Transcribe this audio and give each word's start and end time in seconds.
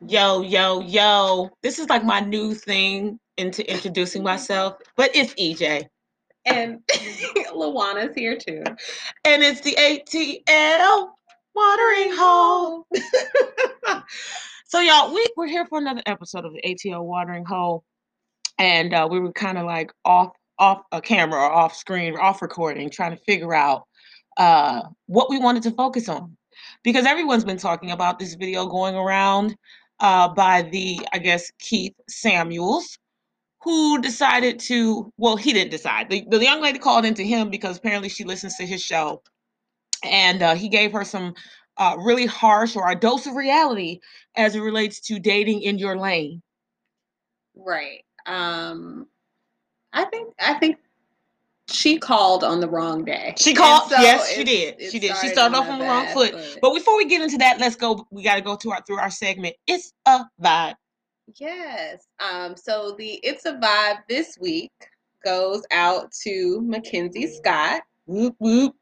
Yo, 0.00 0.42
yo, 0.42 0.80
yo. 0.80 1.50
This 1.62 1.78
is 1.78 1.88
like 1.88 2.04
my 2.04 2.20
new 2.20 2.52
thing 2.54 3.18
into 3.36 3.68
introducing 3.70 4.22
myself, 4.22 4.76
but 4.96 5.10
it's 5.14 5.32
EJ. 5.34 5.86
And 6.44 6.80
Lawana's 7.54 8.14
here 8.14 8.36
too. 8.36 8.62
And 9.24 9.42
it's 9.42 9.60
the 9.60 9.74
ATL 9.76 11.08
watering 11.54 12.12
hole. 12.12 12.86
so, 14.66 14.80
y'all, 14.80 15.14
we, 15.14 15.26
we're 15.36 15.46
here 15.46 15.64
for 15.66 15.78
another 15.78 16.02
episode 16.06 16.44
of 16.44 16.52
the 16.52 16.60
ATL 16.62 17.04
watering 17.04 17.44
hole. 17.44 17.84
And 18.58 18.92
uh, 18.92 19.08
we 19.10 19.20
were 19.20 19.32
kind 19.32 19.58
of 19.58 19.64
like 19.64 19.92
off 20.04 20.32
off 20.58 20.82
a 20.92 21.00
camera 21.00 21.40
or 21.40 21.50
off 21.50 21.74
screen 21.74 22.14
or 22.14 22.22
off 22.22 22.42
recording, 22.42 22.90
trying 22.90 23.16
to 23.16 23.22
figure 23.24 23.54
out 23.54 23.84
uh, 24.36 24.82
what 25.06 25.30
we 25.30 25.38
wanted 25.38 25.62
to 25.62 25.70
focus 25.70 26.08
on. 26.08 26.36
Because 26.82 27.06
everyone's 27.06 27.44
been 27.44 27.56
talking 27.56 27.90
about 27.90 28.18
this 28.18 28.34
video 28.34 28.66
going 28.66 28.94
around 28.94 29.56
uh, 30.00 30.28
by 30.34 30.62
the, 30.62 31.00
I 31.12 31.18
guess, 31.18 31.50
Keith 31.58 31.94
Samuels, 32.08 32.98
who 33.62 34.00
decided 34.00 34.58
to, 34.60 35.12
well, 35.16 35.36
he 35.36 35.52
didn't 35.52 35.70
decide. 35.70 36.10
The, 36.10 36.24
the 36.30 36.42
young 36.42 36.60
lady 36.62 36.78
called 36.78 37.04
into 37.04 37.22
him 37.22 37.50
because 37.50 37.78
apparently 37.78 38.08
she 38.08 38.24
listens 38.24 38.56
to 38.56 38.66
his 38.66 38.82
show. 38.82 39.22
And 40.04 40.42
uh, 40.42 40.54
he 40.54 40.68
gave 40.68 40.92
her 40.92 41.04
some 41.04 41.34
uh, 41.78 41.96
really 41.98 42.26
harsh 42.26 42.76
or 42.76 42.90
a 42.90 42.94
dose 42.98 43.26
of 43.26 43.34
reality 43.34 44.00
as 44.36 44.54
it 44.54 44.60
relates 44.60 45.00
to 45.00 45.18
dating 45.18 45.62
in 45.62 45.78
your 45.78 45.96
lane. 45.96 46.42
Right. 47.56 48.04
Um 48.26 49.06
I 49.92 50.04
think 50.06 50.34
I 50.40 50.54
think 50.54 50.78
she 51.68 51.98
called 51.98 52.44
on 52.44 52.60
the 52.60 52.68
wrong 52.68 53.04
day. 53.04 53.34
She 53.38 53.54
called. 53.54 53.90
so 53.90 54.00
yes, 54.00 54.30
she 54.32 54.44
did. 54.44 54.80
She 54.90 54.98
did. 54.98 55.16
She 55.16 55.28
started 55.28 55.56
off 55.56 55.68
on 55.68 55.78
the 55.78 55.84
wrong 55.84 56.06
foot. 56.08 56.32
foot. 56.32 56.58
But 56.60 56.74
before 56.74 56.96
we 56.96 57.06
get 57.06 57.22
into 57.22 57.38
that, 57.38 57.58
let's 57.58 57.76
go. 57.76 58.06
We 58.10 58.22
got 58.22 58.36
to 58.36 58.42
go 58.42 58.56
to 58.56 58.72
our 58.72 58.82
through 58.86 58.98
our 58.98 59.10
segment. 59.10 59.56
It's 59.66 59.92
a 60.06 60.24
vibe. 60.42 60.74
Yes. 61.40 62.06
Um, 62.20 62.54
so 62.56 62.94
the 62.98 63.14
It's 63.22 63.46
a 63.46 63.54
Vibe 63.54 63.98
this 64.08 64.36
week 64.38 64.72
goes 65.24 65.62
out 65.70 66.12
to 66.22 66.60
Mackenzie 66.62 67.28
Scott. 67.28 67.82
Whoop 68.06 68.36
whoop. 68.38 68.74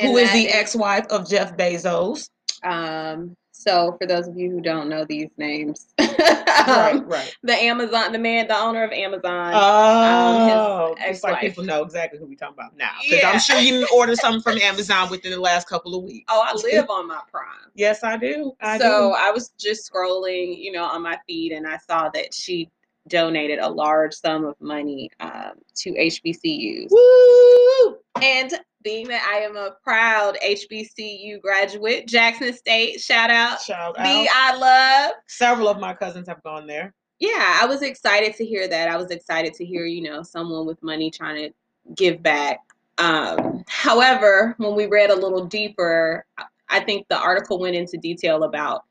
Who 0.00 0.16
is 0.16 0.32
the 0.32 0.48
ex-wife 0.48 1.06
of 1.10 1.28
Jeff 1.28 1.56
Bezos? 1.56 2.28
Um, 2.64 3.36
so 3.52 3.96
for 4.00 4.08
those 4.08 4.26
of 4.26 4.36
you 4.36 4.50
who 4.50 4.60
don't 4.60 4.88
know 4.88 5.04
these 5.04 5.30
names, 5.36 5.93
right, 6.66 6.94
um, 6.96 7.06
right. 7.06 7.36
the 7.42 7.52
Amazon, 7.54 8.12
the 8.12 8.18
man, 8.18 8.48
the 8.48 8.56
owner 8.56 8.82
of 8.82 8.92
Amazon. 8.92 9.52
Oh, 9.54 10.94
his 10.98 11.16
it's 11.16 11.24
like 11.24 11.40
people 11.40 11.64
know 11.64 11.82
exactly 11.82 12.18
who 12.18 12.26
we 12.26 12.36
talking 12.36 12.54
about 12.54 12.76
now. 12.76 12.92
Because 13.02 13.22
Yeah. 13.22 13.30
I'm 13.30 13.40
sure 13.40 13.58
you 13.58 13.72
didn't 13.72 13.90
order 13.92 14.16
something 14.16 14.42
from 14.42 14.58
Amazon 14.62 15.10
within 15.10 15.32
the 15.32 15.40
last 15.40 15.68
couple 15.68 15.94
of 15.94 16.04
weeks. 16.04 16.26
oh, 16.28 16.42
I 16.44 16.54
live 16.54 16.90
on 16.90 17.06
my 17.08 17.20
Prime. 17.30 17.70
Yes, 17.74 18.02
I 18.04 18.16
do. 18.16 18.52
I 18.60 18.78
so 18.78 19.10
do. 19.10 19.16
I 19.18 19.30
was 19.30 19.50
just 19.58 19.90
scrolling, 19.90 20.58
you 20.58 20.72
know, 20.72 20.84
on 20.84 21.02
my 21.02 21.18
feed, 21.26 21.52
and 21.52 21.66
I 21.66 21.78
saw 21.78 22.08
that 22.10 22.32
she 22.32 22.70
donated 23.08 23.58
a 23.58 23.68
large 23.68 24.14
sum 24.14 24.44
of 24.44 24.58
money 24.60 25.10
um, 25.20 25.52
to 25.76 25.90
HBCUs. 25.92 26.88
Woo! 26.90 27.98
And 28.22 28.52
being 28.84 29.08
that 29.08 29.26
I 29.28 29.38
am 29.40 29.56
a 29.56 29.72
proud 29.82 30.36
HBCU 30.46 31.40
graduate, 31.40 32.06
Jackson 32.06 32.52
State, 32.52 33.00
shout 33.00 33.30
out. 33.30 33.60
Shout 33.60 33.94
The 33.96 34.00
out. 34.02 34.26
I 34.32 34.56
love. 34.56 35.12
Several 35.26 35.68
of 35.68 35.80
my 35.80 35.94
cousins 35.94 36.28
have 36.28 36.42
gone 36.42 36.66
there. 36.66 36.94
Yeah, 37.18 37.58
I 37.60 37.66
was 37.66 37.82
excited 37.82 38.34
to 38.36 38.44
hear 38.44 38.68
that. 38.68 38.88
I 38.88 38.96
was 38.96 39.10
excited 39.10 39.54
to 39.54 39.64
hear, 39.64 39.86
you 39.86 40.02
know, 40.02 40.22
someone 40.22 40.66
with 40.66 40.80
money 40.82 41.10
trying 41.10 41.36
to 41.48 41.94
give 41.94 42.22
back. 42.22 42.60
Um, 42.98 43.64
however, 43.66 44.54
when 44.58 44.74
we 44.74 44.86
read 44.86 45.10
a 45.10 45.16
little 45.16 45.46
deeper, 45.46 46.26
I- 46.38 46.44
I 46.68 46.80
think 46.80 47.06
the 47.08 47.18
article 47.18 47.58
went 47.58 47.76
into 47.76 47.96
detail 47.96 48.44
about 48.44 48.84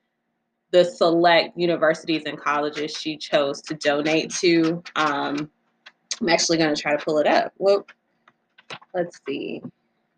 the 0.72 0.84
select 0.84 1.58
universities 1.58 2.24
and 2.26 2.40
colleges 2.40 2.98
she 2.98 3.16
chose 3.18 3.62
to 3.62 3.76
donate 3.76 4.32
to. 4.36 4.82
Um, 4.96 5.50
I'm 6.20 6.30
actually 6.30 6.58
going 6.58 6.74
to 6.74 6.82
try 6.82 6.96
to 6.96 7.04
pull 7.04 7.20
it 7.20 7.28
up. 7.28 7.52
Well, 7.58 7.86
let's 8.94 9.20
see, 9.28 9.62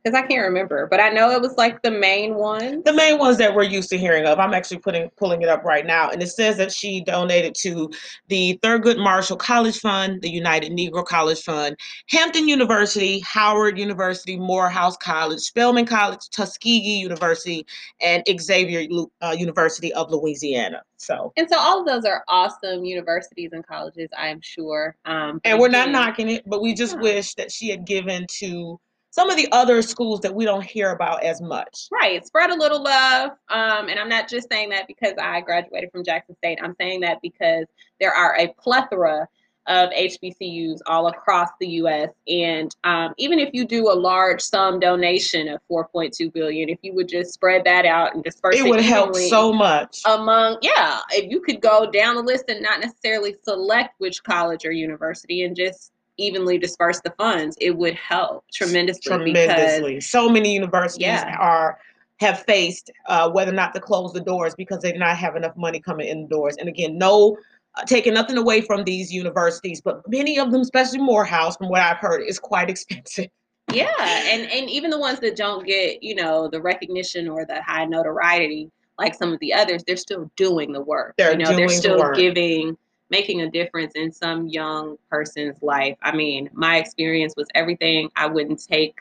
because 0.06 0.18
I 0.18 0.28
can't 0.28 0.44
remember, 0.46 0.86
but 0.86 1.00
I 1.00 1.10
know 1.10 1.32
it 1.32 1.42
was 1.42 1.56
like 1.58 1.82
the 1.82 1.90
main 1.90 2.36
one. 2.36 2.84
the 2.84 2.94
main 2.94 3.18
ones 3.18 3.38
that 3.38 3.56
we're 3.56 3.64
used 3.64 3.90
to 3.90 3.98
hearing 3.98 4.26
of. 4.28 4.38
I'm 4.38 4.54
actually 4.54 4.78
putting 4.78 5.10
pulling 5.18 5.42
it 5.42 5.50
up 5.50 5.64
right 5.64 5.86
now, 5.86 6.10
and 6.12 6.22
it 6.22 6.28
says 6.28 6.58
that 6.58 6.72
she 6.72 7.02
donated 7.04 7.56
to 7.62 7.90
the 8.28 8.60
Thurgood 8.62 9.00
Marshall 9.00 9.38
College 9.38 9.80
Fund, 9.80 10.22
the 10.22 10.30
United 10.30 10.72
Negro 10.74 11.04
College 11.04 11.42
Fund, 11.42 11.76
Hampton 12.10 12.48
University, 12.48 13.20
Howard 13.22 13.80
University, 13.80 14.38
Morehouse 14.38 14.96
College, 14.98 15.40
Spelman 15.40 15.88
College, 15.88 16.30
Tuskegee 16.30 17.00
University, 17.00 17.66
and 18.00 18.24
Xavier 18.40 18.88
uh, 19.22 19.36
University 19.38 19.92
of 19.94 20.12
Louisiana. 20.12 20.84
So, 20.98 21.34
And 21.36 21.50
so 21.50 21.58
all 21.58 21.80
of 21.82 21.88
those 21.88 22.06
are 22.06 22.24
awesome 22.28 22.86
universities 22.86 23.52
and 23.54 23.66
colleges, 23.66 24.10
I 24.18 24.28
am 24.30 24.40
sure. 24.42 24.96
Um, 25.06 25.42
and 25.44 25.60
we're 25.60 25.68
not 25.70 25.90
knocking 25.90 26.30
it, 26.30 26.44
but 26.48 26.62
we 26.62 26.74
just 26.76 26.94
Yeah. 26.96 27.02
wish 27.02 27.34
that 27.36 27.52
she 27.52 27.70
had 27.70 27.86
given 27.86 28.28
to 28.40 28.80
some 29.16 29.30
of 29.30 29.38
the 29.38 29.48
other 29.54 29.82
schools 29.82 30.20
that 30.20 30.36
we 30.36 30.44
don't 30.44 30.66
hear 30.66 30.92
about 30.92 31.24
as 31.24 31.40
much. 31.42 31.88
Right. 31.90 32.28
Spread 32.28 32.50
a 32.50 32.56
little 32.56 32.84
love. 32.84 33.32
Um, 33.48 33.88
and 33.88 33.98
I'm 33.98 34.10
not 34.10 34.28
just 34.28 34.52
saying 34.52 34.68
that 34.72 34.88
because 34.88 35.14
I 35.18 35.40
graduated 35.40 35.90
from 35.90 36.04
Jackson 36.04 36.36
State. 36.36 36.60
I'm 36.62 36.76
saying 36.78 37.00
that 37.00 37.22
because 37.22 37.66
there 38.02 38.14
are 38.14 38.36
a 38.38 38.50
plethora 38.62 39.26
of 39.68 39.90
HBCUs 39.92 40.80
all 40.88 41.08
across 41.08 41.48
the 41.62 41.68
U.S. 41.68 42.10
And 42.28 42.76
um, 42.84 43.14
even 43.18 43.40
if 43.40 43.52
you 43.54 43.66
do 43.66 43.90
a 43.90 43.96
large 43.96 44.42
sum 44.42 44.82
donation 44.82 45.48
of 45.48 45.62
4.2 45.72 46.34
billion, 46.34 46.68
if 46.68 46.80
you 46.82 46.94
would 46.94 47.08
just 47.08 47.34
spread 47.34 47.64
that 47.64 47.86
out 47.86 48.16
and 48.16 48.22
disperse 48.22 48.58
It 48.58 48.66
it, 48.66 48.70
would 48.70 48.82
help 48.82 49.16
so 49.16 49.54
much. 49.54 50.02
among 50.06 50.58
yeah. 50.62 51.00
If 51.12 51.32
you 51.32 51.40
could 51.40 51.62
go 51.62 51.90
down 51.90 52.16
the 52.16 52.22
list 52.22 52.50
and 52.50 52.62
not 52.62 52.82
necessarily 52.82 53.38
select 53.44 53.96
which 54.00 54.22
college 54.24 54.66
or 54.66 54.74
university 54.74 55.44
and 55.44 55.56
just 55.56 55.94
evenly 56.18 56.58
disperse 56.58 57.02
the 57.02 57.14
funds, 57.18 57.58
it 57.60 57.76
would 57.76 57.96
help 57.96 58.46
tremendously. 58.54 59.34
Because. 59.34 60.08
So 60.10 60.30
many 60.30 60.54
universities 60.54 61.02
Yeah. 61.02 61.36
are 61.40 61.80
have 62.22 62.44
faced 62.44 62.92
uh, 63.08 63.30
whether 63.30 63.52
or 63.52 63.56
not 63.56 63.74
to 63.74 63.80
close 63.82 64.14
the 64.14 64.22
doors 64.22 64.56
because 64.56 64.80
they 64.82 64.94
not 64.94 65.18
have 65.18 65.36
enough 65.36 65.56
money 65.58 65.80
coming 65.82 66.08
in 66.08 66.24
the 66.24 66.28
doors. 66.30 66.56
And 66.58 66.70
again, 66.70 66.98
no 66.98 67.38
uh, 67.76 67.84
taking 67.84 68.14
nothing 68.14 68.38
away 68.38 68.62
from 68.62 68.86
these 68.86 69.12
universities, 69.12 69.82
but 69.82 70.02
many 70.10 70.40
of 70.40 70.50
them, 70.52 70.62
especially 70.62 71.00
Morehouse, 71.00 71.58
from 71.58 71.68
what 71.68 71.82
I've 71.82 71.98
heard, 71.98 72.22
is 72.22 72.40
quite 72.40 72.70
expensive. 72.76 73.28
Yeah, 73.74 73.92
and 74.00 74.50
and 74.52 74.70
even 74.70 74.92
the 74.92 75.00
ones 75.00 75.20
that 75.20 75.36
don't 75.36 75.66
get 75.66 76.02
you 76.04 76.16
know 76.16 76.48
the 76.48 76.62
recognition 76.62 77.28
or 77.28 77.46
the 77.46 77.62
high 77.64 77.86
notoriety 77.86 78.72
like 78.98 79.14
some 79.14 79.34
of 79.34 79.40
the 79.40 79.54
others, 79.54 79.84
they're 79.86 79.98
still 79.98 80.32
doing 80.38 80.72
the 80.72 80.82
work. 80.82 81.16
They're 81.18 81.32
you 81.32 81.38
know, 81.38 81.46
doing 81.46 81.58
they're 81.58 81.68
the 81.68 81.74
still 81.74 82.00
work. 82.00 82.16
giving, 82.16 82.78
making 83.10 83.42
a 83.42 83.50
difference 83.50 83.94
in 83.96 84.12
some 84.12 84.48
young 84.48 84.98
person's 85.10 85.62
life. 85.62 85.98
I 86.02 86.16
mean, 86.16 86.50
my 86.54 86.78
experience 86.78 87.34
was 87.38 87.48
everything. 87.56 88.10
I 88.16 88.28
wouldn't 88.28 88.64
take 88.64 88.96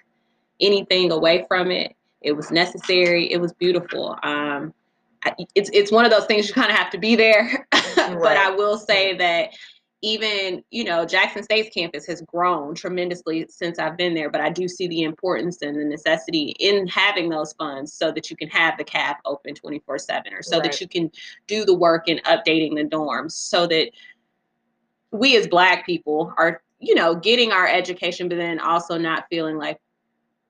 anything 0.60 1.10
away 1.12 1.44
from 1.48 1.70
it. 1.70 1.94
It 2.22 2.32
was 2.32 2.50
necessary. 2.50 3.30
It 3.32 3.40
was 3.40 3.52
beautiful. 3.52 4.16
Um, 4.22 4.72
I- 5.24 5.34
it's 5.54 5.70
it's 5.72 5.90
one 5.90 6.04
of 6.04 6.10
those 6.10 6.26
things 6.26 6.48
you 6.48 6.54
kind 6.54 6.70
of 6.70 6.76
have 6.76 6.90
to 6.90 6.98
be 6.98 7.16
there. 7.16 7.66
but 7.72 8.14
Right. 8.16 8.36
I 8.36 8.50
will 8.50 8.78
say 8.78 9.14
that 9.16 9.50
even 10.04 10.62
you 10.70 10.84
know 10.84 11.06
Jackson 11.06 11.42
State's 11.42 11.74
campus 11.74 12.06
has 12.06 12.20
grown 12.20 12.74
tremendously 12.74 13.46
since 13.48 13.78
I've 13.78 13.96
been 13.96 14.12
there, 14.14 14.28
but 14.30 14.42
I 14.42 14.50
do 14.50 14.68
see 14.68 14.86
the 14.86 15.02
importance 15.02 15.62
and 15.62 15.74
the 15.80 15.84
necessity 15.84 16.54
in 16.60 16.86
having 16.86 17.30
those 17.30 17.54
funds 17.54 17.94
so 17.94 18.12
that 18.12 18.30
you 18.30 18.36
can 18.36 18.48
have 18.50 18.76
the 18.76 18.84
CAF 18.84 19.16
open 19.24 19.54
24/7 19.54 20.34
or 20.34 20.42
so 20.42 20.58
Right. 20.58 20.64
that 20.64 20.80
you 20.80 20.86
can 20.86 21.10
do 21.46 21.64
the 21.64 21.72
work 21.74 22.06
in 22.06 22.18
updating 22.26 22.74
the 22.74 22.84
dorms 22.84 23.32
so 23.32 23.66
that 23.66 23.90
we 25.10 25.36
as 25.38 25.46
black 25.46 25.86
people 25.86 26.34
are 26.36 26.62
you 26.80 26.94
know 26.94 27.14
getting 27.14 27.50
our 27.50 27.66
education 27.66 28.28
but 28.28 28.36
then 28.36 28.60
also 28.60 28.98
not 28.98 29.24
feeling 29.30 29.56
like 29.56 29.78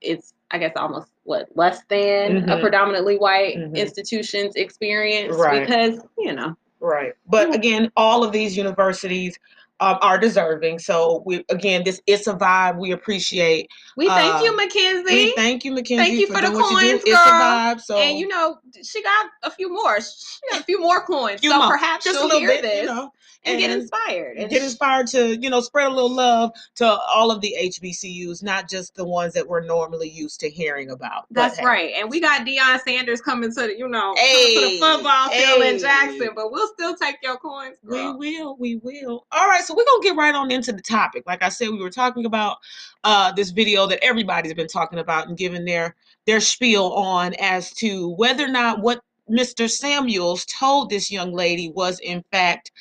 it's 0.00 0.34
I 0.50 0.58
guess 0.58 0.72
almost 0.76 1.08
what 1.22 1.48
less 1.54 1.84
than 1.88 2.48
a 2.50 2.56
Mhm. 2.56 2.60
predominantly 2.60 3.18
white 3.18 3.56
Mhm. 3.56 3.76
institution's 3.76 4.56
experience 4.56 5.36
Right. 5.36 5.60
because 5.66 6.00
you 6.18 6.32
know 6.32 6.56
Right. 6.84 7.14
But 7.26 7.54
again, 7.54 7.90
all 7.96 8.22
of 8.22 8.32
these 8.32 8.58
universities 8.58 9.38
um, 9.80 9.96
are 10.02 10.18
deserving. 10.18 10.80
So 10.80 11.22
we 11.24 11.42
again, 11.48 11.82
this 11.82 12.02
it's 12.06 12.26
a 12.26 12.34
vibe. 12.34 12.78
We 12.78 12.92
appreciate. 12.92 13.70
we 13.96 14.06
thank 14.06 14.44
you 14.44 14.54
Mackenzie 14.54 15.14
We 15.14 15.32
thank 15.34 15.64
you, 15.64 15.72
Mackenzie. 15.72 15.96
Thank 15.96 16.20
you 16.20 16.26
for 16.26 16.42
the 16.42 16.48
doing 16.48 16.60
what 16.60 16.82
coins, 16.82 17.04
girl. 17.04 17.16
vibe. 17.16 17.80
So 17.80 17.96
and 17.96 18.18
you 18.18 18.28
know 18.28 18.58
she 18.82 19.02
got 19.02 19.30
a 19.42 19.50
few 19.50 19.72
more 19.72 19.98
she 19.98 20.50
got 20.50 20.60
a 20.60 20.64
few 20.64 20.78
more 20.78 21.00
coins 21.06 21.40
few 21.40 21.50
so 21.50 21.58
more. 21.58 21.70
perhaps 21.70 22.04
just 22.04 22.16
a 22.16 22.18
she'll 22.18 22.28
little 22.28 22.40
hear 22.40 22.50
bit, 22.50 22.62
this 22.62 22.80
you 22.82 22.86
know, 22.86 23.10
and, 23.44 23.58
get 23.58 23.70
inspired 23.70 24.36
and 24.36 24.50
get 24.50 24.62
inspired 24.62 25.06
to 25.08 25.36
you 25.36 25.50
know 25.50 25.60
spread 25.60 25.86
a 25.86 25.94
little 25.94 26.14
love 26.14 26.52
to 26.76 26.86
all 26.86 27.30
of 27.30 27.40
the 27.40 27.54
HBCUs, 27.60 28.42
not 28.42 28.68
just 28.68 28.94
the 28.94 29.04
ones 29.04 29.34
that 29.34 29.46
we're 29.46 29.64
normally 29.64 30.08
used 30.08 30.40
to 30.40 30.50
hearing 30.50 30.90
about. 30.90 31.26
But 31.30 31.34
that's 31.34 31.58
hey, 31.58 31.64
right 31.64 31.92
and 31.96 32.10
we 32.10 32.20
got 32.20 32.46
Deion 32.46 32.80
Sanders 32.80 33.20
coming 33.20 33.52
to 33.54 33.60
the 33.62 33.78
you 33.78 33.88
know 33.88 34.14
coming 34.14 34.54
to 34.54 34.60
the 34.60 34.78
football 34.80 35.28
field 35.30 35.62
in. 35.62 35.78
Jackson 35.78 36.30
but 36.34 36.50
we'll 36.50 36.68
still 36.68 36.94
take 36.94 37.16
your 37.22 37.36
coins 37.36 37.76
We 37.82 38.12
will, 38.12 38.56
we 38.58 38.76
will. 38.76 39.26
All 39.32 39.48
right, 39.48 39.62
so 39.62 39.74
we're 39.74 39.84
gonna 39.84 40.02
get 40.02 40.16
right 40.16 40.34
on 40.34 40.50
into 40.50 40.72
the 40.72 40.82
topic. 40.82 41.24
Like 41.26 41.42
I 41.42 41.48
said, 41.48 41.68
we 41.68 41.82
were 41.82 41.90
talking 41.90 42.26
about 42.26 42.58
uh, 43.04 43.32
this 43.32 43.50
video 43.50 43.86
that 43.86 44.02
everybody's 44.02 44.54
been 44.54 44.68
talking 44.68 44.98
about 44.98 45.28
and 45.28 45.36
giving 45.36 45.64
their 45.64 45.94
their 46.26 46.40
spiel 46.40 46.92
on 46.92 47.34
as 47.40 47.72
to 47.74 48.10
whether 48.14 48.44
or 48.44 48.48
not 48.48 48.80
what 48.80 49.00
Mr. 49.30 49.70
Samuels 49.70 50.44
told 50.46 50.90
this 50.90 51.10
young 51.10 51.32
lady 51.32 51.70
was, 51.70 51.98
in 52.00 52.22
fact, 52.30 52.72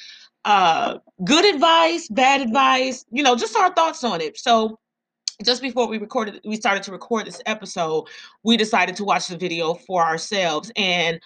uh, 0.46 0.98
good 1.24 1.46
advice, 1.54 2.08
bad 2.10 2.42
advice, 2.42 3.06
you 3.12 3.24
know, 3.24 3.36
just 3.36 3.56
our 3.56 3.74
thoughts 3.74 4.04
on 4.04 4.22
it. 4.22 4.38
So, 4.38 4.80
just 5.44 5.62
before 5.62 5.88
we 5.88 5.98
recorded, 5.98 6.40
we 6.46 6.56
started 6.56 6.84
to 6.84 6.92
record 6.92 7.26
this 7.28 7.42
episode, 7.46 8.06
we 8.44 8.56
decided 8.58 8.96
to 8.98 9.04
watch 9.04 9.28
the 9.28 9.38
video 9.38 9.74
for 9.74 10.04
ourselves. 10.04 10.72
And 10.76 11.20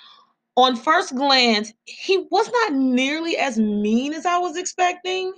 on 0.56 0.76
first 0.76 1.16
glance, 1.16 1.74
he 1.86 2.26
was 2.32 2.50
not 2.52 2.74
nearly 2.74 3.38
as 3.38 3.58
mean 3.60 4.14
as 4.14 4.26
I 4.26 4.38
was 4.38 4.58
expecting. 4.58 5.34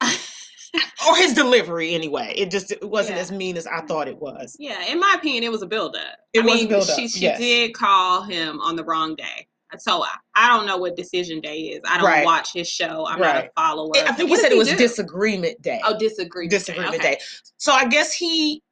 or 1.08 1.16
his 1.16 1.32
delivery 1.34 1.94
anyway. 1.94 2.34
It 2.36 2.50
just 2.50 2.70
it 2.70 2.88
wasn't 2.88 3.16
Yeah. 3.16 3.22
as 3.22 3.32
mean 3.32 3.56
as 3.56 3.66
I 3.66 3.80
thought 3.82 4.08
it 4.08 4.18
was. 4.18 4.56
Yeah, 4.58 4.84
in 4.86 4.98
my 5.00 5.14
opinion, 5.16 5.44
it 5.44 5.50
was 5.50 5.62
a 5.62 5.66
buildup. 5.66 6.02
It 6.32 6.40
I 6.40 6.44
was 6.44 6.54
a 6.54 6.56
mean, 6.56 6.68
buildup, 6.68 6.96
She 6.96 7.08
she 7.08 7.20
yes. 7.20 7.38
did 7.38 7.74
call 7.74 8.22
him 8.22 8.60
on 8.60 8.76
the 8.76 8.84
wrong 8.84 9.14
day. 9.14 9.43
So 9.80 10.02
I, 10.04 10.16
I 10.34 10.48
don't 10.56 10.66
know 10.66 10.76
what 10.76 10.96
decision 10.96 11.40
day 11.40 11.58
is. 11.60 11.80
I 11.86 11.96
don't 11.98 12.06
Right. 12.06 12.24
watch 12.24 12.52
his 12.52 12.68
show. 12.68 13.06
I'm 13.06 13.18
not 13.20 13.36
a 13.36 13.38
Right. 13.40 13.50
follower. 13.56 13.92
I 13.96 14.12
think 14.12 14.28
he 14.30 14.36
said 14.36 14.52
it 14.52 14.58
was 14.58 14.68
do? 14.68 14.76
disagreement 14.76 15.60
day. 15.62 15.80
Oh, 15.84 15.98
disagreement. 15.98 16.50
disagreement 16.50 16.94
okay. 16.96 17.14
day. 17.14 17.20
So 17.56 17.72
I 17.72 17.86
guess 17.86 18.12
he 18.12 18.62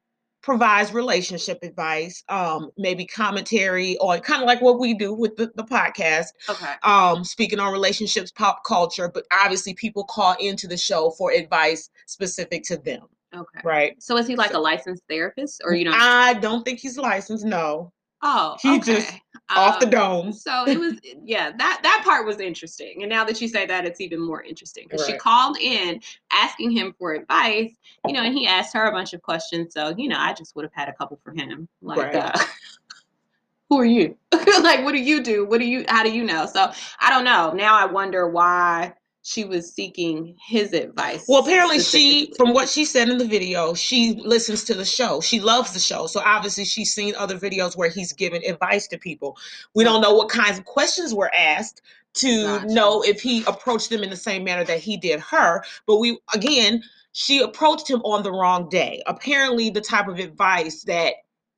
provides 0.41 0.93
relationship 0.93 1.57
advice, 1.63 2.21
um, 2.27 2.69
maybe 2.77 3.05
commentary 3.05 3.97
on 3.99 4.19
kind 4.19 4.41
of 4.41 4.45
like 4.47 4.61
what 4.61 4.77
we 4.77 4.93
do 4.93 5.13
with 5.13 5.33
the, 5.37 5.49
the 5.55 5.63
podcast, 5.63 6.25
Okay. 6.49 6.73
um, 6.83 7.23
speaking 7.23 7.61
on 7.61 7.71
relationships, 7.71 8.29
pop 8.29 8.61
culture, 8.65 9.09
but 9.13 9.23
obviously 9.31 9.73
people 9.73 10.03
call 10.03 10.35
into 10.41 10.67
the 10.67 10.75
show 10.75 11.11
for 11.11 11.31
advice 11.31 11.89
specific 12.07 12.61
to 12.63 12.75
them, 12.75 13.03
Okay. 13.33 13.61
right? 13.63 13.95
So 14.03 14.17
is 14.17 14.27
he 14.27 14.35
like 14.35 14.53
a 14.53 14.59
licensed 14.59 15.03
therapist, 15.09 15.61
or 15.63 15.73
you 15.75 15.85
know? 15.85 15.93
I 15.95 16.33
don't 16.33 16.65
think 16.65 16.79
he's 16.79 16.97
licensed, 16.97 17.45
no. 17.45 17.92
Oh, 18.23 18.57
he 18.61 18.77
okay. 18.77 18.79
just 18.95 19.13
Off 19.55 19.79
the 19.79 19.85
Um, 19.85 19.91
dome. 19.91 20.33
So 20.33 20.65
it 20.67 20.79
was, 20.79 20.93
yeah, 21.23 21.51
that 21.57 21.79
that 21.83 22.01
part 22.05 22.25
was 22.25 22.39
interesting. 22.39 23.03
And 23.03 23.09
now 23.09 23.23
that 23.25 23.41
you 23.41 23.47
say 23.47 23.65
that, 23.67 23.85
it's 23.85 23.99
even 24.01 24.19
more 24.21 24.41
interesting 24.41 24.87
because 24.89 25.05
she 25.05 25.17
called 25.17 25.57
in 25.59 26.01
asking 26.31 26.71
him 26.71 26.95
for 26.97 27.13
advice, 27.13 27.71
you 28.07 28.13
know, 28.13 28.23
and 28.23 28.33
he 28.33 28.47
asked 28.47 28.73
her 28.73 28.85
a 28.85 28.91
bunch 28.91 29.13
of 29.13 29.21
questions. 29.21 29.73
So 29.73 29.93
you 29.97 30.07
know, 30.07 30.17
I 30.17 30.33
just 30.33 30.55
would 30.55 30.63
have 30.63 30.73
had 30.73 30.87
a 30.89 30.93
couple 30.93 31.19
for 31.23 31.31
him, 31.31 31.67
like, 31.81 31.97
Right. 31.97 32.15
uh, 32.15 32.31
who 33.69 33.79
are 33.79 33.85
you? 33.85 34.17
like, 34.61 34.83
what 34.83 34.93
do 34.93 34.99
you 34.99 35.21
do? 35.21 35.45
What 35.45 35.59
do 35.59 35.65
you? 35.65 35.83
How 35.87 36.03
do 36.03 36.11
you 36.11 36.23
know? 36.23 36.45
So 36.45 36.71
I 36.99 37.09
don't 37.09 37.25
know. 37.25 37.51
Now 37.51 37.75
I 37.75 37.85
wonder 37.85 38.27
why 38.29 38.93
she 39.23 39.45
was 39.45 39.71
seeking 39.71 40.35
his 40.45 40.73
advice. 40.73 41.25
Well, 41.27 41.41
apparently 41.41 41.79
she, 41.79 42.33
from 42.35 42.53
what 42.53 42.67
she 42.67 42.83
said 42.83 43.07
in 43.07 43.17
the 43.17 43.25
video, 43.25 43.73
she 43.73 44.15
listens 44.15 44.65
to 44.65 44.73
the 44.73 44.83
show. 44.83 45.21
She 45.21 45.39
loves 45.39 45.71
the 45.71 45.79
show. 45.79 46.07
So 46.07 46.19
obviously 46.19 46.65
she's 46.65 46.93
seen 46.93 47.15
other 47.15 47.39
videos 47.39 47.77
where 47.77 47.89
he's 47.89 48.11
given 48.11 48.43
advice 48.43 48.85
to 48.87 48.97
people. 48.97 49.37
We 49.73 49.85
don't 49.85 50.01
know 50.01 50.13
what 50.13 50.27
kinds 50.27 50.59
of 50.59 50.65
questions 50.65 51.13
were 51.13 51.33
asked 51.33 51.81
to 52.15 52.43
Gotcha. 52.43 52.73
know 52.73 53.01
if 53.01 53.21
he 53.21 53.43
approached 53.45 53.89
them 53.89 54.03
in 54.03 54.09
the 54.09 54.17
same 54.17 54.43
manner 54.43 54.65
that 54.65 54.79
he 54.79 54.97
did 54.97 55.21
her. 55.21 55.63
But 55.87 55.97
we, 55.99 56.19
again, 56.33 56.83
she 57.13 57.39
approached 57.39 57.89
him 57.89 58.01
on 58.01 58.23
the 58.23 58.31
wrong 58.31 58.67
day. 58.67 59.01
Apparently, 59.07 59.69
the 59.69 59.81
type 59.81 60.09
of 60.09 60.19
advice 60.19 60.83
that 60.83 61.13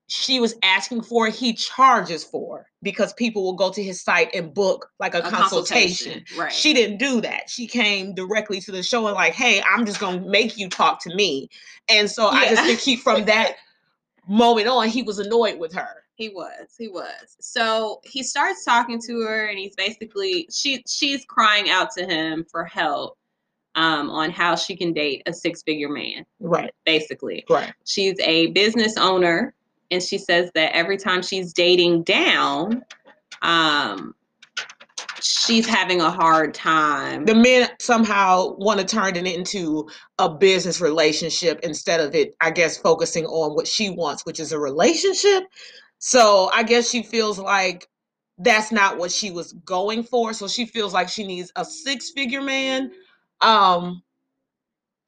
she 0.08 0.40
was 0.40 0.56
asking 0.62 1.02
for, 1.02 1.28
he 1.30 1.54
charges 1.54 2.24
for 2.24 2.68
because 2.84 3.12
people 3.14 3.44
will 3.44 3.54
go 3.56 3.72
to 3.72 3.82
his 3.84 4.02
site 4.04 4.30
and 4.36 4.54
book 4.54 4.90
like 5.00 5.16
a, 5.16 5.20
A 5.20 5.22
consultation. 5.32 6.24
right? 6.38 6.52
She 6.52 6.74
didn't 6.74 6.98
do 6.98 7.22
that. 7.22 7.50
She 7.50 7.66
came 7.66 8.14
directly 8.14 8.60
to 8.62 8.72
the 8.72 8.84
show 8.84 9.08
and 9.08 9.16
like, 9.16 9.34
"Hey, 9.34 9.62
I'm 9.68 9.86
just 9.86 10.00
gonna 10.00 10.22
make 10.22 10.58
you 10.58 10.70
talk 10.70 11.02
to 11.04 11.16
me." 11.16 11.50
And 11.90 12.10
so 12.10 12.28
I 12.28 12.48
just 12.50 12.62
Yeah. 12.62 12.68
think 12.68 12.80
he, 12.82 12.96
from 12.98 13.26
that 13.26 13.56
moment 14.28 14.68
on, 14.68 14.88
he 14.90 15.02
was 15.02 15.20
annoyed 15.20 15.58
with 15.60 15.74
her. 15.74 16.04
He 16.16 16.30
was. 16.30 16.76
He 16.78 16.88
was. 16.88 17.36
So 17.42 18.00
he 18.04 18.24
starts 18.24 18.64
talking 18.64 19.02
to 19.08 19.22
her, 19.22 19.48
and 19.48 19.58
he's 19.58 19.76
basically 19.76 20.48
she 20.52 20.84
she's 20.88 21.26
crying 21.26 21.70
out 21.70 21.90
to 21.98 22.06
him 22.06 22.46
for 22.50 22.64
help 22.64 23.18
um, 23.76 24.10
on 24.10 24.30
how 24.32 24.56
she 24.56 24.76
can 24.78 24.94
date 24.94 25.24
a 25.26 25.34
six 25.34 25.62
figure 25.64 25.90
man. 25.90 26.26
Right, 26.40 26.72
Basically, 26.86 27.44
right, 27.50 27.74
she's 27.86 28.18
a 28.20 28.48
business 28.52 28.96
owner, 28.98 29.54
and 29.92 30.02
she 30.02 30.18
says 30.18 30.50
that 30.56 30.76
every 30.76 30.98
time 30.98 31.22
she's 31.22 31.54
dating 31.54 32.04
down, 32.04 32.84
um, 33.42 34.16
she's 35.22 35.68
having 35.68 36.02
a 36.02 36.10
hard 36.10 36.54
time. 36.54 37.26
the 37.26 37.36
men 37.36 37.70
somehow 37.80 38.56
want 38.58 38.80
to 38.80 38.86
turn 38.86 39.16
it 39.16 39.26
into 39.26 39.88
a 40.20 40.30
business 40.30 40.82
relationship 40.82 41.60
instead 41.64 42.00
of 42.00 42.14
it, 42.16 42.36
I 42.42 42.52
guess, 42.52 42.78
focusing 42.78 43.26
on 43.26 43.56
what 43.56 43.68
she 43.68 43.90
wants, 43.90 44.26
which 44.26 44.40
is 44.40 44.52
a 44.52 44.60
relationship. 44.60 45.44
So 46.00 46.50
I 46.54 46.64
guess 46.64 46.90
she 46.90 47.04
feels 47.04 47.40
like 47.40 47.88
that's 48.38 48.72
not 48.72 48.98
what 48.98 49.12
she 49.12 49.32
was 49.32 49.54
going 49.66 50.04
for. 50.04 50.34
So 50.34 50.48
she 50.48 50.66
feels 50.66 50.94
like 50.94 51.10
she 51.10 51.26
needs 51.26 51.52
a 51.56 51.66
six 51.66 52.12
figure 52.12 52.42
man. 52.42 52.92
Um, 53.42 54.04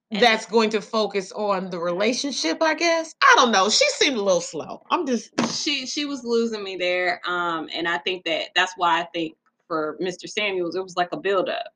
And- 0.09 0.21
that's 0.21 0.45
going 0.45 0.69
to 0.69 0.81
focus 0.81 1.31
on 1.33 1.69
the 1.69 1.79
relationship, 1.79 2.61
I 2.61 2.75
guess. 2.75 3.13
I 3.21 3.33
don't 3.35 3.51
know. 3.51 3.69
She 3.69 3.85
seemed 3.89 4.15
a 4.15 4.21
little 4.21 4.41
slow. 4.41 4.81
I'm 4.89 5.05
just 5.05 5.31
she 5.51 5.85
she 5.85 6.05
was 6.05 6.23
losing 6.23 6.63
me 6.63 6.77
there, 6.77 7.21
um, 7.25 7.67
and 7.73 7.87
I 7.87 7.97
think 7.99 8.23
that 8.25 8.49
that's 8.55 8.73
why 8.77 9.01
I 9.01 9.07
think 9.13 9.35
for 9.67 9.97
Mr. 10.01 10.29
Samuels 10.29 10.75
it 10.75 10.83
was 10.83 10.95
like 10.95 11.09
a 11.11 11.17
build 11.17 11.49
up. 11.49 11.67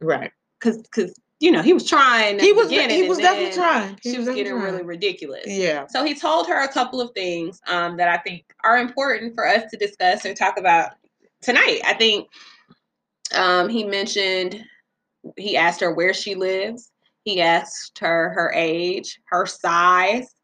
right. 0.00 0.32
because 0.58 0.78
because 0.82 1.14
you 1.38 1.52
know 1.52 1.62
he 1.62 1.72
was 1.72 1.88
trying. 1.88 2.40
He 2.40 2.52
was 2.52 2.68
he 2.68 3.08
was 3.08 3.18
definitely 3.18 3.54
trying. 3.54 3.96
He 4.02 4.10
She 4.10 4.18
was 4.18 4.26
definitely 4.26 4.42
getting 4.42 4.60
really 4.60 4.82
ridiculous. 4.82 5.46
Yeah. 5.46 5.86
So 5.86 6.04
he 6.04 6.14
told 6.14 6.48
her 6.48 6.64
a 6.64 6.68
couple 6.68 7.00
of 7.00 7.12
things 7.12 7.60
um, 7.68 7.96
that 7.98 8.08
I 8.08 8.16
think 8.18 8.44
are 8.64 8.78
important 8.78 9.34
for 9.36 9.46
us 9.46 9.70
to 9.70 9.76
discuss 9.76 10.26
or 10.26 10.34
talk 10.34 10.58
about 10.58 10.96
tonight. 11.42 11.80
I 11.84 11.94
think 11.94 12.28
um, 13.34 13.68
he 13.68 13.84
mentioned 13.84 14.64
he 15.36 15.56
asked 15.56 15.80
her 15.80 15.92
where 15.92 16.14
she 16.14 16.34
lives. 16.34 16.90
He 17.28 17.42
asked 17.42 17.98
her 17.98 18.30
her 18.30 18.50
age, 18.54 19.20
her 19.26 19.44
size, 19.44 20.34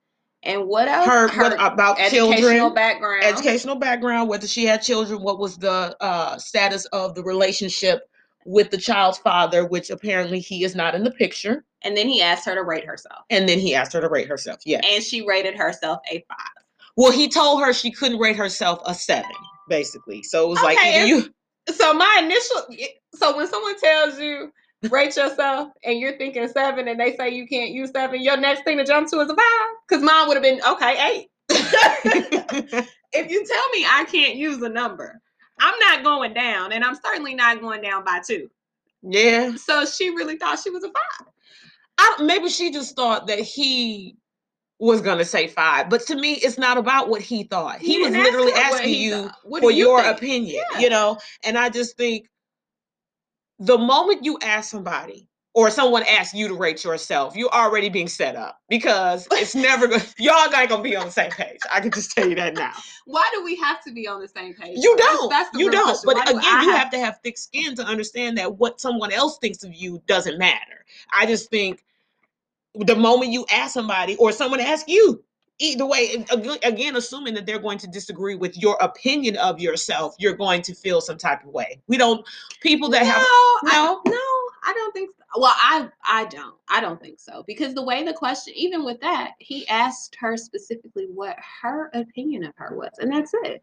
and 0.42 0.66
what 0.66 0.86
else? 0.86 1.06
Her, 1.06 1.28
what 1.28 1.54
about 1.54 1.98
educational 1.98 2.32
children, 2.36 2.74
background. 2.74 3.24
educational 3.24 3.76
background, 3.76 4.28
whether 4.28 4.46
she 4.46 4.66
had 4.66 4.82
children, 4.82 5.22
what 5.22 5.38
was 5.38 5.56
the 5.56 5.96
uh, 6.02 6.36
status 6.36 6.84
of 6.86 7.14
the 7.14 7.22
relationship 7.22 8.02
with 8.44 8.70
the 8.70 8.76
child's 8.76 9.16
father, 9.16 9.64
which 9.64 9.88
apparently 9.88 10.38
he 10.40 10.62
is 10.62 10.74
not 10.74 10.94
in 10.94 11.02
the 11.04 11.10
picture. 11.10 11.64
and 11.80 11.96
then 11.96 12.06
he 12.06 12.20
asked 12.20 12.44
her 12.44 12.54
to 12.54 12.62
rate 12.62 12.84
herself, 12.84 13.20
And 13.30 13.48
then 13.48 13.58
he 13.58 13.74
asked 13.74 13.94
her 13.94 14.02
to 14.02 14.08
rate 14.10 14.28
herself. 14.28 14.60
Yes. 14.66 14.84
and 14.86 15.02
she 15.02 15.24
rated 15.26 15.54
herself 15.56 16.00
a 16.12 16.22
five. 16.28 16.64
well, 16.98 17.12
he 17.12 17.28
told 17.28 17.62
her 17.62 17.72
she 17.72 17.90
couldn't 17.90 18.18
rate 18.18 18.36
herself 18.36 18.80
a 18.84 18.94
seven, 18.94 19.30
basically. 19.70 20.22
So 20.22 20.44
it 20.44 20.48
was 20.50 20.62
like 20.62 20.76
Okay, 20.76 20.98
either 21.00 21.06
you 21.06 21.34
So 21.74 21.94
my 21.94 22.20
initial, 22.22 22.66
so 23.14 23.34
when 23.34 23.48
someone 23.48 23.80
tells 23.80 24.18
you 24.18 24.52
rate 24.90 25.16
yourself 25.16 25.70
and 25.84 25.98
you're 25.98 26.16
thinking 26.16 26.46
seven 26.48 26.88
and 26.88 26.98
they 26.98 27.16
say 27.16 27.30
you 27.30 27.46
can't 27.46 27.70
use 27.70 27.90
seven, 27.90 28.22
your 28.22 28.36
next 28.36 28.64
thing 28.64 28.78
to 28.78 28.84
jump 28.84 29.08
to 29.10 29.20
is 29.20 29.28
a 29.30 29.34
five. 29.34 29.68
Because 29.88 30.02
mine 30.02 30.28
would 30.28 30.34
have 30.36 30.42
been 30.42 30.60
okay 30.68 31.10
eight. 31.12 31.30
if 33.12 33.30
you 33.30 33.44
tell 33.46 33.68
me 33.70 33.86
I 33.88 34.04
can't 34.10 34.36
use 34.36 34.60
a 34.62 34.68
number, 34.68 35.20
I'm 35.60 35.78
not 35.78 36.02
going 36.02 36.34
down, 36.34 36.72
and 36.72 36.82
I'm 36.84 36.96
certainly 37.04 37.34
not 37.34 37.60
going 37.60 37.80
down 37.82 38.04
by 38.04 38.20
two. 38.26 38.50
yeah. 39.02 39.54
So 39.56 39.84
she 39.86 40.10
really 40.10 40.36
thought 40.36 40.58
she 40.58 40.70
was 40.70 40.82
a 40.84 40.88
five. 40.88 41.28
I, 41.98 42.22
maybe 42.24 42.48
she 42.48 42.72
just 42.72 42.96
thought 42.96 43.28
that 43.28 43.38
he 43.38 44.16
was 44.80 45.00
gonna 45.00 45.24
say 45.24 45.46
five, 45.46 45.88
but 45.88 46.00
to 46.06 46.16
me, 46.16 46.32
it's 46.34 46.58
not 46.58 46.76
about 46.76 47.08
what 47.08 47.22
he 47.22 47.44
thought. 47.44 47.78
He, 47.78 47.98
was 47.98 48.10
literally 48.10 48.52
asking 48.52 48.88
he 48.88 49.04
you. 49.04 49.30
For 49.60 49.70
you 49.70 49.86
your 49.86 50.02
think? 50.02 50.16
opinion, 50.16 50.64
Yeah. 50.72 50.80
you 50.80 50.90
know. 50.90 51.18
And 51.44 51.56
I 51.56 51.68
just 51.70 51.96
think 51.96 52.26
the 53.58 53.78
moment 53.78 54.24
you 54.24 54.38
ask 54.42 54.70
somebody 54.70 55.28
or 55.54 55.70
someone 55.70 56.02
asks 56.02 56.34
you 56.34 56.48
to 56.48 56.54
rate 56.54 56.82
yourself, 56.82 57.36
you're 57.36 57.50
already 57.50 57.88
being 57.88 58.08
set 58.08 58.34
up 58.34 58.60
because 58.68 59.28
it's 59.32 59.54
never 59.54 59.86
gonna. 59.86 60.02
Y'all 60.18 60.50
not 60.50 60.68
gonna 60.68 60.82
be 60.82 60.96
on 60.96 61.06
the 61.06 61.12
same 61.12 61.30
page. 61.30 61.58
I 61.72 61.80
can 61.80 61.92
just 61.92 62.10
tell 62.10 62.28
you 62.28 62.34
that 62.34 62.54
now. 62.54 62.72
Why 63.06 63.28
do 63.32 63.44
we 63.44 63.54
have 63.56 63.82
to 63.84 63.92
be 63.92 64.08
on 64.08 64.20
the 64.20 64.28
same 64.28 64.54
page? 64.54 64.78
You 64.80 64.96
don't. 64.96 65.30
That's 65.30 65.50
the 65.50 65.60
you 65.60 65.70
don't. 65.70 65.84
question. 65.84 66.10
But 66.12 66.28
again, 66.28 66.62
you 66.62 66.70
have 66.72 66.90
to 66.90 66.98
have 66.98 67.18
thick 67.22 67.38
skin 67.38 67.76
to 67.76 67.84
understand 67.84 68.36
that 68.38 68.56
what 68.56 68.80
someone 68.80 69.12
else 69.12 69.38
thinks 69.38 69.62
of 69.62 69.72
you 69.72 70.02
doesn't 70.06 70.38
matter. 70.38 70.84
I 71.12 71.26
just 71.26 71.50
think 71.50 71.84
the 72.74 72.96
moment 72.96 73.30
you 73.30 73.46
ask 73.50 73.72
somebody 73.72 74.16
or 74.16 74.32
someone 74.32 74.60
asks 74.60 74.88
you, 74.88 75.22
either 75.58 75.86
way, 75.86 76.24
again, 76.62 76.96
assuming 76.96 77.34
that 77.34 77.46
they're 77.46 77.58
going 77.58 77.78
to 77.78 77.86
disagree 77.86 78.34
with 78.34 78.56
your 78.56 78.76
opinion 78.80 79.36
of 79.36 79.60
yourself, 79.60 80.14
you're 80.18 80.36
going 80.36 80.62
to 80.62 80.74
feel 80.74 81.00
some 81.00 81.18
type 81.18 81.44
of 81.44 81.50
way. 81.50 81.80
We 81.86 81.96
don't. 81.96 82.26
People 82.60 82.88
that 82.90 83.02
no, 83.02 83.10
have 83.10 83.22
I, 83.24 83.72
no? 83.74 84.00
no, 84.06 84.42
I 84.64 84.72
don't 84.74 84.92
think. 84.92 85.10
So. 85.10 85.40
Well, 85.40 85.54
I 85.56 85.88
I 86.06 86.24
don't. 86.26 86.54
I 86.68 86.80
don't 86.80 87.00
think 87.00 87.20
so 87.20 87.44
because 87.46 87.74
the 87.74 87.84
way 87.84 88.04
the 88.04 88.12
question, 88.12 88.54
even 88.56 88.84
with 88.84 89.00
that, 89.00 89.32
he 89.38 89.66
asked 89.68 90.16
her 90.16 90.36
specifically 90.36 91.06
what 91.12 91.36
her 91.62 91.90
opinion 91.94 92.44
of 92.44 92.54
her 92.56 92.76
was, 92.76 92.92
and 92.98 93.12
that's 93.12 93.32
it. 93.44 93.62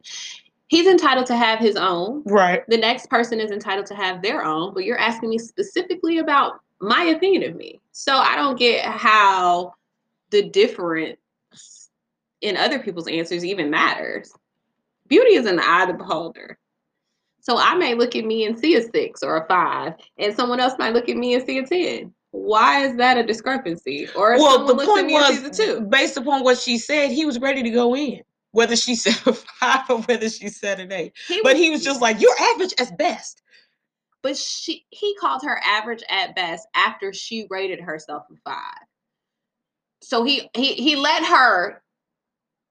He's 0.67 0.88
entitled 0.88 1.25
to 1.25 1.36
have 1.36 1.60
his 1.60 1.75
own. 1.75 2.24
right. 2.25 2.63
The 2.69 2.77
next 2.77 3.10
person 3.10 3.41
is 3.41 3.51
entitled 3.51 3.88
to 3.88 3.95
have 3.95 4.21
their 4.21 4.45
own, 4.45 4.74
but 4.74 4.86
you're 4.86 4.98
asking 4.98 5.29
me 5.29 5.38
specifically 5.38 6.19
about 6.19 6.62
my 6.79 7.03
opinion 7.03 7.43
of 7.43 7.57
me. 7.57 7.81
So 7.91 8.15
I 8.15 8.38
don't 8.38 8.57
get 8.57 8.86
how 8.86 9.74
the 10.29 10.43
difference 10.50 11.17
in 12.41 12.57
other 12.57 12.79
people's 12.79 13.07
answers 13.07 13.45
even 13.45 13.69
matters. 13.69 14.33
Beauty 15.07 15.36
is 15.36 15.45
in 15.45 15.55
the 15.57 15.65
eye 15.65 15.83
of 15.83 15.89
the 15.89 15.93
beholder. 15.95 16.57
So 17.41 17.57
I 17.57 17.75
may 17.75 17.95
look 17.95 18.15
at 18.15 18.24
me 18.25 18.45
and 18.45 18.57
see 18.57 18.75
a 18.75 18.83
six 18.83 19.24
or 19.24 19.38
a 19.38 19.48
five, 19.48 19.93
and 20.17 20.36
someone 20.36 20.60
else 20.60 20.74
might 20.77 20.93
look 20.93 21.10
at 21.10 21.17
me 21.17 21.33
and 21.33 21.45
see 21.45 21.57
a 21.57 21.65
10. 21.65 22.13
Why 22.31 22.86
is 22.86 22.95
that 22.98 23.17
a 23.17 23.24
discrepancy? 23.24 24.07
Or 24.15 24.38
Well, 24.38 24.65
the 24.65 24.75
point 24.86 25.07
me 25.07 25.15
and 25.15 25.45
a 25.45 25.50
was 25.50 25.57
two. 25.57 25.81
based 25.81 26.17
upon 26.17 26.43
what 26.43 26.57
she 26.60 26.77
said, 26.77 27.10
he 27.12 27.25
was 27.25 27.39
ready 27.39 27.63
to 27.63 27.69
go 27.71 27.95
in, 27.95 28.21
whether 28.51 28.75
she 28.75 28.95
said 28.95 29.15
a 29.25 29.33
five 29.33 29.89
or 29.89 30.01
whether 30.03 30.29
she 30.29 30.50
said 30.50 30.79
an 30.79 30.91
eight. 30.91 31.13
But 31.43 31.57
he 31.57 31.71
was 31.71 31.83
just 31.83 32.00
like, 32.01 32.21
"You're 32.21 32.36
average 32.53 32.74
at 32.79 32.98
best." 32.98 33.41
but 34.21 34.38
she 34.38 34.86
he 34.91 35.15
called 35.15 35.41
her 35.43 35.60
average 35.63 36.03
at 36.10 36.36
best 36.36 36.67
after 36.75 37.12
she 37.12 37.48
rated 37.50 37.79
herself 37.79 38.24
a 38.31 38.36
five. 38.50 38.86
So 40.01 40.24
he 40.24 40.50
he 40.53 40.74
he 40.75 40.95
let 40.95 41.25
her 41.25 41.81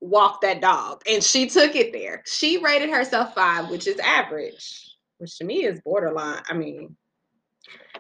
walk 0.01 0.41
that 0.41 0.61
dog 0.61 1.03
and 1.09 1.23
she 1.23 1.49
took 1.49 1.77
it 1.77 1.93
there. 1.93 2.23
She 2.27 2.59
rated 2.59 2.91
herself 2.91 3.35
five, 3.35 3.71
which 3.71 3.87
is 3.87 3.99
average, 3.99 4.97
which 5.19 5.39
to 5.39 5.45
me 5.45 5.65
is 5.65 5.81
borderline. 5.83 6.43
I 6.49 6.55
mean, 6.55 6.97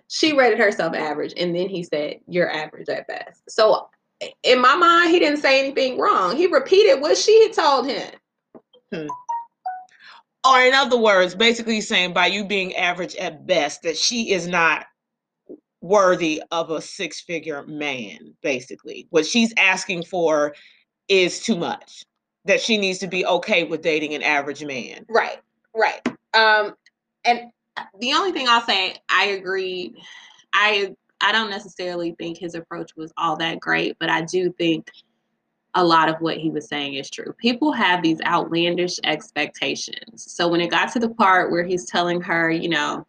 she 0.08 0.36
rated 0.36 0.58
herself 0.58 0.94
average, 0.94 1.34
and 1.36 1.54
then 1.54 1.68
he 1.68 1.84
said, 1.84 2.16
You're 2.26 2.50
average 2.50 2.88
at 2.88 3.06
best. 3.06 3.42
So 3.48 3.88
in 4.42 4.60
my 4.60 4.74
mind, 4.74 5.10
he 5.10 5.18
didn't 5.18 5.40
say 5.40 5.60
anything 5.60 5.98
wrong. 5.98 6.36
He 6.36 6.46
repeated 6.46 7.00
what 7.00 7.16
she 7.16 7.42
had 7.42 7.52
told 7.52 7.86
him. 7.86 8.10
Hmm. 8.92 9.06
Or 10.44 10.60
in 10.62 10.74
other 10.74 10.98
words, 10.98 11.34
basically 11.34 11.80
saying 11.80 12.12
by 12.12 12.26
you 12.26 12.44
being 12.44 12.74
average 12.74 13.14
at 13.16 13.46
best 13.46 13.82
that 13.82 13.96
she 13.96 14.32
is 14.32 14.48
not 14.48 14.86
worthy 15.82 16.42
of 16.50 16.70
a 16.70 16.80
six-figure 16.80 17.66
man. 17.66 18.34
Basically, 18.42 19.06
what 19.10 19.26
she's 19.26 19.52
asking 19.58 20.04
for 20.04 20.54
is 21.10 21.40
too 21.40 21.56
much. 21.56 22.04
That 22.46 22.62
she 22.62 22.78
needs 22.78 22.98
to 23.00 23.06
be 23.06 23.26
okay 23.26 23.64
with 23.64 23.82
dating 23.82 24.14
an 24.14 24.22
average 24.22 24.64
man. 24.64 25.04
Right, 25.10 25.40
right. 25.76 26.00
Um, 26.32 26.74
and 27.26 27.50
the 27.98 28.14
only 28.14 28.32
thing 28.32 28.48
I'll 28.48 28.62
say, 28.62 28.96
I 29.10 29.26
agree. 29.26 29.94
I 30.54 30.94
I 31.20 31.32
don't 31.32 31.50
necessarily 31.50 32.14
think 32.18 32.38
his 32.38 32.54
approach 32.54 32.92
was 32.96 33.12
all 33.18 33.36
that 33.36 33.60
great, 33.60 33.96
but 34.00 34.08
I 34.08 34.22
do 34.22 34.50
think 34.52 34.88
a 35.74 35.84
lot 35.84 36.08
of 36.08 36.16
what 36.20 36.38
he 36.38 36.50
was 36.50 36.66
saying 36.66 36.94
is 36.94 37.10
true. 37.10 37.34
People 37.38 37.72
have 37.72 38.02
these 38.02 38.20
outlandish 38.26 38.98
expectations. 39.04 40.24
So 40.32 40.48
when 40.48 40.60
it 40.60 40.70
got 40.70 40.92
to 40.92 40.98
the 40.98 41.10
part 41.10 41.50
where 41.50 41.64
he's 41.64 41.84
telling 41.84 42.20
her, 42.22 42.50
you 42.50 42.70
know, 42.70 43.06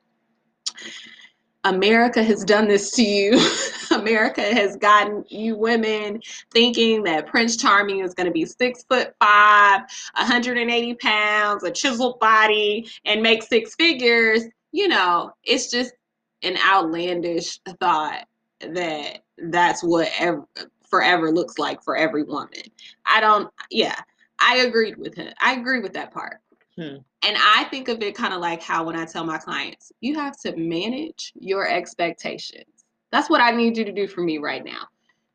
America 1.63 2.23
has 2.23 2.43
done 2.43 2.67
this 2.67 2.91
to 2.91 3.03
you. 3.03 3.39
America 3.91 4.41
has 4.41 4.77
gotten 4.77 5.23
you 5.29 5.55
women 5.55 6.21
thinking 6.51 7.03
that 7.03 7.27
Prince 7.27 7.57
Charming 7.57 7.99
is 7.99 8.13
going 8.13 8.25
to 8.25 8.31
be 8.31 8.45
six 8.45 8.83
foot 8.83 9.13
five, 9.19 9.81
180 10.17 10.95
pounds, 10.95 11.63
a 11.63 11.71
chiseled 11.71 12.19
body, 12.19 12.89
and 13.05 13.21
make 13.21 13.43
six 13.43 13.75
figures. 13.75 14.43
You 14.71 14.87
know, 14.87 15.33
it's 15.43 15.69
just 15.69 15.93
an 16.43 16.57
outlandish 16.57 17.59
thought 17.79 18.25
that 18.61 19.19
that's 19.37 19.83
what 19.83 20.09
ever, 20.19 20.45
forever 20.89 21.31
looks 21.31 21.59
like 21.59 21.83
for 21.83 21.95
every 21.95 22.23
woman. 22.23 22.63
I 23.05 23.19
don't, 23.19 23.51
yeah, 23.69 23.95
I 24.39 24.57
agreed 24.57 24.97
with 24.97 25.15
him. 25.15 25.33
I 25.39 25.53
agree 25.53 25.81
with 25.81 25.93
that 25.93 26.11
part. 26.11 26.39
Hmm. 26.77 26.97
And 27.23 27.37
I 27.39 27.65
think 27.69 27.87
of 27.87 28.01
it 28.01 28.15
kind 28.15 28.33
of 28.33 28.39
like 28.41 28.61
how 28.63 28.83
when 28.83 28.95
I 28.95 29.05
tell 29.05 29.23
my 29.23 29.37
clients, 29.37 29.91
you 30.01 30.15
have 30.15 30.39
to 30.41 30.55
manage 30.55 31.33
your 31.39 31.67
expectations. 31.67 32.65
That's 33.11 33.29
what 33.29 33.41
I 33.41 33.51
need 33.51 33.77
you 33.77 33.85
to 33.85 33.91
do 33.91 34.07
for 34.07 34.21
me 34.21 34.37
right 34.37 34.63
now. 34.63 34.87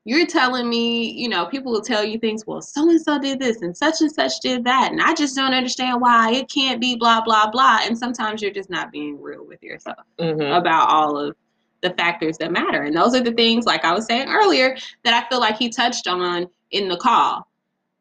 You're 0.05 0.27
telling 0.27 0.69
me, 0.69 1.11
you 1.11 1.29
know, 1.29 1.47
people 1.47 1.73
will 1.73 1.83
tell 1.83 2.05
you 2.05 2.19
things, 2.19 2.45
well, 2.47 2.63
so 2.63 2.89
and 2.89 3.01
so 3.01 3.19
did 3.19 3.41
this 3.41 3.63
and 3.63 3.77
such 3.77 4.01
and 4.01 4.11
such 4.11 4.39
did 4.41 4.65
that. 4.65 4.93
And 4.93 5.03
I 5.03 5.15
just 5.15 5.35
don't 5.35 5.53
understand 5.53 6.01
why 6.01 6.33
it 6.33 6.49
can't 6.49 6.81
be 6.81 6.97
blah, 6.97 7.21
blah, 7.23 7.51
blah. 7.51 7.81
And 7.83 7.99
sometimes 7.99 8.41
you're 8.41 8.53
just 8.53 8.71
not 8.71 8.93
being 8.93 9.21
real 9.21 9.45
with 9.45 9.63
yourself 9.63 9.99
Mhm. 10.19 10.57
about 10.57 10.89
all 10.91 11.19
of 11.19 11.37
the 11.83 11.91
factors 11.91 12.39
that 12.39 12.53
matter. 12.53 12.83
And 12.83 12.97
those 12.97 13.15
are 13.15 13.21
the 13.21 13.33
things, 13.33 13.67
like 13.67 13.85
I 13.85 13.93
was 13.93 14.07
saying 14.07 14.29
earlier, 14.29 14.77
that 15.05 15.13
I 15.13 15.29
feel 15.29 15.41
like 15.41 15.57
he 15.57 15.69
touched 15.69 16.07
on 16.07 16.49
in 16.71 16.89
the 16.89 16.97
call. 16.97 17.49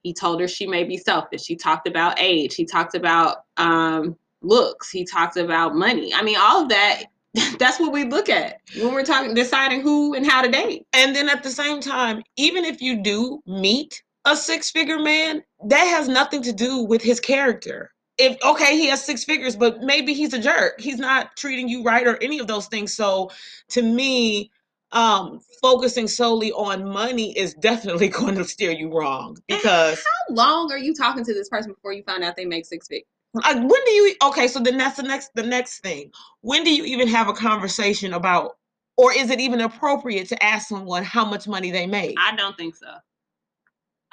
He 0.05 0.13
told 0.13 0.39
her 0.39 0.47
she 0.47 0.67
may 0.67 0.83
be 0.83 0.97
selfish. 0.97 1.47
He 1.47 1.55
talked 1.55 1.87
about 1.87 2.19
age. 2.19 2.53
He 2.53 2.63
talked 2.63 2.93
about 2.93 3.37
um, 3.57 4.15
looks. 4.43 4.91
He 4.91 5.03
talked 5.03 5.35
about 5.35 5.73
money. 5.73 6.13
I 6.13 6.21
mean, 6.21 6.37
all 6.39 6.61
of 6.61 6.69
that. 6.69 7.05
That's 7.57 7.79
what 7.79 7.91
we 7.91 8.03
look 8.03 8.29
at 8.29 8.59
when 8.77 8.93
we're 8.93 9.03
talking, 9.03 9.33
deciding 9.33 9.81
who 9.81 10.13
and 10.13 10.23
how 10.23 10.43
to 10.43 10.47
date. 10.47 10.85
And 10.93 11.15
then 11.15 11.27
at 11.27 11.41
the 11.41 11.49
same 11.49 11.81
time, 11.81 12.21
even 12.37 12.65
if 12.65 12.83
you 12.83 13.01
do 13.01 13.41
meet 13.47 14.03
a 14.25 14.35
six 14.35 14.69
figure 14.69 14.99
man, 14.99 15.41
that 15.69 15.85
has 15.85 16.07
nothing 16.07 16.43
to 16.43 16.53
do 16.53 16.83
with 16.83 17.01
his 17.01 17.19
character. 17.19 17.91
If 18.19 18.37
okay, 18.45 18.77
he 18.77 18.85
has 18.89 19.03
six 19.03 19.23
figures, 19.23 19.55
but 19.55 19.81
maybe 19.81 20.13
he's 20.13 20.35
a 20.35 20.39
jerk. 20.39 20.79
He's 20.79 20.99
not 20.99 21.35
treating 21.35 21.67
you 21.67 21.81
right 21.81 22.05
or 22.05 22.21
any 22.21 22.37
of 22.37 22.45
those 22.45 22.67
things. 22.67 22.93
So 22.93 23.31
to 23.69 23.81
me, 23.81 24.51
um, 24.95 25.41
focusing 25.61 26.07
solely 26.07 26.51
on 26.53 26.87
money 26.87 27.37
is 27.37 27.53
definitely 27.55 28.07
going 28.09 28.35
to 28.35 28.45
steer 28.45 28.71
you 28.71 28.91
wrong 28.91 29.37
because 29.47 29.97
How 30.29 30.33
long 30.33 30.71
are 30.71 30.77
you 30.77 30.95
talking 30.95 31.23
to 31.25 31.33
this 31.33 31.49
person 31.49 31.73
before 31.73 31.93
you 31.93 32.01
find 32.03 32.23
out 32.23 32.35
they 32.35 32.45
make 32.45 32.65
six 32.65 32.87
figures? 32.87 33.05
Like, 33.33 33.57
when 33.57 33.67
do 33.67 33.91
you 33.91 34.15
okay 34.23 34.47
so 34.47 34.61
then 34.61 34.77
that's 34.77 34.95
the 34.95 35.03
next 35.03 35.31
the 35.35 35.43
next 35.43 35.79
thing 35.79 36.09
when 36.39 36.63
do 36.63 36.73
you 36.73 36.85
even 36.85 37.09
have 37.09 37.27
a 37.27 37.33
conversation 37.33 38.13
about 38.13 38.51
or 38.95 39.11
is 39.11 39.29
it 39.29 39.41
even 39.41 39.59
appropriate 39.59 40.29
to 40.29 40.41
ask 40.41 40.69
someone 40.69 41.03
how 41.03 41.25
much 41.25 41.45
money 41.45 41.69
they 41.69 41.85
make 41.85 42.15
I 42.17 42.33
don't 42.37 42.55
think 42.55 42.77
so. 42.77 42.87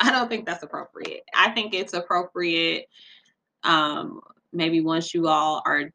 I 0.01 0.11
don't 0.11 0.29
think 0.29 0.45
that's 0.45 0.65
appropriate. 0.65 1.23
I 1.33 1.51
think 1.51 1.73
it's 1.73 1.93
appropriate 1.93 2.87
um 3.63 4.21
maybe 4.53 4.81
once 4.81 5.15
you 5.15 5.29
all 5.29 5.63
are 5.65 5.93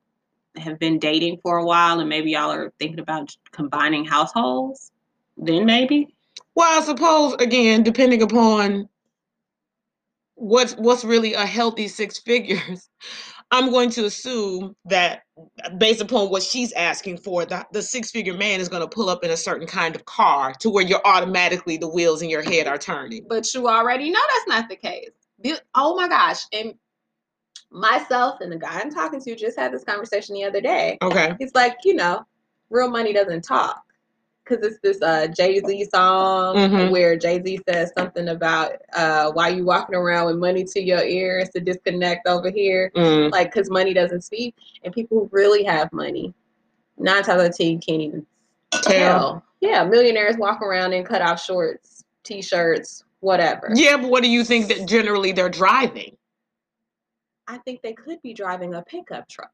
have 0.59 0.79
been 0.79 0.99
dating 0.99 1.39
for 1.43 1.57
a 1.57 1.65
while 1.65 1.99
and 1.99 2.09
maybe 2.09 2.31
y'all 2.31 2.51
are 2.51 2.71
thinking 2.79 2.99
about 2.99 3.35
combining 3.51 4.05
households, 4.05 4.91
then 5.37 5.65
maybe. 5.65 6.07
well 6.55 6.81
i 6.81 6.83
suppose 6.83 7.33
again 7.39 7.83
depending 7.83 8.21
upon 8.21 8.87
what's 10.35 10.73
what's 10.73 11.03
really 11.03 11.33
a 11.33 11.45
healthy 11.45 11.87
six 11.87 12.19
figures 12.19 12.89
i'm 13.51 13.69
going 13.71 13.89
to 13.89 14.05
assume 14.05 14.75
that 14.85 15.21
based 15.77 16.01
upon 16.01 16.29
what 16.29 16.43
she's 16.43 16.73
asking 16.73 17.17
for 17.17 17.45
the, 17.45 17.65
the 17.71 17.81
six 17.81 18.11
figure 18.11 18.33
man 18.33 18.59
is 18.59 18.67
going 18.69 18.81
to 18.81 18.87
pull 18.87 19.09
up 19.09 19.23
in 19.23 19.31
a 19.31 19.37
certain 19.37 19.67
kind 19.67 19.95
of 19.95 20.05
car 20.05 20.53
to 20.59 20.69
where 20.69 20.83
you're 20.83 21.05
automatically 21.05 21.77
the 21.77 21.87
wheels 21.87 22.21
in 22.21 22.29
your 22.29 22.41
head 22.41 22.67
are 22.67 22.77
turning 22.77 23.25
But 23.27 23.51
you 23.53 23.67
already 23.67 24.09
know 24.11 24.19
that's 24.33 24.47
not 24.47 24.69
the 24.69 24.75
case. 24.75 25.09
Oh 25.75 25.95
my 25.95 26.07
gosh. 26.07 26.45
And 26.51 26.73
myself 27.71 28.39
and 28.41 28.51
the 28.51 28.57
guy 28.57 28.79
I'm 28.79 28.91
talking 28.91 29.21
to 29.21 29.35
just 29.35 29.57
had 29.57 29.73
this 29.73 29.83
conversation 29.83 30.35
the 30.35 30.43
other 30.43 30.61
day. 30.61 30.97
okay 31.01 31.35
He's 31.39 31.53
like, 31.53 31.77
you 31.83 31.93
know, 31.95 32.25
real 32.69 32.89
money 32.89 33.13
doesn't 33.13 33.43
talk. 33.43 33.81
Because 34.43 34.65
it's 34.65 34.79
this 34.81 35.01
uh, 35.01 35.27
Jay 35.27 35.59
Z 35.59 35.89
song 35.93 36.55
Mhm. 36.55 36.89
where 36.91 37.17
Jay 37.17 37.41
Z 37.43 37.59
says 37.67 37.91
something 37.97 38.29
about 38.29 38.73
uh, 38.93 39.29
why 39.31 39.49
you 39.49 39.65
walking 39.65 39.95
around 39.95 40.27
with 40.27 40.37
money 40.37 40.63
to 40.63 40.81
your 40.81 41.03
ear. 41.03 41.39
It's 41.39 41.53
a 41.55 41.59
disconnect 41.59 42.27
over 42.27 42.49
here. 42.49 42.89
Mm, 42.95 43.29
Like, 43.31 43.51
because 43.53 43.69
money 43.69 43.93
doesn't 43.93 44.21
speak. 44.21 44.55
And 44.85 44.93
people 44.93 45.19
who 45.19 45.29
really 45.33 45.65
have 45.65 45.91
money, 45.91 46.33
nine 46.97 47.23
times 47.23 47.41
out 47.41 47.45
of 47.49 47.57
ten, 47.57 47.67
you 47.71 47.79
can't 47.79 48.01
even 48.01 48.25
tell 48.71 48.93
tell. 48.93 49.43
Yeah, 49.59 49.83
millionaires 49.83 50.37
walk 50.37 50.61
around 50.61 50.93
in 50.93 51.03
cut 51.03 51.21
off 51.21 51.43
shorts, 51.43 52.05
t 52.23 52.41
shirts, 52.41 53.03
whatever. 53.19 53.71
Yeah, 53.75 53.97
but 53.97 54.09
what 54.09 54.23
do 54.23 54.29
you 54.29 54.43
think 54.43 54.67
that 54.69 54.87
generally 54.87 55.31
they're 55.33 55.49
driving? 55.49 56.16
I 57.47 57.57
think 57.59 57.81
they 57.81 57.93
could 57.93 58.21
be 58.21 58.33
driving 58.33 58.75
a 58.75 58.81
pickup 58.81 59.27
truck. 59.29 59.51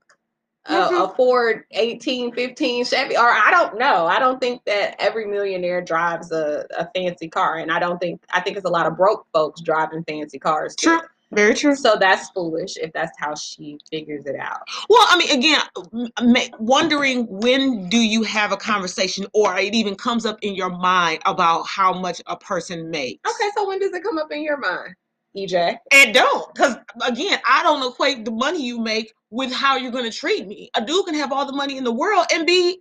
Mhm. 0.68 0.92
A, 0.92 1.04
a 1.04 1.16
Ford 1.16 1.66
1815 1.72 2.86
Chevy, 2.86 3.18
or 3.18 3.30
I 3.30 3.52
don't 3.52 3.78
know. 3.78 4.06
I 4.06 4.18
don't 4.18 4.40
think 4.40 4.64
that 4.66 4.96
every 4.98 5.26
millionaire 5.26 5.82
drives 5.82 6.32
a, 6.32 6.66
a 6.78 6.90
fancy 6.96 7.28
car, 7.28 7.58
and 7.58 7.70
I 7.70 7.80
don't 7.80 8.00
think 8.00 8.24
I 8.32 8.40
think 8.40 8.56
it's 8.56 8.66
a 8.66 8.70
lot 8.70 8.86
of 8.86 8.96
broke 8.96 9.28
folks 9.34 9.62
driving 9.62 10.04
fancy 10.06 10.40
cars 10.40 10.76
too. 10.76 11.00
True. 11.00 11.08
Very 11.34 11.56
true. 11.56 11.76
So 11.76 11.96
that's 12.00 12.30
foolish 12.30 12.78
if 12.78 12.94
that's 12.94 13.18
how 13.18 13.34
she 13.36 13.80
figures 13.90 14.26
it 14.26 14.36
out. 14.36 14.62
Well, 14.88 15.06
I 15.10 15.18
mean, 15.18 15.32
again, 15.32 16.52
wondering 16.60 17.26
when 17.28 17.90
do 17.90 17.98
you 17.98 18.24
have 18.24 18.52
a 18.52 18.58
conversation, 18.58 19.26
or 19.34 19.58
it 19.58 19.74
even 19.74 19.96
comes 19.96 20.26
up 20.26 20.38
in 20.44 20.54
your 20.56 20.70
mind 20.70 21.22
about 21.26 21.68
how 21.68 21.92
much 21.92 22.22
a 22.28 22.38
person 22.38 22.90
makes. 22.92 23.28
Okay, 23.30 23.50
so 23.56 23.68
when 23.68 23.80
does 23.80 23.92
it 23.94 24.04
come 24.04 24.18
up 24.18 24.32
in 24.32 24.44
your 24.44 24.58
mind, 24.58 24.96
EJ? 25.36 25.78
And 25.92 26.14
don't, 26.14 26.54
because 26.54 26.76
again, 27.06 27.40
I 27.48 27.64
don't 27.64 27.92
equate 27.92 28.26
the 28.26 28.32
money 28.32 28.64
you 28.64 28.80
make 28.80 29.14
with 29.32 29.52
how 29.52 29.78
you're 29.78 29.92
going 29.92 30.10
to 30.10 30.16
treat 30.16 30.48
me. 30.48 30.70
A 30.76 30.86
dude 30.86 31.06
can 31.06 31.16
have 31.16 31.32
all 31.32 31.46
the 31.46 31.54
money 31.54 31.78
in 31.78 31.84
the 31.84 31.92
world 31.92 32.26
and 32.32 32.46
be 32.46 32.80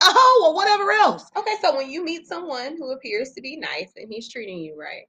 a 0.00 0.04
hoe 0.06 0.48
or 0.48 0.54
whatever 0.54 0.92
else. 0.92 1.24
Okay, 1.36 1.54
so 1.60 1.76
when 1.76 1.90
you 1.90 2.04
meet 2.04 2.26
someone 2.26 2.76
who 2.76 2.92
appears 2.92 3.32
to 3.32 3.40
be 3.40 3.56
nice 3.56 3.90
and 3.96 4.06
he's 4.10 4.28
treating 4.30 4.58
you 4.58 4.78
right, 4.78 5.06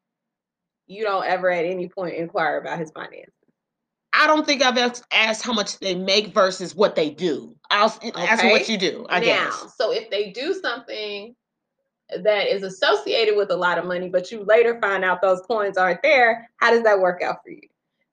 you 0.87 1.03
don't 1.03 1.25
ever 1.25 1.51
at 1.51 1.65
any 1.65 1.87
point 1.87 2.15
inquire 2.15 2.57
about 2.57 2.79
his 2.79 2.91
finances. 2.91 3.33
I 4.11 4.25
don't 4.25 4.45
think 4.45 4.63
I've 4.63 4.77
asked, 4.77 5.03
asked 5.11 5.43
how 5.43 5.53
much 5.53 5.77
they 5.77 5.93
make 5.93 6.33
versus 6.33 6.73
what 6.73 6.95
they 6.95 7.11
do. 7.11 7.55
I'll 7.69 7.85
s- 7.85 7.99
ask 8.15 8.43
what 8.43 8.67
you 8.67 8.77
do. 8.79 9.05
I 9.07 9.19
now, 9.19 9.25
guess. 9.25 9.75
so 9.77 9.91
if 9.93 10.09
they 10.09 10.31
do 10.31 10.55
something 10.55 11.35
that 12.23 12.47
is 12.47 12.63
associated 12.63 13.35
with 13.37 13.51
a 13.51 13.55
lot 13.55 13.77
of 13.77 13.85
money, 13.85 14.09
but 14.09 14.31
you 14.31 14.43
later 14.43 14.79
find 14.81 15.03
out 15.05 15.21
those 15.21 15.41
coins 15.41 15.77
aren't 15.77 16.01
there, 16.01 16.49
how 16.57 16.71
does 16.71 16.83
that 16.83 16.99
work 16.99 17.21
out 17.21 17.43
for 17.43 17.51
you? 17.51 17.61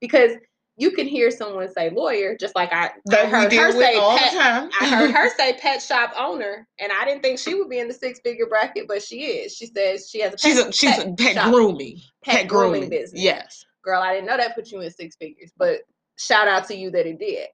Because 0.00 0.32
you 0.78 0.90
can 0.90 1.06
hear 1.06 1.30
someone 1.30 1.72
say 1.72 1.88
lawyer, 1.88 2.36
just 2.36 2.54
like 2.54 2.70
I, 2.72 2.90
I 3.10 3.24
heard 3.26 3.50
her 3.52 3.72
say 3.72 3.96
all 3.96 4.18
pet. 4.18 4.32
the 4.32 4.38
time. 4.38 4.70
I 4.80 4.86
heard 4.88 5.10
her 5.10 5.30
say 5.36 5.54
pet 5.54 5.80
shop 5.80 6.12
owner, 6.18 6.68
and 6.78 6.92
I 6.92 7.06
didn't 7.06 7.22
think 7.22 7.38
she 7.38 7.54
would 7.54 7.70
be 7.70 7.78
in 7.78 7.88
the 7.88 7.94
six 7.94 8.20
figure 8.20 8.46
bracket, 8.46 8.86
but 8.86 9.02
she 9.02 9.22
is. 9.24 9.54
She 9.54 9.66
says 9.66 10.10
she 10.10 10.20
has 10.20 10.34
a 10.34 10.36
pet, 10.36 10.40
She's 10.40 10.58
a 10.58 10.72
she's 10.72 10.98
a 10.98 11.12
pet 11.14 11.34
shop, 11.34 11.50
grooming. 11.52 11.98
pet, 12.22 12.46
grooming, 12.46 12.90
business. 12.90 13.22
Yes. 13.22 13.64
Girl, 13.82 14.02
I 14.02 14.12
didn't 14.14 14.26
know 14.26 14.36
that 14.36 14.54
put 14.54 14.70
you 14.70 14.82
in 14.82 14.90
six 14.90 15.16
figures, 15.16 15.50
but 15.56 15.78
shout 16.18 16.46
out 16.48 16.66
to 16.68 16.76
you 16.76 16.90
that 16.90 17.06
it 17.06 17.18
did. 17.18 17.46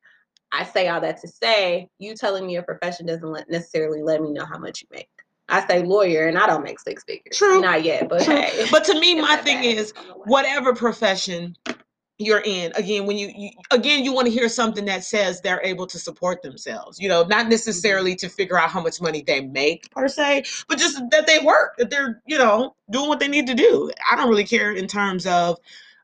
I 0.50 0.64
say 0.64 0.88
all 0.88 1.00
that 1.00 1.20
to 1.20 1.28
say, 1.28 1.88
you 1.98 2.14
telling 2.16 2.46
me 2.46 2.54
your 2.54 2.62
profession 2.62 3.06
doesn't 3.06 3.48
necessarily 3.48 4.02
let 4.02 4.20
me 4.20 4.32
know 4.32 4.44
how 4.44 4.58
much 4.58 4.82
you 4.82 4.88
make. 4.90 5.08
I 5.52 5.66
say 5.66 5.82
lawyer, 5.82 6.26
and 6.26 6.38
I 6.38 6.46
don't 6.46 6.62
make 6.64 6.80
six 6.80 7.04
figures. 7.04 7.36
True. 7.36 7.60
Not 7.60 7.84
yet, 7.84 8.08
but 8.08 8.22
True. 8.24 8.36
hey. 8.36 8.66
But 8.70 8.84
to 8.84 8.98
me, 8.98 9.20
my 9.20 9.36
thing 9.36 9.58
bad. 9.58 9.64
is 9.64 9.92
I 9.96 10.00
don't 10.00 10.08
know 10.08 10.16
why. 10.16 10.24
whatever 10.26 10.74
profession 10.74 11.56
you're 12.18 12.42
in 12.44 12.72
again 12.76 13.06
when 13.06 13.16
you, 13.16 13.32
you 13.36 13.50
again 13.70 14.04
you 14.04 14.12
want 14.12 14.26
to 14.26 14.32
hear 14.32 14.48
something 14.48 14.84
that 14.84 15.04
says 15.04 15.40
they're 15.40 15.62
able 15.64 15.86
to 15.86 15.98
support 15.98 16.42
themselves 16.42 17.00
you 17.00 17.08
know 17.08 17.24
not 17.24 17.48
necessarily 17.48 18.14
to 18.14 18.28
figure 18.28 18.58
out 18.58 18.70
how 18.70 18.80
much 18.82 19.00
money 19.00 19.22
they 19.26 19.40
make 19.40 19.90
per 19.90 20.08
se 20.08 20.44
but 20.68 20.78
just 20.78 21.02
that 21.10 21.26
they 21.26 21.38
work 21.40 21.74
that 21.78 21.90
they're 21.90 22.22
you 22.26 22.38
know 22.38 22.74
doing 22.90 23.08
what 23.08 23.18
they 23.18 23.28
need 23.28 23.46
to 23.46 23.54
do 23.54 23.90
i 24.10 24.16
don't 24.16 24.28
really 24.28 24.44
care 24.44 24.72
in 24.72 24.86
terms 24.86 25.26
of 25.26 25.58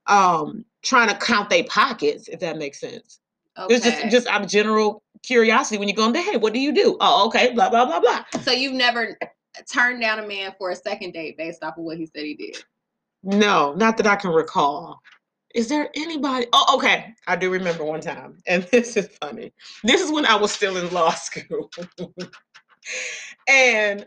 um 0.06 0.64
trying 0.82 1.08
to 1.08 1.14
count 1.16 1.50
their 1.50 1.64
pockets 1.64 2.28
if 2.28 2.40
that 2.40 2.56
makes 2.56 2.80
sense 2.80 3.20
it's 3.68 3.84
just 3.84 4.10
just 4.10 4.26
out 4.28 4.42
of 4.42 4.48
general 4.48 5.02
curiosity 5.22 5.78
when 5.78 5.88
you 5.88 5.94
go 5.94 6.06
into 6.06 6.20
hey 6.20 6.36
what 6.36 6.52
do 6.52 6.60
you 6.60 6.72
do 6.72 6.96
oh 7.00 7.26
okay 7.26 7.52
blah 7.52 7.68
blah 7.68 7.84
blah 7.84 8.00
blah 8.00 8.24
So 8.42 8.52
you've 8.52 8.72
never 8.72 9.18
turned 9.66 10.00
down 10.00 10.18
a 10.18 10.26
man 10.26 10.54
for 10.58 10.70
a 10.70 10.76
second 10.76 11.12
date 11.12 11.36
based 11.36 11.62
off 11.62 11.78
of 11.78 11.84
what 11.84 11.96
he 11.96 12.06
said 12.06 12.24
he 12.24 12.34
did. 12.34 12.56
No, 13.22 13.74
not 13.74 13.96
that 13.96 14.06
I 14.06 14.16
can 14.16 14.30
recall. 14.30 15.00
Is 15.54 15.68
there 15.68 15.88
anybody? 15.94 16.46
Oh, 16.52 16.76
okay. 16.76 17.14
I 17.26 17.36
do 17.36 17.50
remember 17.50 17.84
one 17.84 18.00
time, 18.00 18.38
and 18.46 18.62
this 18.72 18.96
is 18.96 19.08
funny. 19.20 19.52
This 19.82 20.00
is 20.00 20.12
when 20.12 20.26
I 20.26 20.36
was 20.36 20.52
still 20.52 20.76
in 20.76 20.92
law 20.92 21.10
school. 21.14 21.70
and 23.48 24.06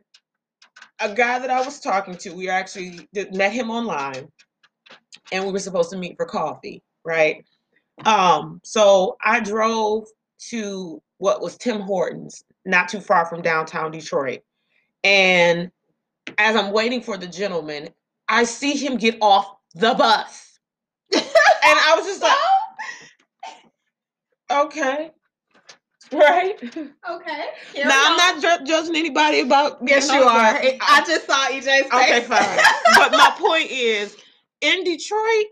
a 1.00 1.14
guy 1.14 1.40
that 1.40 1.50
I 1.50 1.62
was 1.62 1.80
talking 1.80 2.16
to, 2.18 2.34
we 2.34 2.48
actually 2.50 3.08
met 3.32 3.52
him 3.52 3.72
online, 3.72 4.32
and 5.32 5.46
we 5.46 5.52
were 5.52 5.60
supposed 5.60 5.90
to 5.92 5.98
meet 5.98 6.16
for 6.16 6.26
coffee, 6.26 6.84
right? 7.04 7.44
Um, 8.06 8.62
so 8.64 9.18
I 9.24 9.40
drove 9.40 10.08
to 10.50 11.02
what 11.18 11.42
was 11.42 11.58
Tim 11.58 11.82
Hortons, 11.82 12.44
not 12.66 12.90
too 12.90 13.00
far 13.00 13.26
from 13.26 13.42
downtown 13.42 13.92
Detroit. 13.92 14.42
And 15.04 15.72
as 16.38 16.56
I'm 16.56 16.72
waiting 16.72 17.02
for 17.02 17.18
the 17.18 17.28
gentleman, 17.28 17.90
I 18.28 18.44
see 18.44 18.74
him 18.74 18.98
get 18.98 19.18
off 19.22 19.56
the 19.76 19.94
bus. 19.94 20.60
and 21.14 21.24
I 21.64 21.94
was 21.98 22.06
just 22.06 22.22
like, 22.22 22.38
okay. 24.66 25.12
Right. 26.14 26.62
Okay. 26.62 27.46
now 27.86 28.04
I'm 28.06 28.18
not 28.18 28.42
ju- 28.42 28.66
judging 28.66 28.98
anybody 28.98 29.40
about 29.40 29.80
Yes, 29.86 30.12
you 30.12 30.22
are. 30.22 30.62
It- 30.62 30.78
I 30.82 31.04
just 31.06 31.26
saw 31.26 31.48
EJ's 31.48 31.64
face. 31.66 31.86
Okay, 31.86 32.22
fine. 32.22 32.60
but 32.98 33.12
my 33.14 33.34
point 33.38 33.72
is, 33.72 34.18
in 34.60 34.84
Detroit, 34.84 35.46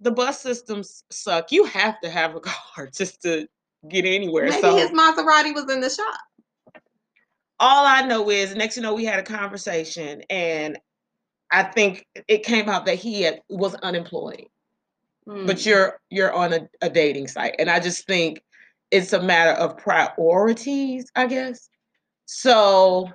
the 0.00 0.10
bus 0.10 0.40
systems 0.40 1.04
suck. 1.10 1.50
You 1.50 1.64
have 1.64 1.98
to 2.00 2.10
have 2.10 2.34
a 2.34 2.40
car 2.44 2.88
just 2.94 3.22
to 3.22 3.48
get 3.88 4.04
anywhere. 4.04 4.48
Maybe 4.50 4.60
so 4.60 4.76
his 4.76 4.90
Maserati 4.90 5.54
was 5.54 5.70
in 5.70 5.80
the 5.80 5.90
shop. 5.90 6.20
All 7.60 7.86
I 7.86 8.02
know 8.02 8.30
is 8.30 8.54
next 8.54 8.76
you 8.76 8.82
know 8.82 8.94
we 8.94 9.04
had 9.04 9.18
a 9.18 9.22
conversation 9.22 10.22
and 10.30 10.78
I 11.50 11.62
think 11.64 12.06
it 12.28 12.44
came 12.44 12.68
out 12.68 12.86
that 12.86 12.96
he 12.96 13.22
had, 13.22 13.42
was 13.48 13.74
unemployed. 13.76 14.46
But 15.26 15.56
Mm. 15.56 15.66
you're 15.66 16.00
you're 16.10 16.32
on 16.32 16.52
a, 16.52 16.68
a 16.82 16.90
dating 16.90 17.28
site. 17.28 17.56
And 17.58 17.70
I 17.70 17.80
just 17.80 18.06
think 18.06 18.42
it's 18.92 19.12
a 19.12 19.22
matter 19.22 19.52
of 19.52 19.76
priorities, 19.78 21.10
I 21.16 21.26
guess. 21.26 21.68
So 22.26 23.10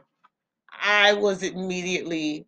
I 0.72 1.14
was 1.14 1.44
immediately 1.44 2.48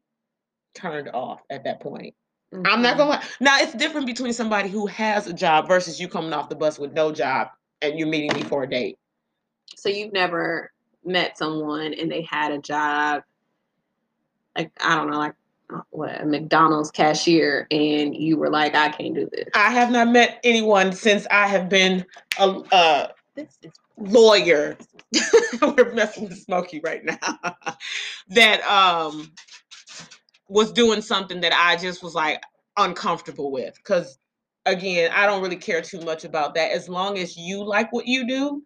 turned 0.75 1.09
off 1.13 1.41
at 1.49 1.63
that 1.65 1.81
point. 1.81 2.15
I'm 2.53 2.81
not 2.81 2.95
Mhm. 2.95 2.97
gonna 2.97 3.11
lie. 3.11 3.23
Now 3.39 3.59
it's 3.59 3.73
different 3.73 4.07
between 4.07 4.33
somebody 4.33 4.69
who 4.69 4.87
has 4.87 5.27
a 5.27 5.33
job 5.33 5.67
versus 5.67 5.99
you 5.99 6.09
coming 6.09 6.33
off 6.33 6.49
the 6.49 6.55
bus 6.55 6.79
with 6.79 6.93
no 6.93 7.11
job 7.13 7.49
and 7.81 7.99
you're 7.99 8.09
meeting 8.09 8.35
me 8.35 8.43
for 8.43 8.63
a 8.63 8.69
date. 8.69 8.97
So 9.77 9.89
you've 9.89 10.13
never 10.13 10.72
met 11.05 11.37
someone 11.37 11.93
and 11.93 12.11
they 12.11 12.21
had 12.23 12.51
a 12.51 12.59
job, 12.59 13.23
like 14.57 14.71
I 14.81 14.95
don't 14.95 15.09
know, 15.09 15.17
like 15.17 15.35
uh, 15.73 15.81
what 15.91 16.21
a 16.21 16.25
McDonald's 16.25 16.91
cashier, 16.91 17.67
and 17.71 18.15
you 18.15 18.37
were 18.37 18.49
like, 18.49 18.75
I 18.75 18.89
can't 18.89 19.15
do 19.15 19.29
this. 19.31 19.49
I 19.55 19.71
have 19.71 19.91
not 19.91 20.09
met 20.09 20.39
anyone 20.43 20.91
since 20.93 21.25
I 21.31 21.47
have 21.47 21.69
been 21.69 22.05
a, 22.39 22.61
a 22.71 23.09
This 23.35 23.57
is 23.63 23.71
lawyer. 23.97 24.77
We're 25.61 25.93
messing 25.93 26.23
with 26.27 26.39
Smokey 26.39 26.81
right 26.83 27.03
now. 27.05 27.55
that 28.29 28.61
um 28.63 29.31
was 30.49 30.71
doing 30.71 31.01
something 31.01 31.41
that 31.41 31.53
I 31.53 31.75
just 31.77 32.03
was 32.03 32.15
like 32.15 32.41
uncomfortable 32.77 33.51
with. 33.51 33.81
Cause 33.83 34.19
again, 34.65 35.11
I 35.13 35.25
don't 35.25 35.41
really 35.41 35.55
care 35.55 35.81
too 35.81 36.01
much 36.01 36.25
about 36.25 36.55
that. 36.55 36.71
As 36.71 36.89
long 36.89 37.17
as 37.17 37.37
you 37.37 37.63
like 37.63 37.91
what 37.93 38.07
you 38.07 38.27
do. 38.27 38.63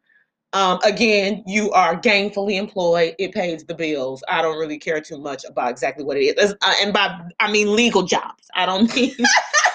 Um, 0.53 0.79
again, 0.83 1.43
you 1.45 1.71
are 1.71 1.99
gainfully 1.99 2.57
employed. 2.57 3.15
It 3.19 3.33
pays 3.33 3.65
the 3.65 3.75
bills. 3.75 4.23
I 4.29 4.41
don't 4.41 4.57
really 4.57 4.79
care 4.79 5.01
too 5.01 5.19
much 5.19 5.43
about 5.43 5.71
exactly 5.71 6.05
what 6.05 6.17
it 6.17 6.37
is. 6.37 6.55
Uh, 6.61 6.73
and 6.81 6.93
by 6.93 7.19
I 7.39 7.51
mean 7.51 7.75
legal 7.75 8.03
jobs. 8.03 8.47
I 8.55 8.65
don't 8.65 8.83
mean 8.95 9.13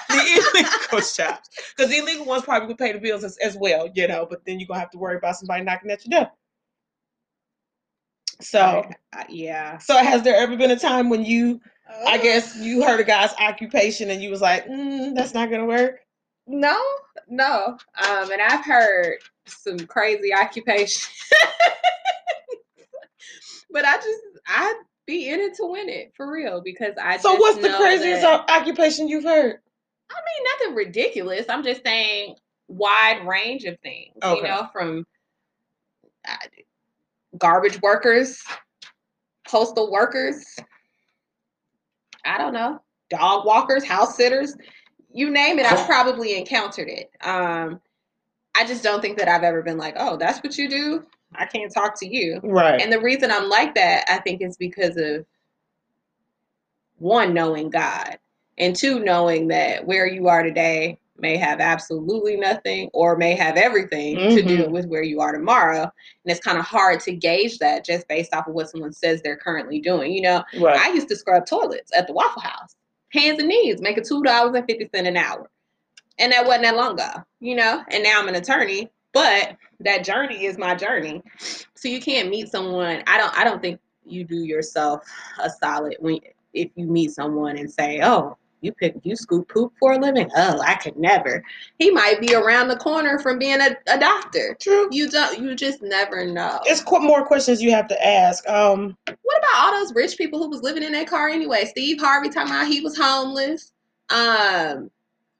the 0.08 0.42
illegal 0.54 1.08
jobs 1.16 1.50
because 1.76 1.90
the 1.90 1.98
illegal 1.98 2.24
ones 2.24 2.44
probably 2.44 2.68
would 2.68 2.78
pay 2.78 2.92
the 2.92 2.98
bills 2.98 3.22
as, 3.22 3.36
as 3.38 3.56
well, 3.56 3.88
you 3.94 4.08
know. 4.08 4.26
But 4.28 4.44
then 4.46 4.58
you're 4.58 4.66
gonna 4.66 4.80
have 4.80 4.90
to 4.92 4.98
worry 4.98 5.16
about 5.16 5.36
somebody 5.36 5.62
knocking 5.62 5.90
at 5.90 6.06
your 6.06 6.20
door. 6.20 6.32
So, 8.40 8.88
uh, 9.12 9.24
yeah. 9.28 9.78
so 9.78 9.96
has 9.96 10.22
there 10.22 10.34
ever 10.34 10.56
been 10.56 10.72
a 10.72 10.78
time 10.78 11.08
when 11.10 11.24
you, 11.24 11.60
I 12.08 12.18
guess, 12.18 12.56
you 12.56 12.82
heard 12.82 12.98
a 12.98 13.04
guy's 13.04 13.32
occupation 13.38 14.10
and 14.10 14.20
you 14.20 14.30
was 14.30 14.40
like, 14.40 14.66
mm, 14.66 15.14
"That's 15.14 15.34
not 15.34 15.50
gonna 15.50 15.66
work." 15.66 16.00
No, 16.46 16.80
no. 17.28 17.78
Um, 18.04 18.32
and 18.32 18.42
I've 18.42 18.64
heard 18.64 19.18
some 19.46 19.78
crazy 19.80 20.32
occupation. 20.34 21.10
but 23.70 23.84
I 23.84 23.96
just 23.96 24.20
I'd 24.46 24.82
be 25.06 25.28
in 25.28 25.40
it 25.40 25.54
to 25.54 25.66
win 25.66 25.88
it 25.88 26.12
for 26.16 26.30
real 26.30 26.60
because 26.62 26.94
I 27.00 27.16
So, 27.16 27.30
just 27.30 27.40
what's 27.40 27.58
the 27.58 27.74
craziest 27.76 28.22
that- 28.22 28.50
occupation 28.50 29.08
you've 29.08 29.24
heard? 29.24 29.58
I 30.10 30.14
mean, 30.14 30.46
nothing 30.58 30.74
ridiculous. 30.76 31.46
I'm 31.48 31.64
just 31.64 31.82
saying 31.84 32.36
wide 32.68 33.26
range 33.26 33.64
of 33.64 33.78
things. 33.80 34.12
You 34.22 34.42
know, 34.42 34.68
from 34.72 35.06
uh, 36.28 36.36
garbage 37.38 37.80
workers, 37.80 38.42
postal 39.48 39.90
workers. 39.90 40.44
I 42.24 42.38
don't 42.38 42.52
know, 42.52 42.80
dog 43.10 43.46
walkers, 43.46 43.84
house 43.84 44.16
sitters. 44.16 44.54
You 45.12 45.30
name 45.30 45.58
it, 45.58 45.70
I've 45.70 45.86
probably 45.86 46.38
encountered 46.38 46.88
it. 46.88 47.10
Um, 47.20 47.80
I 48.54 48.66
just 48.66 48.82
don't 48.82 49.00
think 49.00 49.18
that 49.18 49.28
I've 49.28 49.44
ever 49.44 49.62
been 49.62 49.78
like, 49.78 49.94
oh, 49.98 50.16
that's 50.16 50.42
what 50.42 50.58
you 50.58 50.68
do. 50.68 51.06
I 51.34 51.46
can't 51.46 51.72
talk 51.72 51.98
to 52.00 52.06
you. 52.06 52.40
Right. 52.42 52.80
And 52.80 52.92
the 52.92 53.00
reason 53.00 53.30
I'm 53.30 53.48
like 53.48 53.74
that, 53.76 54.04
I 54.08 54.18
think, 54.18 54.42
is 54.42 54.56
because 54.56 54.96
of 54.96 55.24
one, 56.98 57.34
knowing 57.34 57.70
God, 57.70 58.18
and 58.58 58.76
two, 58.76 59.00
knowing 59.00 59.48
that 59.48 59.86
where 59.86 60.06
you 60.06 60.28
are 60.28 60.42
today 60.42 60.98
may 61.18 61.36
have 61.36 61.60
absolutely 61.60 62.36
nothing 62.36 62.90
or 62.92 63.16
may 63.16 63.34
have 63.34 63.56
everything 63.56 64.16
to 64.16 64.42
do 64.42 64.64
Mhm. 64.64 64.70
with 64.70 64.86
where 64.86 65.02
you 65.02 65.20
are 65.20 65.32
tomorrow. 65.32 65.82
And 65.82 65.90
it's 66.26 66.40
kind 66.40 66.58
of 66.58 66.64
hard 66.64 67.00
to 67.00 67.12
gauge 67.12 67.58
that 67.58 67.84
just 67.84 68.08
based 68.08 68.34
off 68.34 68.46
of 68.48 68.54
what 68.54 68.70
someone 68.70 68.92
says 68.92 69.22
they're 69.22 69.36
currently 69.36 69.80
doing. 69.80 70.12
You 70.12 70.22
know, 70.22 70.44
right. 70.58 70.78
I 70.78 70.92
used 70.92 71.08
to 71.08 71.16
scrub 71.16 71.46
toilets 71.46 71.90
at 71.96 72.06
the 72.06 72.12
Waffle 72.12 72.42
House, 72.42 72.76
hands 73.10 73.38
and 73.38 73.48
knees, 73.48 73.80
making 73.80 74.04
two 74.04 74.22
dollars 74.22 74.54
and 74.54 74.66
fifty 74.66 74.88
cent 74.94 75.06
an 75.06 75.16
hour, 75.16 75.48
and 76.18 76.32
that 76.32 76.46
wasn't 76.46 76.64
that 76.64 76.76
long 76.76 76.92
ago, 76.94 77.22
you 77.40 77.54
know. 77.56 77.82
And 77.88 78.02
now 78.02 78.20
I'm 78.20 78.28
an 78.28 78.34
attorney, 78.34 78.90
but 79.12 79.56
that 79.80 80.04
journey 80.04 80.44
is 80.44 80.58
my 80.58 80.74
journey. 80.74 81.22
So 81.74 81.88
you 81.88 82.00
can't 82.00 82.28
meet 82.28 82.48
someone. 82.50 83.02
I 83.06 83.18
don't. 83.18 83.36
I 83.36 83.44
don't 83.44 83.60
think 83.60 83.80
you 84.04 84.24
do 84.24 84.36
yourself 84.44 85.02
a 85.42 85.48
solid 85.50 85.96
when 86.00 86.18
if 86.54 86.70
you 86.76 86.86
meet 86.86 87.12
someone 87.12 87.56
and 87.56 87.70
say, 87.70 88.00
"Oh, 88.02 88.36
you 88.60 88.72
pick 88.72 88.94
you 89.02 89.16
scoop 89.16 89.48
poop 89.48 89.72
for 89.80 89.92
a 89.94 89.98
living." 89.98 90.30
Oh, 90.36 90.60
I 90.60 90.74
could 90.74 90.96
never. 90.96 91.42
He 91.78 91.90
might 91.90 92.20
be 92.20 92.34
around 92.34 92.68
the 92.68 92.76
corner 92.76 93.18
from 93.18 93.38
being 93.38 93.60
a, 93.60 93.76
a 93.88 93.98
doctor. 93.98 94.56
True. 94.60 94.88
You 94.92 95.08
don't. 95.10 95.40
You 95.40 95.54
just 95.56 95.82
never 95.82 96.24
know. 96.26 96.60
It's 96.64 96.82
qu- 96.82 97.00
more 97.00 97.24
questions 97.24 97.60
you 97.62 97.72
have 97.72 97.88
to 97.88 98.06
ask. 98.06 98.48
Um, 98.48 98.96
What 99.06 99.38
about 99.38 99.56
all 99.64 99.72
those 99.72 99.94
rich 99.94 100.16
people 100.16 100.38
who 100.40 100.50
was 100.50 100.62
living 100.62 100.82
in 100.82 100.92
their 100.92 101.06
car 101.06 101.28
anyway? 101.28 101.64
Steve 101.64 101.98
Harvey 102.00 102.28
talking 102.28 102.52
about 102.52 102.66
he 102.68 102.80
was 102.80 102.96
homeless. 102.96 103.72
Um, 104.10 104.90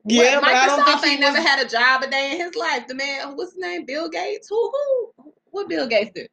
yeah, 0.04 0.34
what- 0.36 0.42
but 0.44 0.54
I 0.54 0.66
don't 0.66 0.80
Microsoft 0.82 1.06
ain't 1.06 1.20
never 1.20 1.40
had 1.40 1.64
a 1.64 1.68
job 1.68 2.02
a 2.02 2.10
day 2.10 2.32
in 2.32 2.38
his 2.40 2.54
life. 2.54 2.86
The 2.88 2.94
man, 2.94 3.36
what's 3.36 3.52
his 3.52 3.60
name? 3.60 3.84
Bill 3.86 4.08
Gates. 4.08 4.48
Who? 4.48 4.70
Who? 4.72 5.32
What 5.50 5.68
Bill 5.68 5.86
Gates 5.86 6.10
did? 6.14 6.28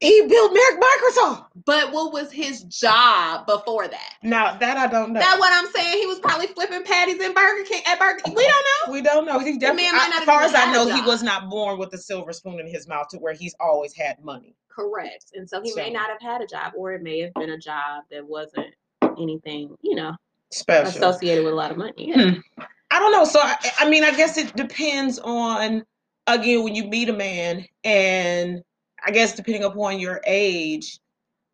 He 0.00 0.26
built 0.26 0.52
Microsoft. 0.52 1.46
But 1.64 1.92
what 1.92 2.12
was 2.12 2.30
his 2.30 2.62
job 2.64 3.46
before 3.46 3.88
that? 3.88 4.14
Now 4.22 4.56
that 4.58 4.76
I 4.76 4.86
don't 4.86 5.12
know. 5.12 5.20
That's 5.20 5.38
what 5.38 5.52
I'm 5.52 5.70
saying. 5.72 5.98
He 5.98 6.06
was 6.06 6.18
probably 6.18 6.48
flipping 6.48 6.82
patties 6.82 7.20
in 7.22 7.32
Burger 7.32 7.64
King 7.64 7.82
at 7.86 7.98
Burger 7.98 8.20
King. 8.24 8.34
We 8.34 8.44
don't 8.46 8.66
know. 8.86 8.92
we 8.92 9.00
don't 9.02 9.24
know. 9.24 9.38
He 9.38 9.56
definitely, 9.56 9.86
as 9.86 10.24
far 10.24 10.42
as 10.42 10.54
I 10.54 10.70
know, 10.72 10.92
he 10.94 11.00
was 11.02 11.22
not 11.22 11.48
born 11.48 11.78
with 11.78 11.92
a 11.94 11.98
silver 11.98 12.32
spoon 12.32 12.60
in 12.60 12.66
his 12.66 12.86
mouth 12.86 13.08
to 13.10 13.18
where 13.18 13.32
he's 13.32 13.54
always 13.60 13.94
had 13.94 14.22
money. 14.22 14.54
Correct. 14.68 15.26
And 15.34 15.48
so 15.48 15.62
he 15.62 15.72
may 15.74 15.90
not 15.90 16.10
have 16.10 16.20
had 16.20 16.42
a 16.42 16.46
job, 16.46 16.72
or 16.76 16.92
it 16.92 17.02
may 17.02 17.20
have 17.20 17.32
been 17.34 17.50
a 17.50 17.58
job 17.58 18.02
that 18.10 18.26
wasn't 18.26 18.74
anything, 19.18 19.74
you 19.80 19.94
know, 19.94 20.14
Special. 20.50 20.88
associated 20.88 21.44
with 21.44 21.52
a 21.52 21.56
lot 21.56 21.70
of 21.70 21.76
money. 21.78 22.12
Yeah. 22.14 22.34
I 22.58 22.66
don't 23.04 23.12
know. 23.12 23.24
So 23.26 23.40
I, 23.40 23.56
I 23.80 23.90
mean, 23.90 24.04
I 24.04 24.12
guess 24.16 24.38
it 24.38 24.54
depends 24.56 25.18
on 25.20 25.84
again 26.28 26.64
when 26.64 26.74
you 26.74 26.84
meet 26.86 27.10
a 27.10 27.14
man, 27.14 27.66
and 27.84 28.62
I 29.06 29.10
guess 29.12 29.34
depending 29.36 29.64
upon 29.64 30.00
your 30.00 30.20
age 30.26 31.00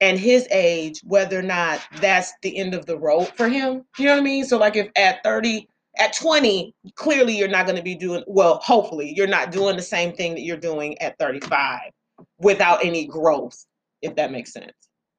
and 0.00 0.18
his 0.18 0.48
age, 0.52 1.00
whether 1.04 1.38
or 1.38 1.42
not 1.42 1.80
that's 2.00 2.32
the 2.42 2.56
end 2.58 2.74
of 2.74 2.86
the 2.86 2.98
road 2.98 3.26
for 3.36 3.48
him. 3.48 3.84
You 3.98 4.06
know 4.06 4.12
what 4.12 4.20
I 4.20 4.24
mean? 4.24 4.44
So 4.46 4.58
like 4.58 4.76
if 4.76 4.88
at 4.96 5.22
thirty, 5.24 5.68
at 5.98 6.14
twenty, 6.14 6.74
clearly 6.96 7.36
you're 7.36 7.48
not 7.48 7.66
going 7.66 7.78
to 7.78 7.82
be 7.84 7.96
doing 7.96 8.24
well. 8.28 8.60
Hopefully, 8.64 9.12
you're 9.16 9.26
not 9.26 9.52
doing 9.52 9.76
the 9.76 9.82
same 9.82 10.14
thing 10.14 10.34
that 10.34 10.42
you're 10.42 10.56
doing 10.56 10.98
at 11.02 11.18
thirty-five 11.18 11.92
without 12.38 12.84
any 12.84 13.06
growth. 13.06 13.66
If 14.02 14.16
that 14.16 14.32
makes 14.32 14.52
sense, 14.52 14.72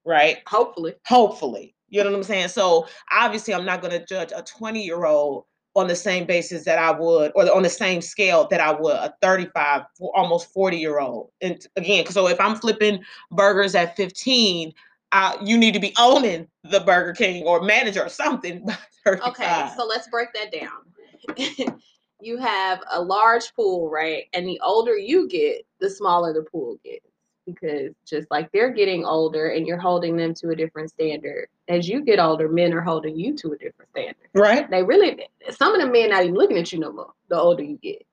right? 0.05 0.39
Hopefully. 0.47 0.93
hopefully 1.07 1.75
you 1.89 2.03
know 2.03 2.09
what 2.09 2.17
i'm 2.17 2.23
saying 2.23 2.47
so 2.47 2.87
obviously 3.11 3.53
i'm 3.53 3.65
not 3.65 3.81
going 3.81 3.91
to 3.91 4.05
judge 4.05 4.31
a 4.35 4.41
20 4.41 4.83
year 4.83 5.05
old 5.05 5.45
on 5.75 5.87
the 5.87 5.95
same 5.95 6.25
basis 6.25 6.65
that 6.65 6.77
i 6.77 6.91
would 6.91 7.31
or 7.35 7.55
on 7.55 7.63
the 7.63 7.69
same 7.69 8.01
scale 8.01 8.47
that 8.49 8.59
i 8.59 8.71
would 8.71 8.95
a 8.95 9.13
35 9.21 9.83
almost 10.13 10.51
40 10.53 10.77
year 10.77 10.99
old 10.99 11.29
and 11.41 11.65
again 11.75 12.05
so 12.07 12.27
if 12.27 12.39
i'm 12.39 12.55
flipping 12.55 13.03
burgers 13.31 13.75
at 13.75 13.95
15 13.95 14.73
uh, 15.13 15.37
you 15.43 15.57
need 15.57 15.73
to 15.73 15.79
be 15.79 15.93
owning 15.99 16.47
the 16.63 16.79
burger 16.79 17.13
king 17.13 17.43
or 17.43 17.61
manager 17.61 18.03
or 18.03 18.09
something 18.09 18.65
by 18.65 18.77
35. 19.05 19.29
Okay, 19.29 19.69
so 19.75 19.85
let's 19.85 20.07
break 20.07 20.29
that 20.33 20.51
down. 20.51 21.77
you 22.21 22.37
have 22.37 22.81
a 22.91 23.01
large 23.01 23.53
pool, 23.55 23.89
right? 23.89 24.25
And 24.33 24.47
the 24.47 24.59
older 24.63 24.97
you 24.97 25.27
get, 25.27 25.65
the 25.79 25.89
smaller 25.89 26.33
the 26.33 26.43
pool 26.43 26.77
gets. 26.83 27.10
Because 27.53 27.93
just 28.05 28.29
like 28.31 28.51
they're 28.51 28.71
getting 28.71 29.05
older 29.05 29.49
and 29.49 29.65
you're 29.65 29.77
holding 29.77 30.17
them 30.17 30.33
to 30.35 30.49
a 30.49 30.55
different 30.55 30.89
standard, 30.89 31.47
as 31.67 31.87
you 31.87 32.03
get 32.03 32.19
older, 32.19 32.47
men 32.49 32.73
are 32.73 32.81
holding 32.81 33.17
you 33.17 33.35
to 33.37 33.53
a 33.53 33.57
different 33.57 33.91
standard. 33.91 34.29
right 34.33 34.69
They 34.69 34.83
really, 34.83 35.27
some 35.49 35.73
of 35.73 35.81
the 35.81 35.87
men 35.87 36.09
not 36.09 36.23
even 36.23 36.35
looking 36.35 36.57
at 36.57 36.71
you 36.71 36.79
no 36.79 36.91
more. 36.91 37.13
The 37.29 37.39
older 37.39 37.63
you 37.63 37.77
get, 37.77 38.05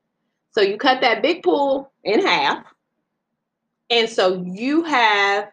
so 0.51 0.61
you 0.61 0.77
cut 0.77 1.01
that 1.01 1.23
big 1.23 1.43
pool 1.43 1.93
in 2.05 2.25
half, 2.25 2.65
and 3.91 4.09
so 4.09 4.43
you 4.47 4.83
have 4.85 5.51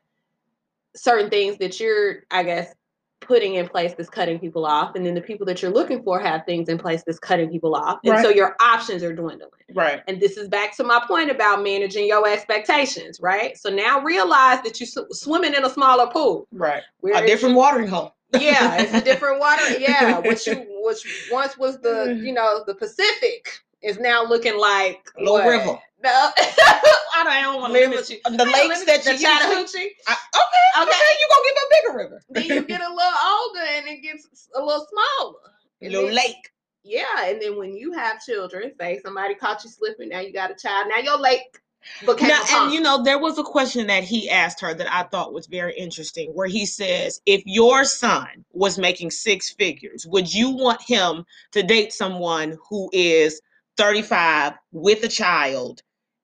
certain 0.95 1.29
things 1.29 1.57
that 1.57 1.79
you're, 1.79 2.23
I 2.31 2.43
guess, 2.43 2.73
putting 3.21 3.55
in 3.55 3.67
place 3.67 3.93
that's 3.95 4.09
cutting 4.09 4.39
people 4.39 4.65
off, 4.65 4.95
and 4.95 5.05
then 5.05 5.13
the 5.15 5.21
people 5.21 5.45
that 5.45 5.61
you're 5.61 5.71
looking 5.71 6.03
for 6.03 6.19
have 6.19 6.45
things 6.45 6.69
in 6.69 6.77
place 6.77 7.03
that's 7.05 7.19
cutting 7.19 7.49
people 7.49 7.75
off, 7.75 7.99
and 8.03 8.19
so 8.21 8.29
your 8.29 8.55
options 8.61 9.03
are 9.03 9.13
dwindling. 9.13 9.49
right 9.73 10.01
And 10.07 10.19
this 10.19 10.37
is 10.37 10.47
back 10.47 10.75
to 10.77 10.83
my 10.83 11.03
point 11.07 11.29
about 11.29 11.63
managing 11.63 12.07
your 12.07 12.27
expectations, 12.27 13.19
right? 13.21 13.57
So 13.57 13.69
now 13.69 14.01
realize 14.01 14.61
that 14.63 14.79
you're 14.79 14.87
sw- 14.87 15.11
swimming 15.11 15.53
in 15.53 15.65
a 15.65 15.69
smaller 15.69 16.07
pool. 16.07 16.47
right 16.51 16.83
Where 16.99 17.23
a 17.23 17.25
different 17.25 17.55
watering 17.55 17.87
hole 17.87 18.15
yeah, 18.39 18.81
it's 18.81 18.93
a 18.93 19.01
different 19.01 19.39
water. 19.39 19.77
Yeah, 19.79 20.19
which 20.19 20.47
you 20.47 20.65
which 20.83 21.29
once 21.31 21.57
was 21.57 21.79
the 21.79 21.89
mm-hmm. 21.89 22.25
you 22.25 22.33
know 22.33 22.63
the 22.65 22.75
Pacific 22.75 23.47
is 23.85 23.99
now 23.99 24.23
looking 24.25 24.57
like 24.57 25.07
little 25.17 25.35
what? 25.35 25.47
river 25.47 25.79
No, 26.03 26.09
I 26.37 27.21
don't, 27.23 27.27
I 27.27 27.41
don't 27.41 27.61
want 27.61 27.73
to 27.73 27.79
Limit- 27.79 27.95
limit 27.95 28.09
you. 28.09 28.37
the 28.37 28.45
lakes 28.45 28.83
that 28.85 29.05
you 29.05 29.11
used 29.11 29.73
to-. 29.73 29.89
I, 30.07 30.15
okay 30.35 30.81
Okay. 30.81 30.89
okay 30.91 31.13
you 31.19 31.27
gonna 31.29 31.45
give 31.47 31.57
a 31.57 31.69
bigger 31.75 31.97
river 31.97 32.21
Then 32.29 32.43
you 32.45 32.61
get 32.67 32.81
a 32.81 32.89
little 32.93 33.19
older 33.25 33.65
and 33.77 33.87
it 33.87 34.01
gets 34.01 34.49
a 34.55 34.59
little 34.59 34.85
smaller. 34.91 35.35
And 35.81 35.91
little 35.93 36.07
then- 36.07 36.15
lake 36.15 36.51
Yeah, 36.83 37.25
and 37.25 37.41
then 37.41 37.57
when 37.57 37.75
you 37.75 37.93
have 37.93 38.21
children, 38.23 38.71
say 38.79 38.99
somebody 39.03 39.35
caught 39.35 39.63
you 39.63 39.69
slipping, 39.69 40.09
now 40.09 40.19
you 40.19 40.33
got 40.33 40.51
a 40.51 40.55
child. 40.55 40.87
Now 40.89 40.97
your 40.99 41.17
lake 41.17 41.59
became 42.05 42.27
Now, 42.29 42.41
and 42.49 42.73
you 42.73 42.81
know, 42.81 43.01
there 43.03 43.19
was 43.19 43.37
a 43.39 43.43
question 43.43 43.87
that 43.87 44.03
he 44.03 44.29
asked 44.29 44.59
her 44.61 44.73
that 44.73 44.91
I 44.91 45.03
thought 45.03 45.33
was 45.33 45.47
very 45.47 45.75
interesting, 45.77 46.31
where 46.31 46.47
he 46.47 46.65
says, 46.65 47.21
if 47.25 47.41
your 47.45 47.83
son 47.85 48.43
was 48.53 48.77
making 48.77 49.11
six 49.11 49.51
figures, 49.53 50.05
would 50.07 50.31
you 50.33 50.49
want 50.49 50.81
him 50.81 51.25
to 51.51 51.61
date 51.63 51.93
someone 51.93 52.57
who 52.69 52.89
is 52.91 53.39
35 53.77 54.53
with 54.71 55.03
a 55.03 55.07
child 55.07 55.81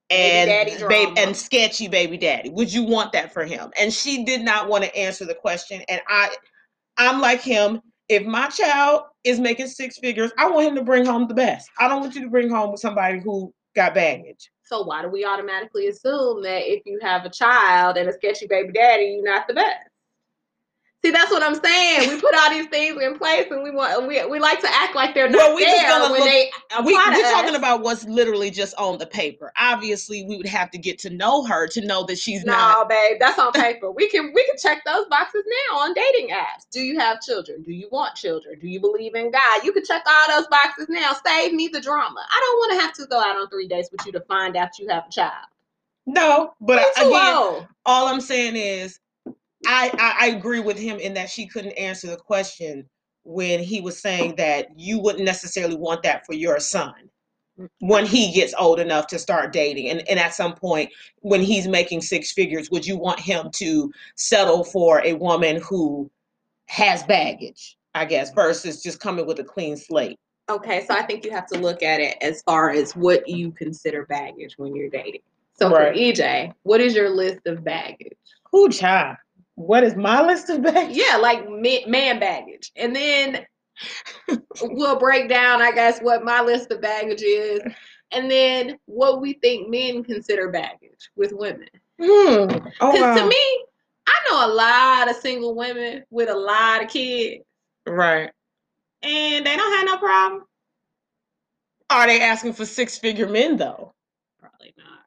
and 0.10 0.78
drama. 0.78 1.14
and 1.18 1.36
sketchy 1.36 1.88
baby 1.88 2.18
daddy? 2.18 2.50
Would 2.50 2.74
you 2.74 2.84
want 2.84 3.14
that 3.14 3.34
for 3.34 3.46
him? 3.46 3.72
And 3.80 3.94
she 3.94 4.24
did 4.26 4.42
not 4.42 4.68
want 4.68 4.84
to 4.84 4.96
answer 4.96 5.26
the 5.26 5.36
question. 5.36 5.82
And 5.90 6.02
I 6.08 6.30
I'm 6.98 7.22
like 7.22 7.42
him. 7.42 7.82
If 8.10 8.26
my 8.26 8.48
child 8.48 9.04
is 9.24 9.40
making 9.40 9.68
six 9.68 9.98
figures, 9.98 10.32
I 10.38 10.50
want 10.50 10.68
him 10.68 10.76
to 10.76 10.84
bring 10.84 11.06
home 11.06 11.28
the 11.28 11.34
best. 11.34 11.70
I 11.80 11.88
don't 11.88 12.02
want 12.02 12.14
you 12.14 12.22
to 12.22 12.30
bring 12.30 12.50
home 12.50 12.76
somebody 12.76 13.22
who 13.22 13.54
got 13.74 13.94
baggage. 13.94 14.50
so 14.66 14.84
why 14.84 15.02
do 15.02 15.08
we 15.08 15.24
automatically 15.24 15.88
assume 15.88 16.44
that 16.44 16.70
if 16.70 16.82
you 16.86 17.00
have 17.02 17.24
a 17.24 17.30
child 17.30 17.96
and 17.96 18.10
a 18.10 18.14
sketchy 18.14 18.48
baby 18.48 18.74
daddy, 18.74 19.16
you're 19.16 19.24
not 19.24 19.48
the 19.48 19.54
best? 19.54 19.90
See, 21.04 21.10
that's 21.10 21.32
what 21.32 21.42
I'm 21.42 21.56
saying. 21.56 22.10
We 22.10 22.22
put 22.22 22.36
all 22.36 22.52
these 22.52 22.68
things 22.68 23.02
in 23.02 23.18
place, 23.18 23.48
and 23.50 23.64
we 23.64 23.72
want 23.72 24.08
we, 24.08 24.24
we 24.28 24.38
like 24.40 24.60
to 24.62 24.68
act 24.70 24.96
like 24.96 25.16
they're 25.16 25.28
not 25.28 25.38
Well, 25.40 25.56
we 25.56 25.64
just 25.64 25.76
there 25.82 25.90
gonna 25.90 26.12
when 26.12 26.22
look- 26.22 26.30
they 26.30 26.52
uh, 26.78 26.84
We, 26.86 26.94
we're 26.94 27.32
talking 27.32 27.56
about 27.56 27.82
what's 27.82 28.04
literally 28.06 28.52
just 28.52 28.76
on 28.78 29.00
the 29.00 29.08
paper. 29.08 29.52
Obviously, 29.60 30.24
we 30.26 30.38
would 30.38 30.46
have 30.46 30.70
to 30.70 30.78
get 30.78 31.00
to 31.00 31.10
know 31.10 31.44
her 31.46 31.66
to 31.70 31.82
know 31.84 32.04
that 32.06 32.20
she's 32.20 32.44
No, 32.46 32.54
not. 32.54 32.78
No, 32.78 32.86
babe, 32.96 33.18
that's 33.20 33.40
on 33.40 33.52
paper. 33.54 33.90
We 33.90 34.10
can 34.10 34.32
we 34.32 34.46
can 34.46 34.58
check 34.62 34.84
those 34.86 35.08
boxes 35.08 35.44
now 35.72 35.80
on 35.80 35.96
dating 35.96 36.30
apps. 36.36 36.70
Do 36.72 36.82
you 36.82 37.00
have 37.00 37.20
children? 37.22 37.64
Do 37.64 37.72
you 37.72 37.90
want 37.92 38.14
children? 38.16 38.60
Do 38.60 38.68
you 38.68 38.80
believe 38.80 39.16
in 39.16 39.32
God? 39.32 39.64
You 39.64 39.74
can 39.74 39.84
check 39.84 40.04
all 40.08 40.28
those 40.38 40.46
boxes 40.50 40.86
now. 40.88 41.14
Save 41.26 41.54
me 41.54 41.68
the 41.68 41.82
drama. 41.82 42.24
I 42.30 42.40
don't 42.40 42.58
want 42.60 42.74
to 42.74 42.80
have 42.86 42.94
to 42.94 43.06
go 43.08 43.18
out 43.20 43.38
on 43.38 43.50
three 43.50 43.68
dates 43.68 43.90
with 43.92 44.06
you 44.06 44.12
to 44.12 44.22
find 44.22 44.56
out 44.56 44.78
you 44.78 44.88
have 44.90 45.06
a 45.08 45.12
child. 45.12 45.48
No, 46.06 46.54
but 46.62 46.86
You're 46.98 47.08
again, 47.08 47.36
old. 47.38 47.68
all 47.88 48.08
I'm 48.08 48.22
saying 48.22 48.56
is, 48.56 49.00
I, 49.65 49.91
I 49.97 50.26
I 50.26 50.30
agree 50.30 50.60
with 50.60 50.78
him 50.78 51.00
in 51.00 51.13
that 51.15 51.30
she 51.30 51.47
couldn't 51.47 51.74
answer 51.74 52.08
the 52.08 52.17
question 52.17 52.88
when 53.24 53.60
he 53.60 53.82
was 53.82 54.00
saying 54.00 54.36
that 54.38 54.67
you 54.76 55.00
wouldn't 55.00 55.26
necessarily 55.26 55.76
want 55.76 56.04
that 56.04 56.26
for 56.26 56.34
your 56.34 56.60
son 56.60 56.93
when 57.80 58.06
he 58.06 58.32
gets 58.32 58.56
old 58.58 58.80
enough 58.80 59.06
to 59.06 59.19
start 59.19 59.54
dating 59.54 59.89
and, 59.89 60.08
and 60.10 60.17
at 60.19 60.34
some 60.34 60.56
point 60.56 60.89
when 61.19 61.41
he's 61.41 61.67
making 61.67 62.02
six 62.02 62.32
figures 62.32 62.71
would 62.71 62.86
you 62.86 62.97
want 62.97 63.19
him 63.19 63.52
to 63.52 63.91
settle 64.15 64.63
for 64.63 65.02
a 65.06 65.13
woman 65.13 65.62
who 65.62 66.10
has 66.67 67.04
baggage 67.04 67.78
i 67.93 68.04
guess 68.04 68.34
versus 68.34 68.82
just 68.82 69.00
coming 69.00 69.28
with 69.28 69.39
a 69.39 69.43
clean 69.43 69.78
slate 69.78 70.17
Okay, 70.50 70.86
so 70.86 70.93
I 70.93 71.04
think 71.04 71.24
you 71.24 71.32
have 71.32 71.47
to 71.47 71.60
look 71.60 71.82
at 71.82 72.02
it 72.02 72.17
as 72.19 72.41
far 72.41 72.71
as 72.71 72.93
what 72.93 73.26
you 73.26 73.52
consider 73.52 74.06
baggage 74.08 74.56
when 74.58 74.76
you're 74.76 74.89
dating. 74.89 75.21
So 75.54 75.69
Right. 75.69 75.93
for 75.93 75.97
EJ, 75.97 76.54
what 76.63 76.82
is 76.82 76.93
your 76.93 77.10
list 77.10 77.45
of 77.45 77.63
baggage? 77.63 78.17
who 78.52 78.69
child 78.69 79.15
what 79.62 79.84
is 79.84 79.95
my 79.95 80.21
list 80.26 80.50
of 80.50 80.62
baggage 80.63 80.95
Yeah, 80.95 81.17
like 81.17 81.47
man 81.50 82.19
baggage. 82.19 82.71
And 82.76 82.95
then 82.95 83.45
we'll 84.62 85.00
break 85.00 85.30
down, 85.30 85.62
I 85.62 85.71
guess, 85.71 86.00
what 86.02 86.24
my 86.24 86.41
list 86.41 86.71
of 86.71 86.82
baggage 86.82 87.21
is. 87.21 87.62
And 88.12 88.30
then 88.30 88.78
what 88.86 89.21
we 89.21 89.34
think 89.34 89.69
men 89.69 90.04
consider 90.04 90.50
baggage 90.50 91.10
with 91.15 91.32
women. 91.34 91.69
hmm. 92.00 92.47
oh, 92.82 92.91
Because 92.91 93.02
wow. 93.02 93.15
to 93.15 93.28
me, 93.28 93.65
I 94.08 94.13
know 94.30 94.47
a 94.47 94.54
lot 94.54 95.10
of 95.10 95.15
single 95.21 95.56
women 95.56 96.04
with 96.10 96.30
a 96.30 96.36
lot 96.36 96.84
of 96.84 96.89
kids, 96.89 97.43
right 97.86 98.32
and 99.04 99.45
they 99.45 99.56
don't 99.58 99.74
have 99.78 99.86
no 99.86 99.97
problem. 99.97 100.43
are 101.91 102.08
they 102.08 102.21
asking 102.21 102.54
for 102.54 102.65
six 102.65 102.97
figure 102.97 103.28
men 103.30 103.58
though 103.58 103.93
Probably 104.39 104.74
not. 104.78 105.06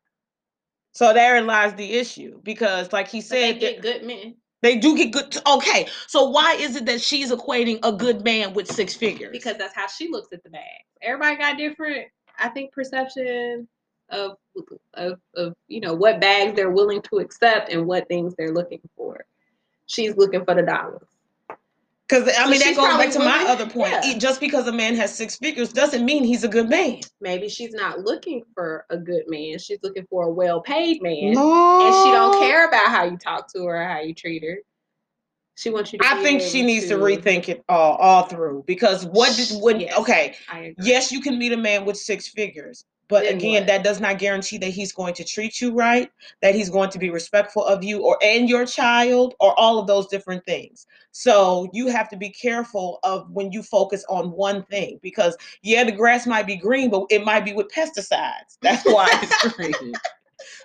so 0.92 1.12
therein 1.12 1.46
lies 1.46 1.74
the 1.74 1.92
issue 1.94 2.40
because 2.42 2.92
like 2.92 3.08
he 3.08 3.20
But 3.28 3.40
they 3.40 3.52
said 3.52 3.58
get 3.58 3.82
good 3.82 4.02
men 4.04 4.36
they 4.64 4.76
do 4.76 4.96
get 4.96 5.12
good 5.12 5.36
okay 5.46 5.86
so 6.08 6.24
why 6.28 6.54
is 6.54 6.76
it 6.76 6.86
that 6.86 7.00
she's 7.00 7.30
equating 7.30 7.78
a 7.82 7.92
good 7.92 8.24
man 8.24 8.52
with 8.54 8.66
six 8.70 8.94
figures 8.94 9.30
because 9.44 9.58
that's 9.58 9.74
how 9.74 9.86
she 9.86 10.08
looks 10.08 10.32
at 10.32 10.42
the 10.44 10.50
bag. 10.50 10.62
Everybody 11.02 11.36
got 11.36 11.58
different, 11.58 12.06
I 12.38 12.48
think, 12.48 12.72
perception 12.72 13.68
of 14.10 14.36
of 14.94 15.20
of 15.34 15.54
you 15.68 15.80
know 15.80 15.94
what 15.94 16.20
bags 16.20 16.54
they're 16.56 16.70
willing 16.70 17.02
to 17.02 17.18
accept 17.18 17.72
and 17.72 17.86
what 17.86 18.08
things 18.08 18.34
they're 18.36 18.52
looking 18.52 18.80
for. 18.96 19.24
She's 19.86 20.16
looking 20.16 20.44
for 20.44 20.54
the 20.54 20.62
dollars. 20.62 21.08
Because 22.08 22.28
I 22.28 22.44
So 22.44 22.50
mean 22.50 22.60
that 22.60 22.76
goes 22.76 22.96
back 22.98 23.10
to 23.12 23.18
my 23.18 23.44
other 23.48 23.66
point. 23.66 23.92
yeah. 24.04 24.18
Just 24.18 24.38
because 24.38 24.66
a 24.68 24.72
man 24.72 24.94
has 24.96 25.14
six 25.14 25.36
figures 25.36 25.72
doesn't 25.72 26.04
mean 26.04 26.22
he's 26.22 26.44
a 26.44 26.48
good 26.48 26.68
man. 26.68 27.00
Maybe 27.20 27.48
she's 27.48 27.72
not 27.72 28.00
looking 28.00 28.42
for 28.54 28.84
a 28.90 28.98
good 28.98 29.24
man. 29.28 29.58
She's 29.58 29.78
looking 29.82 30.06
for 30.10 30.24
a 30.24 30.30
well-paid 30.30 31.00
man, 31.02 31.32
No, 31.32 31.86
and 31.86 31.94
she 32.04 32.10
don't 32.12 32.38
care 32.40 32.68
about 32.68 32.88
how 32.88 33.04
you 33.04 33.16
talk 33.16 33.50
to 33.54 33.64
her 33.64 33.82
or 33.82 33.88
how 33.88 34.00
you 34.00 34.12
treat 34.14 34.42
her. 34.44 34.58
She 35.56 35.70
wants 35.70 35.92
you 35.92 35.98
to. 36.00 36.04
I 36.06 36.20
think 36.22 36.42
she 36.42 36.62
needs 36.62 36.88
to 36.88 36.96
rethink 36.96 37.48
it 37.48 37.64
all, 37.68 37.94
all 37.96 38.24
through. 38.24 38.64
Because 38.66 39.06
what 39.06 39.34
did 39.36 39.48
when? 39.62 39.80
Yes. 39.80 39.96
Okay, 39.98 40.36
yes, 40.78 41.10
you 41.12 41.20
can 41.20 41.38
meet 41.38 41.52
a 41.52 41.56
man 41.56 41.84
with 41.84 41.96
six 41.96 42.28
figures, 42.28 42.84
But 43.08 43.24
Then 43.24 43.36
again, 43.36 43.62
what? 43.62 43.66
that 43.66 43.84
does 43.84 44.00
not 44.00 44.18
guarantee 44.18 44.58
that 44.58 44.70
he's 44.70 44.92
going 44.92 45.14
to 45.14 45.24
treat 45.24 45.60
you 45.60 45.72
right, 45.74 46.10
that 46.40 46.54
he's 46.54 46.70
going 46.70 46.90
to 46.90 46.98
be 46.98 47.10
respectful 47.10 47.64
of 47.64 47.84
you 47.84 48.02
or 48.02 48.18
and 48.22 48.48
your 48.48 48.64
child, 48.64 49.34
or 49.40 49.58
all 49.58 49.78
of 49.78 49.86
those 49.86 50.06
different 50.06 50.44
things. 50.46 50.86
So 51.12 51.68
you 51.72 51.88
have 51.88 52.08
to 52.10 52.16
be 52.16 52.30
careful 52.30 52.98
of 53.04 53.30
when 53.30 53.52
you 53.52 53.62
focus 53.62 54.04
on 54.08 54.30
one 54.32 54.64
thing 54.64 54.98
because 55.02 55.36
yeah, 55.62 55.84
the 55.84 55.92
grass 55.92 56.26
might 56.26 56.46
be 56.46 56.56
green, 56.56 56.90
but 56.90 57.06
it 57.10 57.24
might 57.24 57.44
be 57.44 57.52
with 57.52 57.68
pesticides. 57.68 58.56
That's 58.62 58.84
why 58.90 59.08
it's 59.22 59.54
green. 59.54 59.92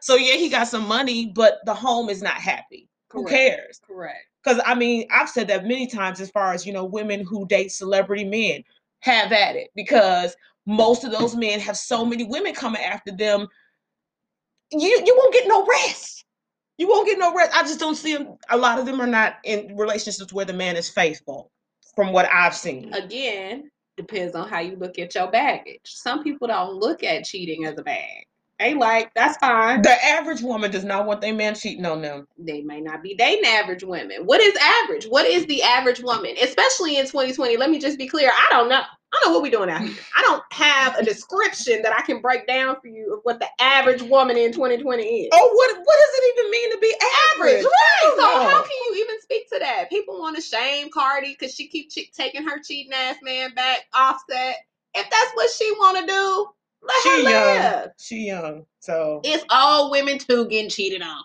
So 0.01 0.15
yeah, 0.15 0.35
he 0.35 0.49
got 0.49 0.67
some 0.67 0.87
money, 0.87 1.31
but 1.35 1.59
the 1.65 1.73
home 1.73 2.09
is 2.09 2.21
not 2.21 2.35
happy. 2.35 2.87
Who 3.11 3.25
cares? 3.25 3.81
Correct. 3.85 4.25
Because 4.43 4.61
I 4.65 4.75
mean, 4.75 5.07
I've 5.11 5.29
said 5.29 5.47
that 5.49 5.65
many 5.65 5.87
times 5.87 6.21
as 6.21 6.29
far 6.29 6.53
as 6.53 6.65
you 6.65 6.73
know, 6.73 6.85
women 6.85 7.25
who 7.25 7.45
date 7.47 7.71
celebrity 7.71 8.23
men 8.23 8.63
have 9.01 9.31
at 9.31 9.55
it 9.55 9.69
because 9.75 10.35
most 10.69 11.03
of 11.03 11.11
those 11.11 11.35
men 11.35 11.59
have 11.59 11.75
so 11.75 12.05
many 12.05 12.23
women 12.23 12.53
coming 12.53 12.81
after 12.81 13.11
them. 13.11 13.47
You 14.71 15.01
you 15.03 15.15
won't 15.17 15.33
get 15.33 15.47
no 15.47 15.65
rest. 15.65 16.23
You 16.77 16.87
won't 16.87 17.07
get 17.07 17.17
no 17.17 17.35
rest. 17.35 17.51
I 17.55 17.63
just 17.63 17.79
don't 17.79 17.95
see 17.95 18.15
them. 18.15 18.37
A 18.51 18.57
lot 18.57 18.77
of 18.77 18.85
them 18.85 19.01
are 19.01 19.07
not 19.07 19.37
in 19.43 19.75
relationships 19.75 20.31
where 20.31 20.45
the 20.45 20.53
man 20.53 20.77
is 20.77 20.87
faithful, 20.87 21.51
from 21.95 22.13
what 22.13 22.29
I've 22.31 22.55
seen. 22.55 22.93
Again, 22.93 23.71
depends 23.97 24.35
on 24.35 24.47
how 24.47 24.59
you 24.59 24.75
look 24.75 24.99
at 24.99 25.15
your 25.15 25.31
baggage. 25.31 25.81
Some 25.85 26.23
people 26.23 26.47
don't 26.47 26.75
look 26.75 27.03
at 27.03 27.25
cheating 27.25 27.65
as 27.65 27.77
a 27.79 27.83
bag. 27.83 28.27
They 28.59 28.73
like, 28.73 29.13
that's 29.15 29.37
fine. 29.37 29.81
The 29.81 30.05
average 30.05 30.41
woman 30.41 30.69
does 30.69 30.83
not 30.83 31.05
want 31.05 31.21
their 31.21 31.33
man 31.33 31.55
cheating 31.55 31.85
on 31.85 32.01
them. 32.01 32.27
They 32.37 32.61
may 32.61 32.81
not 32.81 33.01
be 33.01 33.15
dating 33.15 33.45
average 33.45 33.83
women. 33.83 34.25
What 34.25 34.41
is 34.41 34.53
average? 34.83 35.05
What 35.05 35.25
is 35.25 35.45
the 35.45 35.63
average 35.63 36.01
woman? 36.01 36.35
Especially 36.41 36.97
in 36.97 37.05
2020. 37.05 37.55
Let 37.55 37.69
me 37.69 37.79
just 37.79 37.97
be 37.97 38.07
clear. 38.07 38.29
I 38.29 38.47
don't 38.51 38.67
know. 38.67 38.81
I 39.11 39.17
don't 39.23 39.31
know 39.31 39.33
what 39.39 39.43
we're 39.43 39.51
doing 39.51 39.69
out 39.71 39.81
here. 39.81 39.95
I 40.15 40.21
don't 40.21 40.43
have 40.51 40.95
a 40.97 41.03
description 41.03 41.81
that 41.81 41.97
I 41.97 42.01
can 42.03 42.21
break 42.21 42.45
down 42.45 42.75
for 42.79 42.87
you 42.89 43.15
of 43.15 43.21
what 43.23 43.39
the 43.39 43.47
average 43.59 44.03
woman 44.03 44.37
in 44.37 44.51
2020 44.51 45.03
is. 45.03 45.29
Oh, 45.33 45.51
what 45.55 45.77
what 45.77 45.97
does 45.99 46.09
it 46.13 46.33
even 46.39 46.51
mean 46.51 46.71
to 46.73 46.77
be 46.79 46.93
average? 47.37 47.53
average, 47.55 47.65
right? 47.65 48.13
So 48.17 48.21
No. 48.21 48.49
how 48.49 48.61
can 48.61 48.71
you 48.87 49.01
even 49.01 49.21
speak 49.21 49.49
to 49.53 49.59
that? 49.59 49.89
People 49.89 50.19
want 50.19 50.35
to 50.35 50.41
shame 50.43 50.89
Cardi 50.93 51.31
because 51.39 51.55
she 51.55 51.67
keep 51.69 51.89
che- 51.89 52.11
taking 52.13 52.43
her 52.47 52.59
cheating 52.61 52.93
ass 52.93 53.15
man 53.23 53.51
back, 53.55 53.79
Offset. 53.95 54.57
If 54.93 55.09
that's 55.09 55.31
what 55.33 55.49
she 55.49 55.71
want 55.71 55.97
to 55.97 56.05
do, 56.05 56.47
let 56.81 57.03
She 57.03 57.09
her 57.09 57.29
young. 57.29 57.31
live. 57.61 57.89
She 57.99 58.15
young. 58.27 58.65
So 58.79 59.21
It's 59.23 59.43
all 59.49 59.91
women 59.91 60.17
too 60.17 60.47
getting 60.47 60.69
cheated 60.69 61.01
on. 61.01 61.21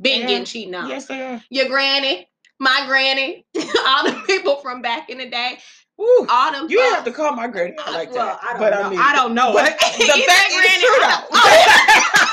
Been 0.00 0.20
Yeah. 0.22 0.26
getting 0.26 0.44
cheated 0.44 0.74
on. 0.74 0.88
yes, 0.88 1.06
they 1.06 1.22
are. 1.22 1.42
Your 1.50 1.68
granny, 1.68 2.28
my 2.58 2.84
granny, 2.86 3.46
all 3.86 4.04
the 4.04 4.22
people 4.26 4.56
from 4.56 4.82
back 4.82 5.08
in 5.10 5.18
the 5.18 5.28
day, 5.28 5.58
Woo. 5.96 6.26
all 6.28 6.52
them. 6.52 6.66
You 6.70 6.78
didn't 6.78 6.94
have 6.96 7.04
to 7.04 7.12
call 7.12 7.32
my 7.34 7.46
granny 7.48 7.74
like 7.92 8.12
well, 8.12 8.26
that. 8.26 8.40
I 8.42 8.52
don't 8.52 8.60
but 8.60 8.70
know. 8.72 8.82
I 8.82 8.90
mean, 8.90 8.98
I 9.00 9.14
don't 9.14 9.34
know. 9.34 9.52
But 9.52 9.64
the 9.98 10.22
fact 10.26 10.52
granny, 10.52 10.68
is 10.68 10.82
true 10.82 10.98
though. 11.00 12.22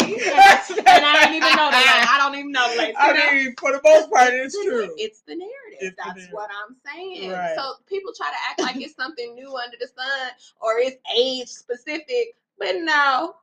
and 0.00 1.04
I 1.04 1.26
didn't 1.26 1.36
even 1.36 1.56
know 1.56 1.70
the 1.70 1.76
lady. 1.76 1.88
I 1.88 2.14
don't 2.18 2.34
even 2.38 2.52
know 2.52 2.70
the 2.70 2.76
that? 2.76 2.94
I 2.98 3.34
mean, 3.34 3.54
for 3.58 3.72
the 3.72 3.80
most 3.84 4.10
part, 4.10 4.32
it's 4.32 4.54
the- 4.54 4.64
true. 4.64 4.94
It's 4.96 5.20
the 5.20 5.34
narrative. 5.36 5.78
It's 5.80 5.96
the 5.96 6.02
That's 6.04 6.16
narrative. 6.16 6.34
what 6.34 6.50
I'm 6.50 6.76
saying. 6.86 7.30
Right. 7.30 7.54
So 7.56 7.74
people 7.86 8.12
try 8.16 8.28
to 8.28 8.36
act 8.50 8.60
like 8.60 8.82
it's 8.84 8.94
something 8.94 9.34
new 9.34 9.56
under 9.56 9.76
the 9.80 9.86
sun 9.86 10.30
or 10.60 10.78
it's 10.78 10.96
age 11.16 11.48
specific, 11.48 12.36
but 12.58 12.76
no. 12.80 13.34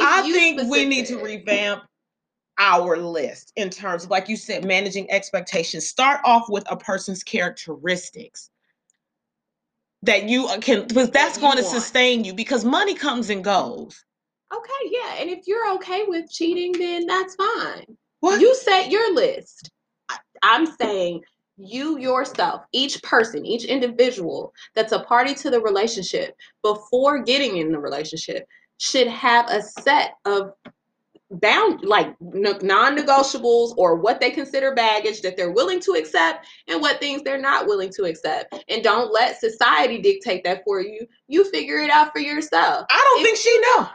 I 0.00 0.22
think 0.32 0.70
we 0.70 0.84
need 0.84 1.06
to 1.06 1.18
revamp 1.18 1.84
our 2.58 2.96
list 2.96 3.52
in 3.56 3.70
terms 3.70 4.04
of, 4.04 4.10
like 4.10 4.28
you 4.28 4.36
said, 4.36 4.64
managing 4.64 5.10
expectations. 5.10 5.86
Start 5.86 6.20
off 6.24 6.48
with 6.48 6.64
a 6.70 6.76
person's 6.76 7.22
characteristics 7.22 8.50
that 10.02 10.28
you 10.28 10.46
uh, 10.46 10.58
can, 10.58 10.86
because 10.86 11.10
that's 11.10 11.38
going 11.38 11.56
to 11.56 11.62
sustain 11.62 12.24
you 12.24 12.34
because 12.34 12.64
money 12.64 12.94
comes 12.94 13.30
and 13.30 13.44
goes. 13.44 14.04
Okay, 14.54 14.90
yeah. 14.90 15.14
And 15.18 15.30
if 15.30 15.46
you're 15.46 15.72
okay 15.74 16.04
with 16.06 16.30
cheating, 16.30 16.72
then 16.72 17.06
that's 17.06 17.34
fine. 17.34 17.84
What? 18.20 18.40
You 18.40 18.54
set 18.54 18.90
your 18.90 19.14
list. 19.14 19.70
I- 20.08 20.18
I'm 20.42 20.66
saying 20.66 21.22
you 21.56 21.98
yourself, 21.98 22.62
each 22.72 23.02
person, 23.02 23.46
each 23.46 23.64
individual 23.64 24.52
that's 24.74 24.92
a 24.92 25.00
party 25.00 25.34
to 25.34 25.50
the 25.50 25.60
relationship 25.60 26.36
before 26.62 27.22
getting 27.22 27.58
in 27.58 27.70
the 27.72 27.78
relationship 27.78 28.46
should 28.78 29.06
have 29.06 29.48
a 29.48 29.62
set 29.62 30.14
of 30.24 30.52
bound 31.40 31.82
like 31.82 32.14
non-negotiables 32.20 33.74
or 33.78 33.94
what 33.96 34.20
they 34.20 34.30
consider 34.30 34.74
baggage 34.74 35.22
that 35.22 35.36
they're 35.36 35.52
willing 35.52 35.80
to 35.80 35.92
accept 35.92 36.46
and 36.68 36.80
what 36.80 37.00
things 37.00 37.22
they're 37.22 37.40
not 37.40 37.66
willing 37.66 37.90
to 37.90 38.04
accept 38.04 38.54
and 38.68 38.84
don't 38.84 39.12
let 39.12 39.40
society 39.40 39.98
dictate 39.98 40.44
that 40.44 40.62
for 40.64 40.82
you 40.82 41.06
you 41.28 41.44
figure 41.50 41.78
it 41.78 41.90
out 41.90 42.12
for 42.12 42.18
yourself 42.18 42.84
I 42.90 43.02
don't 43.02 43.20
If 43.20 43.26
think 43.26 43.38
she 43.38 43.60
know. 43.60 43.88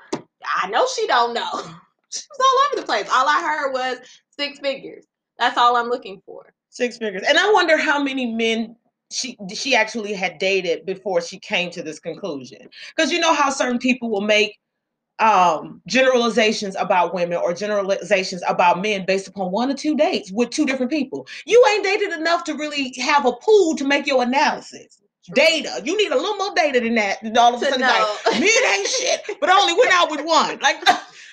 I 0.55 0.69
know 0.69 0.85
she 0.95 1.07
don't 1.07 1.33
know. 1.33 1.61
She 2.09 2.21
was 2.29 2.39
all 2.39 2.67
over 2.67 2.81
the 2.81 2.87
place. 2.87 3.09
All 3.11 3.27
I 3.27 3.41
heard 3.41 3.73
was 3.73 3.97
six 4.29 4.59
figures. 4.59 5.03
That's 5.37 5.57
all 5.57 5.75
I'm 5.75 5.89
looking 5.89 6.21
for. 6.25 6.53
Six 6.69 6.97
figures. 6.97 7.23
And 7.27 7.37
I 7.37 7.51
wonder 7.51 7.77
how 7.77 8.01
many 8.01 8.27
men 8.31 8.77
she 9.11 9.37
she 9.53 9.75
actually 9.75 10.13
had 10.13 10.37
dated 10.37 10.85
before 10.85 11.21
she 11.21 11.39
came 11.39 11.69
to 11.71 11.83
this 11.83 11.99
conclusion. 11.99 12.69
Because 12.95 13.11
you 13.11 13.19
know 13.19 13.33
how 13.33 13.49
certain 13.49 13.77
people 13.77 14.09
will 14.09 14.21
make 14.21 14.57
um 15.19 15.81
generalizations 15.87 16.75
about 16.77 17.13
women 17.13 17.37
or 17.39 17.53
generalizations 17.53 18.43
about 18.47 18.81
men 18.81 19.05
based 19.05 19.27
upon 19.27 19.51
one 19.51 19.69
or 19.71 19.73
two 19.75 19.95
dates 19.95 20.31
with 20.31 20.49
two 20.49 20.65
different 20.65 20.91
people. 20.91 21.27
You 21.45 21.63
ain't 21.71 21.83
dated 21.83 22.13
enough 22.13 22.43
to 22.45 22.53
really 22.53 22.93
have 22.99 23.25
a 23.25 23.33
pool 23.33 23.75
to 23.75 23.85
make 23.85 24.07
your 24.07 24.23
analysis. 24.23 25.01
Data. 25.33 25.81
You 25.83 25.97
need 25.97 26.11
a 26.11 26.15
little 26.15 26.37
more 26.37 26.53
data 26.55 26.79
than 26.79 26.95
that. 26.95 27.21
And 27.21 27.37
all 27.37 27.53
of 27.53 27.61
a 27.61 27.65
sudden, 27.65 27.81
like, 27.81 27.99
know. 27.99 28.31
men 28.39 28.49
ain't 28.75 28.87
shit, 28.87 29.21
but 29.39 29.49
I 29.49 29.59
only 29.59 29.73
went 29.73 29.91
out 29.91 30.09
with 30.09 30.25
one. 30.25 30.59
Like 30.59 30.77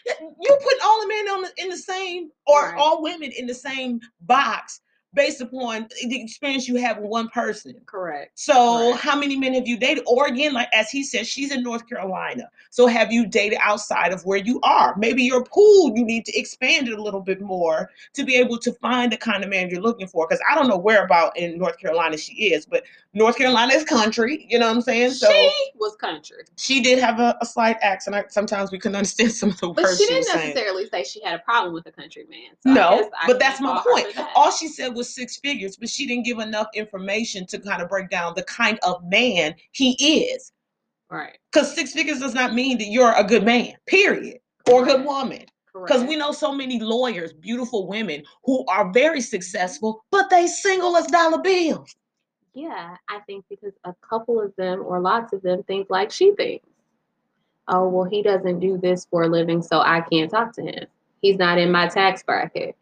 you 0.07 0.59
put 0.62 0.74
all 0.85 1.00
the 1.00 1.09
men 1.09 1.28
on 1.28 1.42
the, 1.42 1.50
in 1.59 1.68
the 1.68 1.76
same 1.76 2.30
or 2.46 2.62
Right. 2.62 2.78
all 2.78 3.02
women 3.02 3.30
in 3.37 3.46
the 3.46 3.54
same 3.54 4.00
box 4.22 4.80
based 5.14 5.40
upon 5.40 5.87
the 6.09 6.20
experience 6.20 6.66
you 6.66 6.74
have 6.76 6.98
with 6.98 7.09
one 7.09 7.28
person. 7.28 7.74
Correct. 7.87 8.33
So 8.35 8.94
how 8.94 9.16
many 9.16 9.37
men 9.38 9.54
have 9.54 9.66
you 9.66 9.78
dated? 9.78 10.02
Or 10.09 10.26
again, 10.26 10.52
like 10.52 10.68
as 10.74 10.90
he 10.90 11.04
said, 11.04 11.26
she's 11.26 11.52
in 11.52 11.62
North 11.62 11.88
Carolina. 11.88 12.50
So 12.70 12.88
have 12.88 13.12
you 13.12 13.24
dated 13.26 13.59
outside 13.62 14.12
of 14.12 14.24
where 14.26 14.38
you 14.38 14.61
are? 14.62 14.96
Maybe 14.98 15.22
your 15.22 15.44
pool, 15.44 15.92
you 15.96 16.04
need 16.04 16.24
to 16.26 16.37
expand 16.37 16.88
it 16.88 16.98
a 16.98 17.02
little 17.02 17.20
bit 17.20 17.40
more 17.40 17.90
to 18.14 18.24
be 18.24 18.35
able 18.35 18.59
to 18.59 18.72
find 18.72 19.12
the 19.12 19.16
kind 19.16 19.44
of 19.44 19.50
man 19.50 19.70
you're 19.70 19.80
looking 19.80 20.09
for. 20.09 20.26
Because 20.26 20.42
I 20.50 20.57
don't 20.57 20.68
know 20.68 20.78
where 20.78 21.04
about 21.04 21.37
in 21.38 21.59
North 21.59 21.78
Carolina 21.78 22.18
she 22.18 22.33
is, 22.52 22.66
but 22.66 22.83
North 23.14 23.37
Carolina 23.37 23.72
is 23.74 23.85
country. 23.85 24.46
You 24.50 24.59
know 24.59 24.66
what 24.66 24.74
I'm 24.77 24.83
saying? 24.83 25.12
So 25.12 25.31
she 25.31 25.70
was 25.77 25.94
country. 25.96 26.38
she 26.59 26.81
did 26.81 26.98
have 26.98 27.20
a, 27.20 27.37
a 27.40 27.46
slight 27.46 27.77
accent. 27.81 28.16
I, 28.16 28.24
sometimes 28.29 28.72
we 28.72 28.79
couldn't 28.79 28.96
understand 29.03 29.33
some 29.33 29.50
of 29.50 29.61
the 29.61 29.68
But 29.70 29.85
words 29.85 29.98
she 29.98 30.05
she 30.07 30.12
didn't 30.12 30.27
saying. 30.27 30.48
necessarily 30.55 30.88
say 30.88 31.05
she 31.05 31.22
had 31.22 31.35
a 31.35 31.38
problem 31.38 31.72
with 31.72 31.87
a 31.87 31.92
country 31.92 32.27
man. 32.29 32.50
So 32.61 32.72
No, 32.72 33.11
but 33.27 33.38
that's 33.38 33.61
my 33.61 33.81
point. 33.88 34.14
that. 34.16 34.33
All 34.35 34.50
she 34.50 34.68
said 34.68 34.88
was 34.94 35.14
six 35.14 35.37
figures, 35.38 35.77
but 35.77 35.88
she 35.88 36.07
didn't 36.07 36.24
give 36.24 36.38
enough 36.40 36.66
information 36.74 37.46
to 37.46 37.59
kind 37.59 37.81
of 37.81 37.88
break 37.88 38.11
down 38.11 38.35
the 38.35 38.42
kind 38.44 38.79
of 38.83 39.03
man 39.05 39.55
he 39.72 39.92
is. 40.27 40.53
right. 41.11 41.38
Because 41.53 41.72
six 41.74 41.92
figures 41.92 42.18
does 42.18 42.35
not 42.35 42.53
mean 42.55 42.79
that 42.79 42.88
you're 42.88 43.12
a 43.16 43.22
good 43.24 43.44
man, 43.44 43.74
period, 43.87 44.38
or 44.68 44.83
a 44.83 44.87
good 44.87 45.05
woman. 45.05 45.44
Because 45.72 46.05
we 46.05 46.14
know 46.16 46.31
so 46.33 46.53
many 46.55 46.79
lawyers, 46.81 47.33
beautiful 47.33 47.87
women 47.88 48.22
who 48.44 48.64
are 48.66 48.92
very 48.92 49.20
successful, 49.20 50.05
but 50.12 50.31
they 50.31 50.46
single 50.46 50.96
as 50.96 51.07
dollar 51.09 51.38
bills. 51.42 51.94
Yeah, 52.55 52.97
I 53.09 53.19
think 53.27 53.45
because 53.51 53.73
a 53.85 53.95
couple 54.09 54.40
of 54.40 54.55
them 54.57 54.83
or 54.87 55.01
lots 55.01 55.33
of 55.33 55.43
them 55.43 55.62
think 55.64 55.90
like 55.90 56.11
she 56.11 56.33
thinks. 56.35 56.67
Oh, 57.67 57.88
well, 57.88 58.05
he 58.05 58.23
doesn't 58.23 58.61
do 58.61 58.79
this 58.79 59.07
for 59.07 59.23
a 59.25 59.29
living, 59.29 59.62
so 59.62 59.81
I 59.81 60.03
can't 60.03 60.31
talk 60.31 60.53
to 60.55 60.62
him. 60.62 60.87
He's 61.23 61.37
not 61.38 61.59
in 61.59 61.73
my 61.73 61.88
tax 61.88 62.23
bracket. 62.23 62.77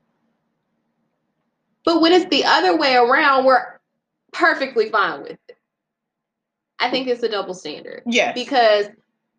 But 1.84 2.00
when 2.00 2.12
it's 2.12 2.26
the 2.30 2.44
other 2.44 2.76
way 2.76 2.94
around, 2.96 3.44
we're 3.44 3.64
perfectly 4.32 4.90
fine 4.90 5.22
with 5.22 5.38
it. 5.48 5.56
I 6.78 6.90
think 6.90 7.06
it's 7.06 7.22
a 7.22 7.28
double 7.28 7.54
standard 7.54 8.02
Yes. 8.06 8.34
because 8.34 8.86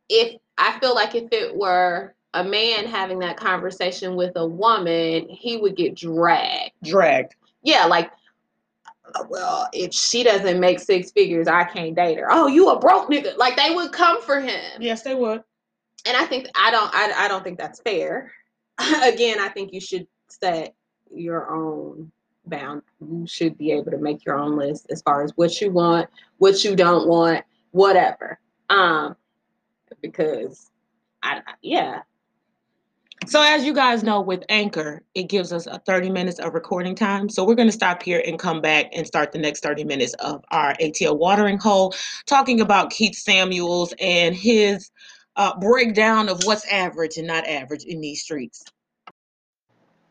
if 0.09 0.37
I 0.57 0.79
feel 0.79 0.95
like 0.95 1.13
if 1.15 1.27
it 1.31 1.55
were 1.55 2.15
a 2.33 2.43
man 2.43 2.85
having 2.85 3.19
that 3.19 3.37
conversation 3.37 4.15
with 4.15 4.31
a 4.37 4.47
woman, 4.47 5.27
he 5.29 5.57
would 5.57 5.75
get 5.75 5.95
dragged 5.95 6.71
Dragged. 6.83 7.35
yeah, 7.61 7.85
like, 7.85 8.11
well, 9.29 9.67
if 9.73 9.93
she 9.93 10.23
doesn't 10.23 10.59
make 10.59 10.79
six 10.79 11.11
figures, 11.11 11.47
I 11.47 11.63
can't 11.65 11.95
date 11.95 12.17
her. 12.19 12.27
Oh, 12.29 12.47
you 12.47 12.69
a 12.69 12.79
broke 12.79 13.09
nigga. 13.09 13.37
Like 13.37 13.55
they 13.57 13.73
would 13.73 13.91
come 13.91 14.21
for 14.21 14.39
him. 14.39 14.61
Yes, 14.79 15.01
they 15.03 15.15
would. 15.15 15.43
And 16.05 16.17
I 16.17 16.25
think 16.25 16.47
I 16.55 16.71
don't 16.71 16.89
I, 16.93 17.25
I 17.25 17.27
don't 17.27 17.43
think 17.43 17.57
that's 17.57 17.81
fair. 17.81 18.31
Again, 19.03 19.39
I 19.39 19.49
think 19.49 19.73
you 19.73 19.79
should 19.79 20.07
set 20.27 20.75
your 21.13 21.49
own 21.51 22.11
bound. 22.45 22.81
You 22.99 23.25
should 23.27 23.57
be 23.57 23.71
able 23.71 23.91
to 23.91 23.97
make 23.97 24.25
your 24.25 24.37
own 24.37 24.57
list 24.57 24.87
as 24.89 25.01
far 25.01 25.23
as 25.23 25.31
what 25.35 25.61
you 25.61 25.71
want, 25.71 26.09
what 26.37 26.63
you 26.63 26.75
don't 26.75 27.07
want, 27.07 27.43
whatever. 27.71 28.39
Um 28.69 29.15
because 30.01 30.71
I 31.21 31.41
I- 31.45 31.53
yeah, 31.61 32.01
So, 33.25 33.41
as 33.41 33.63
you 33.63 33.73
guys 33.73 34.03
know, 34.03 34.21
with 34.21 34.43
Anchor, 34.49 35.01
it 35.15 35.23
gives 35.23 35.53
us 35.53 35.65
a 35.65 35.79
30 35.79 36.09
minutes 36.09 36.39
of 36.39 36.53
recording 36.53 36.93
time. 36.95 37.29
So, 37.29 37.45
we're 37.45 37.55
going 37.55 37.67
to 37.67 37.73
stop 37.73 38.03
here 38.03 38.21
and 38.25 38.37
come 38.37 38.59
back 38.59 38.87
and 38.91 39.07
start 39.07 39.31
the 39.31 39.37
next 39.37 39.63
30 39.63 39.85
minutes 39.85 40.13
of 40.15 40.43
our 40.51 40.73
ATL 40.75 41.17
watering 41.17 41.57
hole, 41.57 41.93
talking 42.25 42.59
about 42.59 42.89
Keith 42.89 43.15
Samuels 43.15 43.93
and 43.99 44.35
his 44.35 44.91
uh, 45.35 45.57
breakdown 45.59 46.27
of 46.27 46.43
what's 46.43 46.65
average 46.65 47.17
and 47.17 47.27
not 47.27 47.47
average 47.47 47.83
in 47.85 48.01
these 48.01 48.21
streets. 48.21 48.63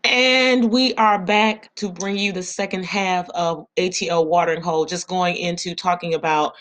And 0.04 0.70
we 0.70 0.94
are 0.94 1.18
back 1.18 1.74
to 1.76 1.90
bring 1.90 2.18
you 2.18 2.32
the 2.32 2.42
second 2.42 2.84
half 2.84 3.28
of 3.30 3.66
ATL 3.76 4.26
Watering 4.26 4.62
Hole, 4.62 4.84
just 4.84 5.06
going 5.06 5.36
into 5.36 5.74
talking 5.74 6.14
about 6.14 6.54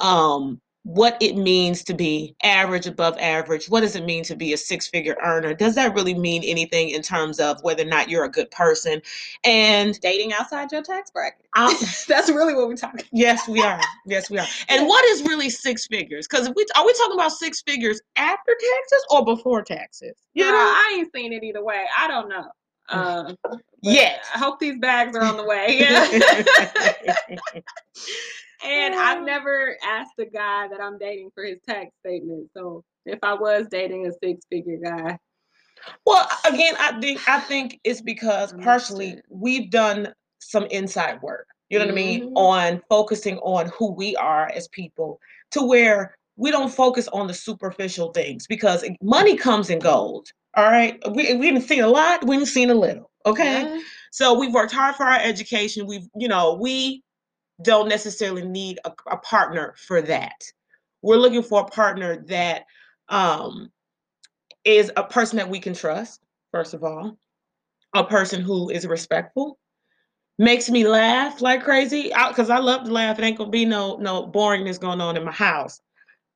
um, 0.00 0.60
what 0.86 1.16
it 1.20 1.36
means 1.36 1.82
to 1.82 1.94
be 1.94 2.36
average, 2.44 2.86
above 2.86 3.18
average. 3.18 3.68
What 3.68 3.80
does 3.80 3.96
it 3.96 4.04
mean 4.04 4.22
to 4.22 4.36
be 4.36 4.52
a 4.52 4.56
six 4.56 4.86
figure 4.86 5.16
earner? 5.20 5.52
Does 5.52 5.74
that 5.74 5.92
really 5.94 6.14
mean 6.14 6.44
anything 6.44 6.90
in 6.90 7.02
terms 7.02 7.40
of 7.40 7.60
whether 7.64 7.82
or 7.82 7.86
not 7.86 8.08
you're 8.08 8.22
a 8.22 8.30
good 8.30 8.48
person? 8.52 9.02
And 9.42 9.98
dating 10.00 10.32
outside 10.32 10.70
your 10.70 10.82
tax 10.82 11.10
bracket. 11.10 11.44
Um, 11.56 11.74
That's 12.08 12.28
really 12.28 12.54
what 12.54 12.68
we're 12.68 12.76
talking. 12.76 13.00
about. 13.00 13.08
Yes, 13.12 13.48
we 13.48 13.60
are. 13.62 13.80
Yes, 14.06 14.30
we 14.30 14.38
are. 14.38 14.46
And 14.68 14.86
what 14.86 15.04
is 15.06 15.22
really 15.22 15.50
six 15.50 15.88
figures? 15.88 16.28
Because 16.28 16.50
we 16.54 16.64
are 16.76 16.86
we 16.86 16.92
talking 16.92 17.14
about 17.14 17.32
six 17.32 17.62
figures 17.62 18.00
after 18.14 18.52
taxes 18.52 19.06
or 19.10 19.24
before 19.24 19.62
taxes? 19.62 20.14
You 20.34 20.44
know, 20.44 20.52
I 20.52 20.98
ain't 20.98 21.12
seen 21.12 21.32
it 21.32 21.42
either 21.42 21.64
way. 21.64 21.84
I 21.98 22.06
don't 22.06 22.28
know. 22.28 22.46
Uh, 22.88 23.34
yes. 23.82 24.24
I 24.32 24.38
hope 24.38 24.60
these 24.60 24.78
bags 24.78 25.16
are 25.16 25.24
on 25.24 25.36
the 25.36 25.44
way. 25.44 25.84
And 28.64 28.94
I've 28.94 29.24
never 29.24 29.76
asked 29.84 30.14
a 30.18 30.24
guy 30.24 30.68
that 30.68 30.80
I'm 30.80 30.98
dating 30.98 31.30
for 31.34 31.44
his 31.44 31.58
tax 31.68 31.90
statement. 32.00 32.50
So 32.56 32.84
if 33.04 33.18
I 33.22 33.34
was 33.34 33.66
dating 33.70 34.06
a 34.06 34.12
six 34.24 34.44
figure 34.50 34.78
guy. 34.82 35.18
Well, 36.04 36.28
again, 36.48 36.74
I 36.78 36.98
think 37.00 37.28
I 37.28 37.40
think 37.40 37.78
it's 37.84 38.00
because 38.00 38.52
partially 38.54 39.20
we've 39.28 39.70
done 39.70 40.12
some 40.40 40.64
inside 40.66 41.20
work. 41.22 41.46
You 41.68 41.78
know 41.78 41.86
what 41.86 41.94
mm-hmm. 41.94 41.98
I 41.98 42.12
mean? 42.12 42.22
Mm-hmm. 42.28 42.36
On 42.36 42.82
focusing 42.88 43.38
on 43.38 43.70
who 43.76 43.92
we 43.92 44.16
are 44.16 44.50
as 44.54 44.68
people 44.68 45.20
to 45.52 45.62
where 45.62 46.16
we 46.36 46.50
don't 46.50 46.72
focus 46.72 47.08
on 47.08 47.26
the 47.26 47.34
superficial 47.34 48.12
things 48.12 48.46
because 48.46 48.84
money 49.02 49.36
comes 49.36 49.70
and 49.70 49.82
goes. 49.82 50.32
All 50.56 50.64
right. 50.64 50.98
We 51.10 51.34
we 51.34 51.50
didn't 51.50 51.68
see 51.68 51.80
a 51.80 51.88
lot, 51.88 52.26
we 52.26 52.36
didn't 52.36 52.48
seen 52.48 52.70
a 52.70 52.74
little. 52.74 53.10
Okay. 53.26 53.62
Yeah. 53.62 53.80
So 54.12 54.38
we've 54.38 54.54
worked 54.54 54.72
hard 54.72 54.94
for 54.94 55.04
our 55.04 55.18
education. 55.18 55.86
We've, 55.86 56.06
you 56.16 56.28
know, 56.28 56.54
we 56.54 57.02
don't 57.62 57.88
necessarily 57.88 58.44
need 58.44 58.78
a, 58.84 58.92
a 59.10 59.16
partner 59.18 59.74
for 59.86 60.02
that. 60.02 60.42
We're 61.02 61.16
looking 61.16 61.42
for 61.42 61.60
a 61.60 61.66
partner 61.66 62.24
that 62.26 62.64
um, 63.08 63.70
is 64.64 64.90
a 64.96 65.04
person 65.04 65.36
that 65.38 65.48
we 65.48 65.60
can 65.60 65.74
trust, 65.74 66.20
first 66.52 66.74
of 66.74 66.84
all, 66.84 67.16
a 67.94 68.04
person 68.04 68.40
who 68.40 68.68
is 68.70 68.86
respectful, 68.86 69.58
makes 70.38 70.68
me 70.68 70.86
laugh 70.86 71.40
like 71.40 71.62
crazy 71.62 72.12
because 72.28 72.50
I, 72.50 72.56
I, 72.56 72.60
love 72.60 72.84
to 72.84 72.92
laugh. 72.92 73.18
It 73.18 73.24
ain't 73.24 73.38
gonna 73.38 73.50
be 73.50 73.64
no 73.64 73.96
no 73.96 74.26
boringness 74.26 74.80
going 74.80 75.00
on 75.00 75.16
in 75.16 75.24
my 75.24 75.32
house. 75.32 75.80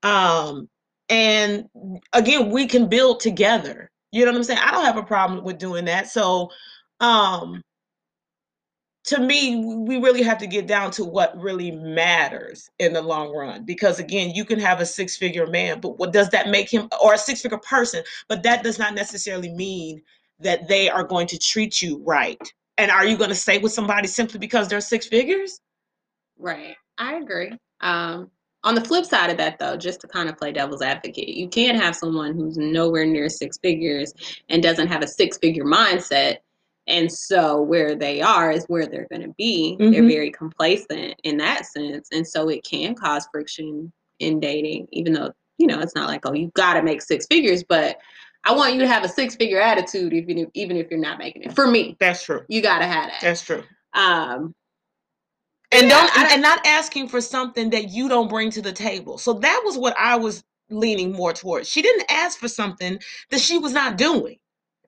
Um, 0.03 0.69
and 1.09 1.69
again, 2.13 2.51
we 2.51 2.67
can 2.67 2.89
build 2.89 3.21
together. 3.21 3.91
You 4.13 4.25
know 4.25 4.33
what 4.33 4.39
I'm 4.39 4.45
saying? 4.45 4.61
I 4.63 4.71
don't 4.71 4.85
have 4.85 4.97
a 4.97 5.03
problem 5.03 5.45
with 5.45 5.59
doing 5.59 5.85
that. 5.87 6.09
So, 6.09 6.51
um, 7.01 7.63
to 9.05 9.19
me, 9.19 9.57
we 9.65 9.99
really 9.99 10.23
have 10.23 10.39
to 10.39 10.47
get 10.47 10.67
down 10.67 10.91
to 10.93 11.05
what 11.05 11.39
really 11.41 11.71
matters 11.71 12.71
in 12.79 12.93
the 12.93 13.01
long 13.01 13.35
run. 13.35 13.65
Because 13.65 13.99
again, 13.99 14.31
you 14.35 14.45
can 14.45 14.59
have 14.59 14.81
a 14.81 14.87
six 14.87 15.17
figure 15.17 15.47
man, 15.47 15.81
but 15.81 15.99
what 15.99 16.13
does 16.13 16.29
that 16.31 16.49
make 16.49 16.71
him, 16.71 16.89
or 17.03 17.15
a 17.15 17.19
six 17.19 17.41
figure 17.41 17.59
person? 17.59 18.03
But 18.29 18.43
that 18.43 18.63
does 18.63 18.79
not 18.79 18.95
necessarily 18.95 19.51
mean 19.51 20.03
that 20.41 20.69
they 20.69 20.89
are 20.91 21.05
going 21.05 21.27
to 21.29 21.39
treat 21.39 21.81
you 21.81 22.03
right. 22.05 22.41
And 22.79 22.91
are 22.91 23.07
you 23.07 23.17
going 23.17 23.31
to 23.31 23.37
stay 23.37 23.59
with 23.59 23.73
somebody 23.73 24.07
simply 24.07 24.39
because 24.39 24.69
they're 24.69 24.81
six 24.81 25.07
figures? 25.07 25.61
Right. 26.39 26.77
I 26.99 27.17
agree. 27.17 27.53
Um, 27.81 28.31
on 28.65 28.75
the 28.75 28.85
flip 28.85 29.07
side 29.07 29.31
of 29.31 29.39
that, 29.39 29.59
though, 29.59 29.77
just 29.77 30.03
to 30.03 30.07
kind 30.07 30.29
of 30.29 30.37
play 30.37 30.53
devil's 30.53 30.83
advocate, 30.83 31.29
you 31.29 31.49
can't 31.49 31.81
have 31.81 31.97
someone 31.97 32.35
who's 32.35 32.59
nowhere 32.59 33.07
near 33.07 33.31
six 33.31 33.57
figures 33.59 34.13
and 34.51 34.63
doesn't 34.63 34.89
have 34.89 35.03
a 35.03 35.09
six 35.09 35.39
figure 35.39 35.65
mindset 35.65 36.39
and 36.91 37.11
so 37.11 37.63
where 37.63 37.95
they 37.95 38.21
are 38.21 38.51
is 38.51 38.65
where 38.67 38.87
they're 38.87 39.07
going 39.11 39.23
to 39.23 39.35
be. 39.39 39.77
Mm-hmm. 39.79 39.93
They're 39.93 40.09
very 40.09 40.31
complacent 40.31 41.19
in 41.23 41.39
that 41.39 41.65
sense. 41.67 42.09
And 42.13 42.27
so 42.27 42.49
it 42.49 42.65
can 42.65 42.95
cause 42.95 43.27
friction 43.33 43.93
in 44.19 44.41
dating, 44.41 44.89
even 44.93 45.13
though, 45.13 45.33
you 45.57 45.67
know, 45.67 45.81
it's 45.81 45.95
not 45.95 46.09
like, 46.09 46.27
oh, 46.27 46.35
you 46.35 46.51
got 46.55 46.75
to 46.75 46.83
make 46.83 47.01
six 47.01 47.27
figures, 47.27 47.63
but 47.63 47.99
I 48.45 48.53
want 48.53 48.75
you 48.75 48.81
to 48.81 48.89
have 48.89 49.05
a 49.05 49.09
six 49.09 49.37
figure 49.37 49.61
attitude, 49.61 50.13
even 50.13 50.39
if, 50.39 50.49
even 50.55 50.77
if 50.77 50.91
you're 50.91 51.01
not 51.01 51.19
making 51.19 51.43
it. 51.43 51.55
For 51.55 51.67
me, 51.67 51.97
that's 52.01 52.25
true. 52.25 52.43
You 52.49 52.61
got 52.61 52.81
to 52.81 52.87
have 52.87 53.11
that. 53.11 53.21
That's 53.21 53.43
true. 53.43 53.63
Um, 53.95 54.55
and 55.73 55.85
yeah, 55.85 55.89
don't 55.89 56.19
I, 56.19 56.33
and 56.33 56.43
not 56.43 56.67
asking 56.67 57.09
for 57.09 57.21
something 57.21 57.71
that 57.71 57.91
you 57.91 58.09
don't 58.09 58.29
bring 58.29 58.51
to 58.51 58.63
the 58.63 58.73
table. 58.73 59.19
So 59.19 59.35
that 59.35 59.63
was 59.65 59.79
what 59.79 59.95
I 59.97 60.17
was 60.17 60.43
leaning 60.71 61.13
more 61.13 61.33
towards. 61.33 61.69
She 61.69 61.83
didn't 61.83 62.11
ask 62.11 62.39
for 62.39 62.49
something 62.49 62.99
that 63.31 63.41
she 63.41 63.59
was 63.59 63.73
not 63.73 63.97
doing 63.97 64.37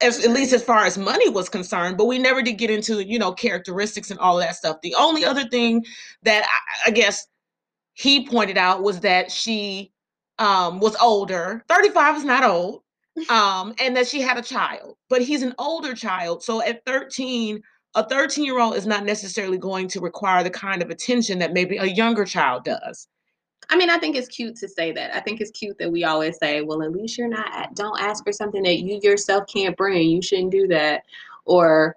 as, 0.02 0.24
at 0.24 0.32
least 0.32 0.52
as 0.52 0.62
far 0.62 0.84
as 0.84 0.98
money 0.98 1.28
was 1.28 1.48
concerned, 1.48 1.96
but 1.96 2.06
we 2.06 2.18
never 2.18 2.42
did 2.42 2.54
get 2.54 2.70
into, 2.70 3.02
you 3.04 3.18
know, 3.18 3.32
characteristics 3.32 4.10
and 4.10 4.20
all 4.20 4.36
that 4.38 4.56
stuff. 4.56 4.80
The 4.82 4.94
only 4.98 5.24
other 5.24 5.44
thing 5.48 5.84
that 6.22 6.44
I, 6.44 6.88
I 6.88 6.90
guess 6.90 7.26
he 7.94 8.26
pointed 8.26 8.58
out 8.58 8.82
was 8.82 9.00
that 9.00 9.30
she 9.30 9.92
um, 10.38 10.80
was 10.80 10.96
older. 11.00 11.64
35 11.68 12.16
is 12.18 12.24
not 12.24 12.44
old. 12.44 12.82
Um, 13.28 13.74
and 13.78 13.94
that 13.94 14.06
she 14.06 14.22
had 14.22 14.38
a 14.38 14.42
child, 14.42 14.96
but 15.10 15.20
he's 15.20 15.42
an 15.42 15.54
older 15.58 15.94
child. 15.94 16.42
So 16.42 16.62
at 16.62 16.82
13, 16.86 17.62
a 17.94 18.08
13 18.08 18.42
year 18.42 18.58
old 18.58 18.74
is 18.74 18.86
not 18.86 19.04
necessarily 19.04 19.58
going 19.58 19.86
to 19.88 20.00
require 20.00 20.42
the 20.42 20.48
kind 20.48 20.80
of 20.80 20.88
attention 20.88 21.38
that 21.40 21.52
maybe 21.52 21.76
a 21.76 21.84
younger 21.84 22.24
child 22.24 22.64
does. 22.64 23.08
I 23.70 23.76
mean, 23.76 23.90
I 23.90 23.98
think 23.98 24.16
it's 24.16 24.28
cute 24.28 24.56
to 24.56 24.68
say 24.68 24.92
that. 24.92 25.14
I 25.16 25.20
think 25.20 25.40
it's 25.40 25.50
cute 25.50 25.78
that 25.78 25.90
we 25.90 26.04
always 26.04 26.36
say, 26.38 26.60
well, 26.62 26.82
at 26.82 26.92
least 26.92 27.16
you're 27.16 27.28
not, 27.28 27.74
don't 27.74 28.00
ask 28.00 28.24
for 28.24 28.32
something 28.32 28.62
that 28.64 28.78
you 28.78 29.00
yourself 29.02 29.44
can't 29.52 29.76
bring. 29.76 30.10
You 30.10 30.20
shouldn't 30.20 30.50
do 30.50 30.66
that. 30.68 31.04
Or, 31.44 31.96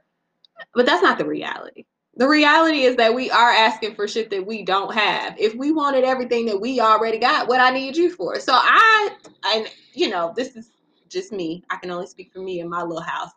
but 0.74 0.86
that's 0.86 1.04
not 1.04 1.18
the 1.18 1.26
reality. 1.26 1.86
The 2.18 2.28
reality 2.28 2.84
is 2.84 2.96
that 2.96 3.14
we 3.14 3.30
are 3.30 3.52
asking 3.52 3.96
for 3.96 4.08
shit 4.08 4.30
that 4.30 4.46
we 4.46 4.64
don't 4.64 4.94
have. 4.94 5.36
If 5.38 5.54
we 5.56 5.74
wanted 5.74 6.06
everything 6.06 6.46
that 6.46 6.62
we 6.62 6.80
already 6.80 7.20
got, 7.20 7.50
what 7.50 7.60
I 7.60 7.72
need 7.72 7.98
you 7.98 8.10
for? 8.10 8.40
So 8.40 8.54
I, 8.54 9.10
and 9.48 9.68
you 9.94 10.10
know, 10.10 10.34
this 10.36 10.56
is 10.56 10.72
just 11.10 11.34
me. 11.34 11.64
I 11.70 11.76
can 11.76 11.92
only 11.92 12.08
speak 12.08 12.32
for 12.32 12.40
me 12.40 12.62
in 12.62 12.70
my 12.70 12.84
little 12.84 13.02
house. 13.02 13.32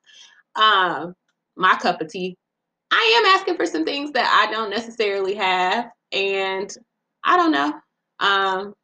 Um, 0.54 1.16
my 1.56 1.74
cup 1.76 2.00
of 2.00 2.08
tea. 2.08 2.36
I 2.90 3.22
am 3.24 3.36
asking 3.36 3.56
for 3.56 3.66
some 3.66 3.84
things 3.84 4.12
that 4.12 4.32
I 4.32 4.50
don't 4.50 4.70
necessarily 4.70 5.34
have, 5.34 5.90
and 6.12 6.74
I 7.24 7.36
don't 7.36 7.52
know. 7.52 7.74
Um, 8.20 8.74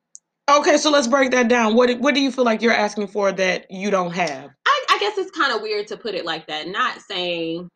okay, 0.50 0.76
so 0.76 0.90
let's 0.90 1.06
break 1.06 1.30
that 1.32 1.48
down. 1.48 1.74
What 1.74 1.98
what 2.00 2.14
do 2.14 2.20
you 2.20 2.30
feel 2.30 2.44
like 2.44 2.62
you're 2.62 2.72
asking 2.72 3.08
for 3.08 3.32
that 3.32 3.70
you 3.70 3.90
don't 3.90 4.12
have? 4.12 4.50
I, 4.66 4.84
I 4.90 4.98
guess 4.98 5.18
it's 5.18 5.30
kind 5.30 5.54
of 5.54 5.62
weird 5.62 5.86
to 5.88 5.96
put 5.96 6.14
it 6.14 6.24
like 6.24 6.46
that. 6.46 6.68
Not 6.68 7.00
saying 7.00 7.68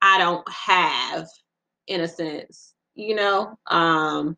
I 0.00 0.18
don't 0.18 0.48
have, 0.48 1.26
in 1.86 2.00
a 2.00 2.08
sense, 2.08 2.74
you 2.94 3.14
know. 3.14 3.58
Um, 3.66 4.36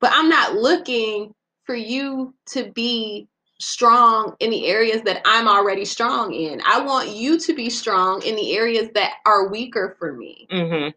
but 0.00 0.10
I'm 0.14 0.28
not 0.28 0.54
looking 0.54 1.32
for 1.64 1.74
you 1.74 2.34
to 2.50 2.72
be 2.72 3.28
strong 3.60 4.34
in 4.40 4.50
the 4.50 4.66
areas 4.66 5.02
that 5.02 5.22
I'm 5.24 5.46
already 5.46 5.84
strong 5.84 6.34
in. 6.34 6.60
I 6.66 6.80
want 6.80 7.10
you 7.10 7.38
to 7.38 7.54
be 7.54 7.70
strong 7.70 8.22
in 8.22 8.34
the 8.34 8.56
areas 8.56 8.88
that 8.94 9.12
are 9.24 9.48
weaker 9.48 9.94
for 9.98 10.12
me. 10.12 10.48
Mm-hmm 10.50 10.90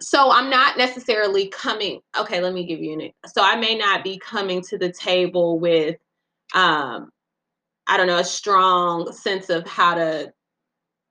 so 0.00 0.30
I'm 0.30 0.50
not 0.50 0.78
necessarily 0.78 1.48
coming. 1.48 2.00
Okay, 2.18 2.40
let 2.40 2.52
me 2.52 2.66
give 2.66 2.80
you 2.80 2.92
an. 2.92 3.10
So 3.26 3.42
I 3.42 3.56
may 3.56 3.76
not 3.76 4.04
be 4.04 4.18
coming 4.18 4.62
to 4.62 4.78
the 4.78 4.92
table 4.92 5.58
with, 5.58 5.96
um, 6.54 7.10
I 7.86 7.96
don't 7.96 8.06
know, 8.06 8.18
a 8.18 8.24
strong 8.24 9.12
sense 9.12 9.50
of 9.50 9.66
how 9.66 9.94
to 9.94 10.32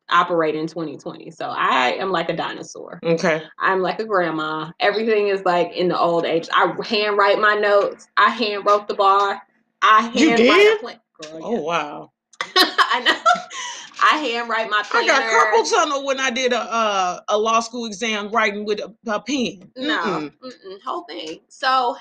operate 0.10 0.56
in 0.56 0.68
2020. 0.68 1.32
So 1.32 1.48
I 1.48 1.94
am 1.94 2.12
like 2.12 2.30
a 2.30 2.36
dinosaur. 2.36 3.00
Okay. 3.04 3.44
I'm 3.60 3.82
like 3.82 4.00
a 4.00 4.06
grandma. 4.06 4.72
Everything 4.80 5.28
is 5.28 5.44
like 5.44 5.74
in 5.74 5.90
the 5.90 6.00
old 6.00 6.26
age. 6.26 6.48
I 6.54 6.74
hand 6.86 7.18
write 7.18 7.40
my 7.40 7.56
notes. 7.56 8.08
I 8.16 8.30
hand 8.30 8.66
wrote 8.66 8.88
the 8.88 8.94
bar. 8.94 9.42
I 9.82 10.02
hand 10.02 10.16
you 10.16 10.38
did? 10.38 10.50
write 10.50 10.76
a 10.76 10.80
plan. 10.80 11.00
Girl, 11.22 11.42
oh 11.44 11.62
wow. 11.62 12.12
I 12.56 13.02
know. 13.04 13.32
I 14.02 14.18
handwrite 14.18 14.70
my 14.70 14.84
planner. 14.84 15.12
I 15.12 15.20
got 15.20 15.54
carpal 15.54 15.70
tunnel 15.70 16.06
when 16.06 16.20
I 16.20 16.30
did 16.30 16.54
a 16.54 16.60
uh, 16.60 17.20
a 17.30 17.38
law 17.38 17.60
school 17.60 17.86
exam 17.86 18.30
writing 18.30 18.66
with 18.66 18.80
a, 18.80 18.94
a 19.08 19.20
pen. 19.20 19.72
No, 19.76 20.02
mm-mm. 20.02 20.34
Mm-mm, 20.44 20.82
whole 20.86 21.04
thing. 21.04 21.40
So, 21.48 21.98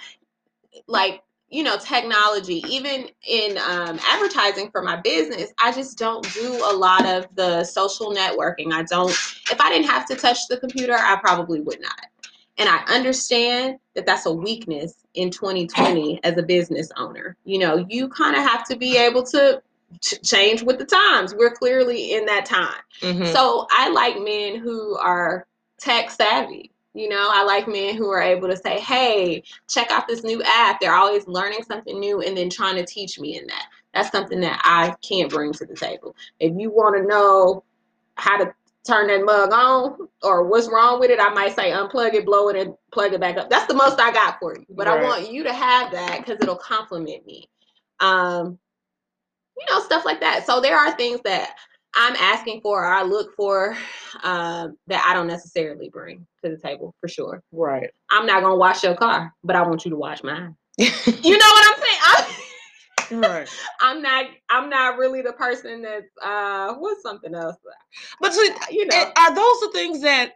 like 0.87 1.23
you 1.49 1.63
know, 1.63 1.77
technology, 1.79 2.65
even 2.69 3.09
in 3.27 3.57
um, 3.59 4.01
advertising 4.09 4.71
for 4.71 4.83
my 4.83 4.97
business, 4.97 5.53
I 5.63 5.71
just 5.73 5.97
don't 5.97 6.31
do 6.35 6.55
a 6.69 6.75
lot 6.75 7.07
of 7.07 7.27
the 7.37 7.63
social 7.65 8.13
networking. 8.13 8.73
I 8.73 8.83
don't. 8.83 9.11
If 9.11 9.61
I 9.61 9.71
didn't 9.71 9.89
have 9.89 10.07
to 10.07 10.17
touch 10.17 10.49
the 10.49 10.57
computer, 10.57 10.95
I 10.95 11.17
probably 11.17 11.61
would 11.61 11.81
not. 11.81 12.07
And 12.59 12.69
I 12.69 12.79
understand 12.89 13.79
that 13.95 14.07
that's 14.07 14.27
a 14.27 14.33
weakness 14.33 15.05
in 15.15 15.31
2020 15.31 16.21
as 16.25 16.39
a 16.39 16.43
business 16.43 16.91
owner. 16.97 17.37
You 17.45 17.59
know, 17.59 17.87
you 17.89 18.09
kind 18.09 18.35
of 18.35 18.43
have 18.43 18.67
to 18.69 18.77
be 18.77 18.97
able 18.97 19.23
to 19.25 19.63
change 20.23 20.63
with 20.63 20.79
the 20.79 20.85
times. 20.85 21.35
We're 21.35 21.51
clearly 21.51 22.15
in 22.15 22.27
that 22.27 22.45
time. 22.45 22.83
Mm-hmm. 23.01 23.33
So 23.33 23.67
I 23.71 23.91
like 23.91 24.21
men 24.21 24.57
who 24.57 24.97
are 24.97 25.47
tech 25.79 26.11
savvy. 26.11 26.73
You 26.95 27.11
know, 27.11 27.29
I 27.31 27.45
like 27.45 27.69
men 27.69 27.95
who 27.95 28.09
are 28.09 28.23
able 28.23 28.49
to 28.49 28.57
say, 28.57 28.81
hey, 28.81 29.43
check 29.69 29.91
out 29.91 30.09
this 30.09 30.25
new 30.25 30.43
app. 30.43 30.81
They're 30.81 30.95
always 30.95 31.27
learning 31.27 31.63
something 31.69 32.01
new 32.01 32.23
and 32.23 32.37
then 32.37 32.49
trying 32.49 32.77
to 32.77 32.87
teach 32.87 33.21
me 33.21 33.37
in 33.37 33.47
that. 33.49 33.67
That's 33.93 34.11
something 34.11 34.41
that 34.41 34.61
I 34.65 34.95
can't 35.07 35.31
bring 35.31 35.53
to 35.55 35.67
the 35.67 35.75
table. 35.75 36.17
If 36.41 36.55
you 36.57 36.71
want 36.71 36.97
to 36.97 37.07
know 37.07 37.65
how 38.15 38.39
to 38.39 38.55
turn 38.87 39.09
that 39.09 39.25
mug 39.25 39.53
on 39.53 40.09
or 40.23 40.45
what's 40.45 40.69
wrong 40.69 40.99
with 40.99 41.11
it, 41.11 41.21
I 41.21 41.31
might 41.31 41.55
say 41.55 41.71
unplug 41.71 42.15
it, 42.15 42.25
blow 42.25 42.49
it, 42.49 42.57
and 42.57 42.75
plug 42.93 43.13
it 43.13 43.21
back 43.21 43.37
up. 43.37 43.51
That's 43.51 43.67
the 43.67 43.75
most 43.75 44.01
I 44.01 44.13
got 44.13 44.39
for 44.39 44.57
you. 44.57 44.65
But 44.71 44.87
Right. 44.87 45.01
I 45.01 45.03
want 45.03 45.31
you 45.31 45.43
to 45.45 45.53
have 45.53 45.93
that 45.93 46.19
because 46.19 46.41
it'll 46.41 46.57
compliment 46.57 47.27
me. 47.27 47.49
Um, 48.01 48.59
you 49.59 49.67
know, 49.71 49.81
stuff 49.81 50.05
like 50.05 50.21
that. 50.21 50.47
So 50.47 50.61
there 50.61 50.77
are 50.77 50.97
things 50.97 51.21
that 51.25 51.55
I'm 51.95 52.15
asking 52.17 52.61
for 52.61 52.85
or 52.85 52.93
I 52.93 53.03
look 53.03 53.35
for 53.35 53.77
um, 54.23 54.77
that 54.87 55.05
I 55.09 55.15
don't 55.15 55.27
necessarily 55.27 55.89
bring 55.89 56.27
to 56.45 56.51
the 56.51 56.59
table 56.59 56.95
for 57.01 57.09
sure. 57.09 57.43
Right. 57.53 57.91
I'm 58.11 58.27
not 58.27 58.43
gonna 58.43 58.57
wash 58.57 58.85
your 58.85 58.95
car, 58.95 59.33
but 59.43 59.57
I 59.57 59.63
want 59.63 59.85
you 59.85 59.91
to 59.91 59.97
wash 59.97 60.23
mine. 60.23 60.55
You 60.79 61.39
know 61.39 61.47
what 61.47 61.75
I'm 61.75 61.83
saying? 61.83 62.01
I, 62.03 63.29
right. 63.29 63.49
I'm 63.81 64.03
not. 64.03 64.27
I'm 64.51 64.69
not 64.69 64.99
really 64.99 65.23
the 65.23 65.33
person 65.33 65.83
that's. 65.83 66.07
Uh, 66.23 66.75
what's 66.75 67.03
something 67.03 67.35
else? 67.35 67.57
But 68.21 68.35
see, 68.35 68.51
You 68.71 68.87
know. 68.87 69.13
are 69.17 69.35
those 69.35 69.61
the 69.61 69.71
things 69.73 70.03
that 70.03 70.35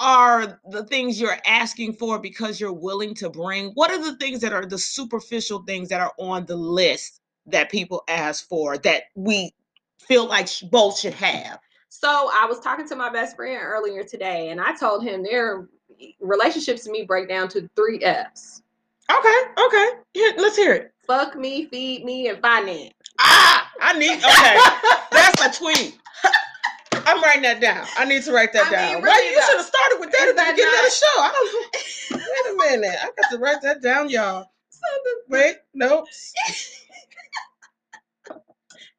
are 0.00 0.60
the 0.70 0.84
things 0.84 1.20
you're 1.20 1.38
asking 1.46 1.94
for 1.94 2.18
because 2.18 2.60
you're 2.60 2.72
willing 2.72 3.14
to 3.14 3.30
bring? 3.30 3.70
What 3.74 3.90
are 3.90 4.02
the 4.02 4.16
things 4.16 4.40
that 4.40 4.52
are 4.52 4.66
the 4.66 4.78
superficial 4.78 5.62
things 5.62 5.88
that 5.88 6.00
are 6.00 6.12
on 6.18 6.46
the 6.46 6.56
list 6.56 7.20
that 7.50 7.70
people 7.70 8.04
ask 8.08 8.48
for 8.48 8.78
that 8.78 9.04
we 9.14 9.52
feel 9.98 10.26
like 10.26 10.48
both 10.70 10.98
should 10.98 11.14
have? 11.14 11.58
So 11.88 12.08
I 12.08 12.46
was 12.46 12.60
talking 12.60 12.86
to 12.88 12.96
my 12.96 13.10
best 13.10 13.36
friend 13.36 13.60
earlier 13.62 14.04
today, 14.04 14.50
and 14.50 14.60
I 14.60 14.74
told 14.76 15.02
him 15.02 15.22
their 15.22 15.68
relationships 16.20 16.84
to 16.84 16.90
me 16.90 17.04
break 17.04 17.28
down 17.28 17.48
to 17.48 17.68
three 17.74 17.98
F's: 18.04 18.62
Okay, 19.10 19.38
okay. 19.66 19.88
Here, 20.14 20.32
let's 20.36 20.56
hear 20.56 20.74
it. 20.74 20.92
fuck 21.06 21.34
me, 21.36 21.64
feed 21.66 22.04
me, 22.04 22.28
and 22.28 22.40
finance. 22.40 22.92
Ah, 23.20 23.70
I 23.80 23.98
need. 23.98 24.18
Okay, 24.18 24.58
that's 25.10 25.58
a 25.58 25.60
tweet. 25.60 25.98
I'm 27.06 27.22
writing 27.22 27.42
that 27.42 27.60
down. 27.60 27.86
I 27.96 28.04
need 28.04 28.22
to 28.24 28.32
write 28.32 28.52
that 28.52 28.66
I 28.66 28.70
mean, 28.70 28.78
down. 28.94 29.02
really 29.02 29.14
Right, 29.16 29.30
you 29.32 29.42
should 29.42 29.56
have 29.56 29.66
started 29.66 29.96
with 30.00 30.12
that 30.12 30.20
at 30.22 30.26
the 30.28 30.32
that 30.34 30.50
beginning 30.54 30.74
of 30.74 30.78
not- 30.78 30.84
the 30.84 30.90
show. 30.90 31.20
I 31.20 32.20
don't. 32.52 32.58
Wait 32.58 32.74
a 32.74 32.80
minute. 32.82 32.98
I 33.02 33.06
got 33.20 33.30
to 33.30 33.38
write 33.38 33.62
that 33.62 33.82
down, 33.82 34.10
y'all. 34.10 34.50
So 34.70 34.86
the- 35.04 35.20
Wait, 35.36 35.56
nope. 35.74 36.06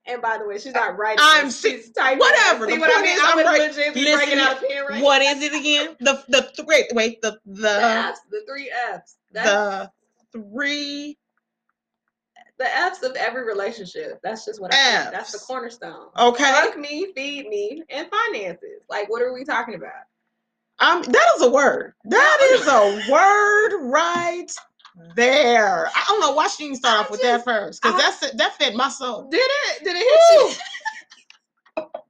and 0.09 0.21
by 0.21 0.37
the 0.37 0.45
way, 0.47 0.57
she's 0.57 0.73
not 0.73 0.97
writing. 0.97 1.19
I'm 1.21 1.47
it, 1.47 1.53
she's 1.53 1.91
typing. 1.91 2.19
whatever, 2.19 2.67
See 2.69 2.77
what 2.79 2.91
I 2.95 3.01
mean? 3.01 3.15
is, 3.15 3.19
I'm 3.23 3.29
I'm 3.29 3.37
gonna 3.43 3.49
right- 3.57 3.69
legit 3.75 3.93
be 3.93 4.01
listen, 4.03 4.17
breaking 4.17 4.39
out 4.39 4.57
a 4.63 4.67
pen 4.67 4.85
right 4.89 5.03
What 5.03 5.21
is 5.21 5.41
it 5.43 5.53
again? 5.53 5.95
The 5.99 6.23
the 6.27 6.41
th- 6.55 6.67
wait 6.93 7.21
the 7.21 7.39
The 7.45 7.61
the 7.61 7.81
F's, 7.81 8.19
the 8.29 8.41
three 8.47 8.71
F's. 8.93 9.17
That's 9.31 9.49
the 9.49 9.91
three 10.33 11.17
the 12.57 12.65
F's 12.77 13.03
of 13.03 13.15
every 13.15 13.45
relationship. 13.45 14.19
That's 14.21 14.43
just 14.45 14.59
what 14.61 14.73
I 14.73 15.01
think. 15.03 15.13
That's 15.13 15.31
the 15.31 15.39
cornerstone. 15.39 16.07
okay. 16.17 16.43
Fuck 16.51 16.77
me, 16.77 17.07
feed 17.15 17.47
me, 17.47 17.83
and 17.89 18.07
finances. 18.09 18.81
Like, 18.89 19.09
what 19.09 19.21
are 19.21 19.31
we 19.33 19.45
talking 19.45 19.75
about? 19.75 19.93
Um, 20.79 21.01
that 21.03 21.31
is 21.35 21.41
a 21.41 21.49
word. 21.49 21.93
That 22.05 22.49
is 22.53 22.67
a 22.67 23.11
word 23.11 23.89
right 23.91 24.47
there. 25.15 25.87
I 25.87 26.03
don't 26.07 26.19
know 26.21 26.31
why 26.33 26.47
she 26.47 26.63
didn't 26.65 26.77
start 26.77 26.97
I 26.97 27.01
off 27.01 27.11
with 27.11 27.21
just- 27.21 27.45
that 27.45 27.51
first 27.51 27.81
because 27.81 27.99
that's 27.99 28.23
it- 28.23 28.37
that 28.37 28.55
fed 28.57 28.75
my 28.75 28.89
soul. 28.89 29.29
Did 29.29 29.41
it? 29.41 29.83
Did 29.83 29.95
it 29.95 30.51
hit 30.57 30.57
you? 31.77 31.85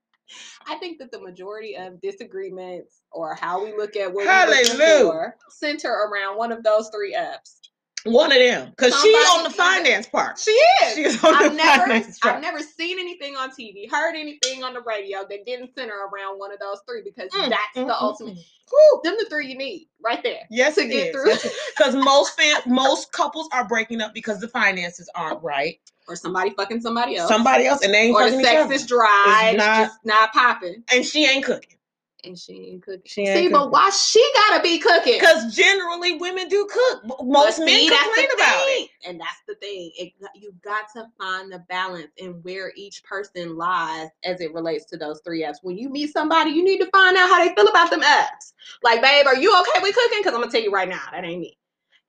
I 0.67 0.75
think 0.75 0.99
that 0.99 1.11
the 1.11 1.19
majority 1.19 1.75
of 1.75 1.99
disagreements 1.99 3.01
or 3.11 3.33
how 3.33 3.63
we 3.63 3.75
look 3.75 3.95
at 3.95 4.13
what 4.13 4.25
we're 4.27 4.55
looking 4.55 4.77
for 5.07 5.35
center 5.49 5.89
around 5.91 6.37
one 6.37 6.51
of 6.51 6.63
those 6.63 6.89
three 6.93 7.15
F's. 7.15 7.68
One 8.05 8.31
of 8.31 8.37
them 8.37 8.69
because 8.69 8.93
she 9.01 9.09
on 9.09 9.43
the 9.43 9.49
finance 9.49 10.07
part. 10.07 10.39
She 10.39 10.51
is. 10.51 10.95
She 10.95 11.03
is 11.03 11.23
on 11.23 11.33
I've 11.35 11.51
the 11.51 11.57
never, 11.57 11.83
finance 11.85 12.19
I've 12.23 12.41
never 12.41 12.59
seen 12.59 12.97
anything 12.99 13.35
on 13.35 13.49
TV, 13.51 13.89
heard 13.91 14.15
anything 14.15 14.63
on 14.63 14.73
the 14.73 14.81
radio 14.81 15.19
that 15.29 15.45
didn't 15.45 15.75
center 15.75 15.93
around 15.93 16.39
one 16.39 16.51
of 16.53 16.59
those 16.59 16.79
three 16.87 17.01
because 17.03 17.29
Mm, 17.31 17.49
that's 17.49 17.75
mm, 17.75 17.87
the 17.87 17.93
mm, 17.93 18.01
ultimate. 18.01 18.35
mm. 18.35 18.43
Whew, 18.69 19.01
them 19.03 19.15
the 19.19 19.25
three 19.29 19.47
you 19.47 19.57
need 19.57 19.89
right 20.01 20.21
there 20.23 20.41
Yes, 20.49 20.75
to 20.75 20.81
it 20.81 20.89
get 20.91 21.07
is. 21.07 21.11
through. 21.43 21.51
Because 21.77 21.95
most 22.05 22.39
fam- 22.39 22.61
most 22.67 23.11
couples 23.11 23.49
are 23.51 23.67
breaking 23.67 23.99
up 24.01 24.13
because 24.13 24.39
the 24.39 24.47
finances 24.47 25.09
aren't 25.15 25.41
right. 25.43 25.79
or 26.07 26.15
somebody 26.15 26.51
fucking 26.51 26.79
somebody 26.81 27.17
else. 27.17 27.27
Somebody 27.29 27.65
else 27.65 27.83
and 27.83 27.93
they 27.93 28.03
ain't 28.07 28.15
or 28.15 28.23
the 28.25 28.29
fucking 28.31 28.39
each 28.41 28.45
sex 28.45 28.71
is 28.81 28.87
dry, 28.87 29.41
It's 29.45 29.53
it's 29.55 29.57
not- 29.57 29.77
just 29.87 29.97
not 30.05 30.31
popping, 30.33 30.83
and 30.93 31.05
she 31.05 31.25
ain't 31.25 31.43
cooking. 31.43 31.77
And 32.23 32.37
she 32.37 32.53
ain't 32.53 32.83
cooking. 32.83 33.01
She 33.05 33.21
ain't 33.21 33.37
See, 33.37 33.47
but 33.49 33.71
why 33.71 33.89
she 33.89 34.25
gotta 34.35 34.61
be 34.61 34.79
cooking? 34.79 35.13
Because 35.19 35.55
generally 35.55 36.17
women 36.17 36.47
do 36.47 36.67
cook. 36.71 37.03
Most 37.23 37.59
men 37.59 37.67
see, 37.67 37.87
complain 37.87 38.27
about 38.35 38.65
thing. 38.65 38.85
it. 38.85 38.89
and 39.09 39.19
that's 39.19 39.41
the 39.47 39.55
thing. 39.55 39.91
It, 39.97 40.13
you 40.35 40.53
got 40.63 40.85
to 40.95 41.07
find 41.17 41.51
the 41.51 41.59
balance 41.69 42.11
in 42.17 42.33
where 42.43 42.71
each 42.75 43.03
person 43.03 43.57
lies 43.57 44.09
as 44.23 44.41
it 44.41 44.53
relates 44.53 44.85
to 44.85 44.97
those 44.97 45.21
three 45.23 45.43
F's. 45.43 45.59
When 45.61 45.77
you 45.77 45.89
meet 45.89 46.11
somebody, 46.11 46.51
you 46.51 46.63
need 46.63 46.79
to 46.79 46.89
find 46.91 47.15
out 47.17 47.29
how 47.29 47.43
they 47.43 47.53
feel 47.55 47.67
about 47.67 47.89
them 47.89 48.03
F's. 48.03 48.53
Like, 48.83 49.01
babe, 49.01 49.25
are 49.25 49.35
you 49.35 49.57
okay 49.61 49.81
with 49.81 49.95
cooking? 49.95 50.19
Because 50.19 50.33
I'm 50.33 50.41
gonna 50.41 50.51
tell 50.51 50.61
you 50.61 50.71
right 50.71 50.89
now, 50.89 51.01
that 51.11 51.23
ain't 51.23 51.41
me. 51.41 51.57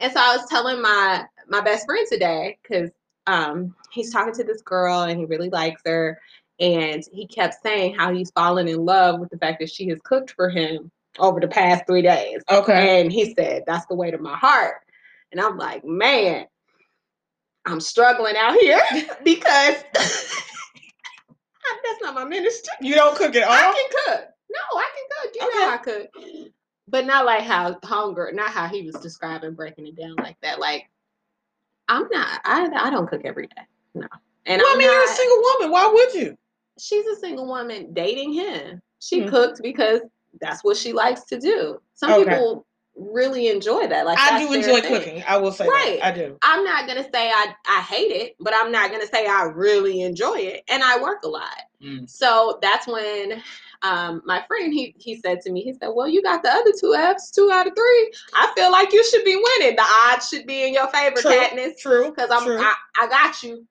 And 0.01 0.13
so 0.13 0.21
I 0.21 0.37
was 0.37 0.47
telling 0.49 0.81
my 0.81 1.25
my 1.49 1.61
best 1.61 1.87
friend 1.87 2.07
today 2.11 2.59
because 2.63 2.91
um 3.27 3.75
he's 3.93 4.13
talking 4.13 4.33
to 4.35 4.45
this 4.45 4.63
girl 4.63 5.03
and 5.03 5.19
he 5.19 5.27
really 5.27 5.51
likes 5.51 5.83
her, 5.85 6.19
and 6.61 7.03
he 7.11 7.27
kept 7.27 7.63
saying 7.63 7.95
how 7.95 8.13
he's 8.13 8.31
fallen 8.33 8.69
in 8.69 8.85
love 8.85 9.19
with 9.19 9.31
the 9.31 9.39
fact 9.39 9.61
that 9.61 9.71
she 9.71 9.89
has 9.89 9.99
cooked 10.05 10.33
for 10.33 10.51
him 10.51 10.91
over 11.19 11.41
the 11.41 11.49
past 11.49 11.87
three 11.87 12.03
days. 12.03 12.43
Okay. 12.51 13.01
And 13.01 13.11
he 13.11 13.35
said, 13.35 13.63
That's 13.67 13.87
the 13.87 13.95
way 13.95 14.11
to 14.11 14.19
my 14.19 14.37
heart. 14.37 14.83
And 15.33 15.41
I'm 15.41 15.57
like, 15.57 15.83
Man, 15.85 16.45
I'm 17.65 17.81
struggling 17.81 18.37
out 18.37 18.59
here 18.59 18.83
because 19.25 19.83
that's 19.95 20.43
not 22.03 22.15
my 22.15 22.25
ministry. 22.25 22.75
You 22.83 22.95
don't 22.95 23.17
cook 23.17 23.35
at 23.35 23.43
all? 23.43 23.53
I 23.53 23.63
can 23.63 23.89
cook. 24.05 24.29
No, 24.51 24.61
I 24.79 24.91
can 24.95 25.05
cook. 25.23 25.35
You 25.35 25.61
know 25.61 25.71
I 25.71 25.79
cook. 25.79 26.09
But 26.89 27.07
not 27.07 27.25
like 27.25 27.45
how 27.45 27.79
hunger, 27.85 28.31
not 28.35 28.51
how 28.51 28.67
he 28.67 28.83
was 28.83 28.97
describing 28.97 29.55
breaking 29.55 29.87
it 29.87 29.97
down 29.97 30.17
like 30.17 30.37
that. 30.43 30.59
Like, 30.59 30.91
I'm 31.89 32.07
not, 32.11 32.41
I, 32.45 32.69
I 32.75 32.91
don't 32.91 33.09
cook 33.09 33.23
every 33.25 33.47
day. 33.47 33.63
No. 33.95 34.09
And 34.47 34.61
well, 34.61 34.69
I 34.69 34.73
I'm 34.73 34.79
mean, 34.79 34.91
you're 34.91 35.05
a 35.05 35.09
single 35.09 35.41
woman. 35.41 35.71
Why 35.71 35.87
would 35.93 36.15
you? 36.15 36.37
She's 36.81 37.07
a 37.07 37.17
single 37.17 37.47
woman 37.47 37.93
dating 37.93 38.33
him. 38.33 38.81
She 39.01 39.21
Mhm. 39.23 39.31
cooked 39.31 39.61
because 39.63 40.01
that's 40.41 40.63
what 40.65 40.77
she 40.77 40.93
likes 40.93 41.25
to 41.25 41.39
do. 41.39 41.81
Some 41.95 42.13
Okay. 42.13 42.25
people 42.25 42.67
really 42.97 43.49
enjoy 43.49 43.87
that. 43.87 44.05
Like 44.05 44.19
I 44.19 44.39
do 44.39 44.53
enjoy 44.53 44.81
thing. 44.81 44.95
cooking. 44.95 45.25
I 45.27 45.37
will 45.39 45.53
say 45.53 45.67
Right. 45.67 45.99
that. 46.01 46.07
I 46.07 46.11
do. 46.13 46.39
I'm 46.43 46.65
not 46.65 46.87
gonna 46.87 47.05
say 47.05 47.31
I 47.31 47.55
I 47.67 47.81
hate 47.81 48.11
it, 48.13 48.37
but 48.41 48.55
I'm 48.55 48.71
not 48.71 48.91
gonna 48.91 49.07
say 49.07 49.27
I 49.27 49.45
really 49.45 50.03
enjoy 50.03 50.39
it. 50.39 50.65
And 50.69 50.83
I 50.83 51.01
work 51.01 51.23
a 51.25 51.29
lot. 51.29 51.57
Mm. 51.83 52.09
So 52.09 52.59
that's 52.63 52.87
when 52.87 53.43
um, 53.83 54.21
my 54.27 54.45
friend 54.47 54.73
he 54.75 54.95
he 54.99 55.17
said 55.17 55.41
to 55.43 55.51
me, 55.53 55.63
he 55.63 55.73
said, 55.73 55.89
Well, 55.95 56.09
you 56.09 56.23
got 56.23 56.43
the 56.43 56.51
other 56.51 56.73
two 56.79 56.95
F's, 56.95 57.31
two 57.31 57.51
out 57.51 57.67
of 57.67 57.75
three. 57.75 58.13
I 58.35 58.53
feel 58.55 58.71
like 58.71 58.93
you 58.93 59.03
should 59.05 59.25
be 59.25 59.37
winning. 59.37 59.77
The 59.77 59.87
odds 60.09 60.29
should 60.29 60.47
be 60.47 60.65
in 60.67 60.75
your 60.75 60.89
favor, 60.89 61.21
True. 61.23 61.31
Katniss. 61.33 61.79
True. 61.79 62.11
Because 62.11 62.31
I'm 62.31 62.45
True. 62.45 62.61
I, 62.61 62.75
I 63.01 63.07
got 63.09 63.43
you. 63.43 63.67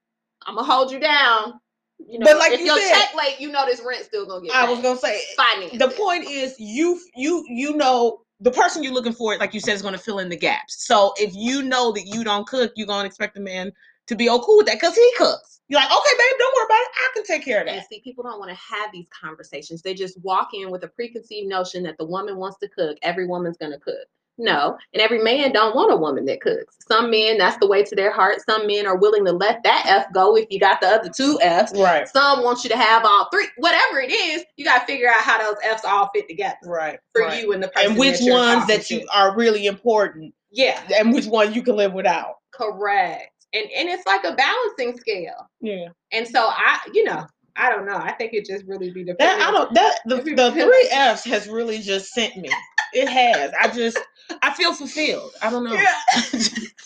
I'm 0.48 0.56
gonna 0.56 0.66
hold 0.66 0.92
you 0.92 1.00
down. 1.00 1.60
You 2.08 2.20
know, 2.20 2.26
But 2.26 2.38
like 2.38 2.54
if 2.54 2.60
you 2.62 2.66
your 2.68 2.78
said- 2.80 2.94
check 2.94 3.16
late, 3.16 3.40
you 3.40 3.52
know 3.52 3.66
this 3.66 3.82
rent 3.86 4.04
still 4.06 4.26
gonna 4.26 4.46
get 4.46 4.56
I 4.56 4.66
paid. 4.66 4.72
was 4.72 4.82
gonna 4.82 5.00
say 5.00 5.22
finance. 5.36 5.78
the 5.78 5.90
point 5.90 6.26
is 6.26 6.56
you 6.60 7.00
you 7.16 7.46
you 7.48 7.76
know 7.76 8.22
the 8.42 8.52
person 8.52 8.82
you're 8.84 8.94
looking 8.94 9.12
for, 9.14 9.36
like 9.38 9.54
you 9.54 9.60
said, 9.60 9.74
is 9.76 9.82
going 9.82 9.94
to 9.94 10.00
fill 10.00 10.20
in 10.20 10.30
the 10.30 10.38
gaps. 10.38 10.86
So 10.88 11.12
if 11.18 11.36
you 11.36 11.62
know 11.62 11.92
that 11.92 12.06
you 12.08 12.24
don't 12.24 12.48
cook, 12.48 12.72
you're 12.78 12.88
going 12.88 13.02
to 13.02 13.06
expect 13.06 13.36
the 13.36 13.42
man 13.42 13.70
to 14.08 14.16
be 14.16 14.30
okay 14.30 14.46
with 14.56 14.66
that 14.68 14.76
because 14.76 14.96
he 14.96 15.12
cooks. 15.18 15.60
You're 15.68 15.78
like, 15.78 15.92
okay, 15.92 16.12
babe, 16.18 16.40
don't 16.40 16.56
worry 16.56 16.66
about 16.66 16.80
it. 16.80 16.88
I 16.96 17.10
can 17.16 17.24
take 17.26 17.44
care 17.44 17.60
of 17.62 17.68
And 17.68 17.78
that. 17.80 17.90
see, 17.90 18.00
people 18.00 18.24
don't 18.24 18.40
want 18.40 18.50
to 18.50 18.56
have 18.56 18.94
these 18.94 19.08
conversations. 19.10 19.82
They 19.82 19.94
just 19.94 20.18
walk 20.24 20.52
in 20.54 20.72
with 20.72 20.86
a 20.86 20.88
preconceived 20.88 21.50
notion 21.50 21.84
that 21.84 21.98
the 21.98 22.06
woman 22.06 22.38
wants 22.38 22.58
to 22.60 22.70
cook. 22.70 22.98
Every 23.02 23.28
woman's 23.28 23.58
gonna 23.58 23.78
cook. 23.78 24.08
No, 24.40 24.78
and 24.94 25.02
every 25.02 25.22
man 25.22 25.52
don't 25.52 25.76
want 25.76 25.92
a 25.92 25.98
woman 25.98 26.24
that 26.26 26.40
cooks. 26.42 26.78
Some 26.88 27.12
men, 27.12 27.38
that's 27.38 27.58
the 27.58 27.68
way 27.68 27.84
to 27.84 27.96
their 27.96 28.12
heart. 28.12 28.38
Some 28.50 28.66
men 28.66 28.88
are 28.88 28.96
willing 28.98 29.26
to 29.26 29.32
let 29.34 29.62
that 29.64 29.84
F 29.86 30.06
go 30.14 30.36
if 30.38 30.48
you 30.50 30.60
got 30.60 30.80
the 30.82 30.88
other 30.88 31.10
two 31.16 31.38
F's. 31.42 31.74
Right. 31.78 32.08
Some 32.08 32.44
want 32.44 32.64
you 32.64 32.70
to 32.70 32.78
have 32.78 33.04
all 33.06 33.28
three. 33.32 33.48
Whatever 33.58 34.00
it 34.00 34.12
is, 34.12 34.44
you 34.56 34.64
got 34.66 34.80
to 34.80 34.86
figure 34.86 35.10
out 35.10 35.16
how 35.22 35.38
those 35.38 35.58
F's 35.64 35.84
all 35.86 36.10
fit 36.16 36.28
together 36.30 36.56
Right. 36.64 37.00
for 37.14 37.24
right. 37.24 37.44
you 37.44 37.52
and 37.52 37.62
the 37.62 37.68
person. 37.68 37.92
And 37.92 38.00
which 38.00 38.20
that 38.20 38.32
ones 38.32 38.68
that 38.68 38.84
to. 38.86 38.96
you 39.02 39.08
are 39.14 39.36
really 39.36 39.66
important 39.68 40.34
Yeah, 40.52 40.82
and 40.98 41.14
which 41.14 41.26
one 41.26 41.54
you 41.54 41.62
can 41.62 41.76
live 41.76 41.94
without. 41.94 42.36
correct. 42.52 43.32
And 43.54 43.66
and 43.76 43.90
it's 43.90 44.06
like 44.06 44.24
a 44.24 44.34
balancing 44.36 44.98
scale. 45.00 45.50
Yeah. 45.60 45.88
And 46.12 46.28
so 46.28 46.46
I, 46.48 46.80
you 46.94 47.04
know, 47.04 47.26
I 47.56 47.70
don't 47.70 47.86
know. 47.86 47.98
I 47.98 48.12
think 48.14 48.34
it 48.34 48.46
just 48.46 48.64
really 48.66 48.92
be 48.92 49.04
dependent. 49.04 49.42
I 49.48 49.52
don't 49.52 49.74
that 49.74 50.00
the, 50.06 50.16
the 50.18 50.52
three 50.52 50.88
F's 50.92 51.26
has 51.26 51.48
really 51.48 51.80
just 51.80 52.14
sent 52.14 52.38
me. 52.38 52.50
It 52.94 53.08
has. 53.08 53.52
I 53.60 53.68
just 53.70 53.98
I 54.42 54.54
feel 54.54 54.74
fulfilled. 54.74 55.32
I 55.42 55.50
don't 55.50 55.64
know. 55.64 55.74
Yeah. 55.74 55.96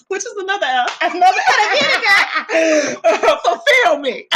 Which 0.08 0.24
is 0.26 0.34
another 0.38 0.66
F. 0.66 0.98
Another 1.02 1.42
fulfill 3.46 4.00
me. 4.00 4.28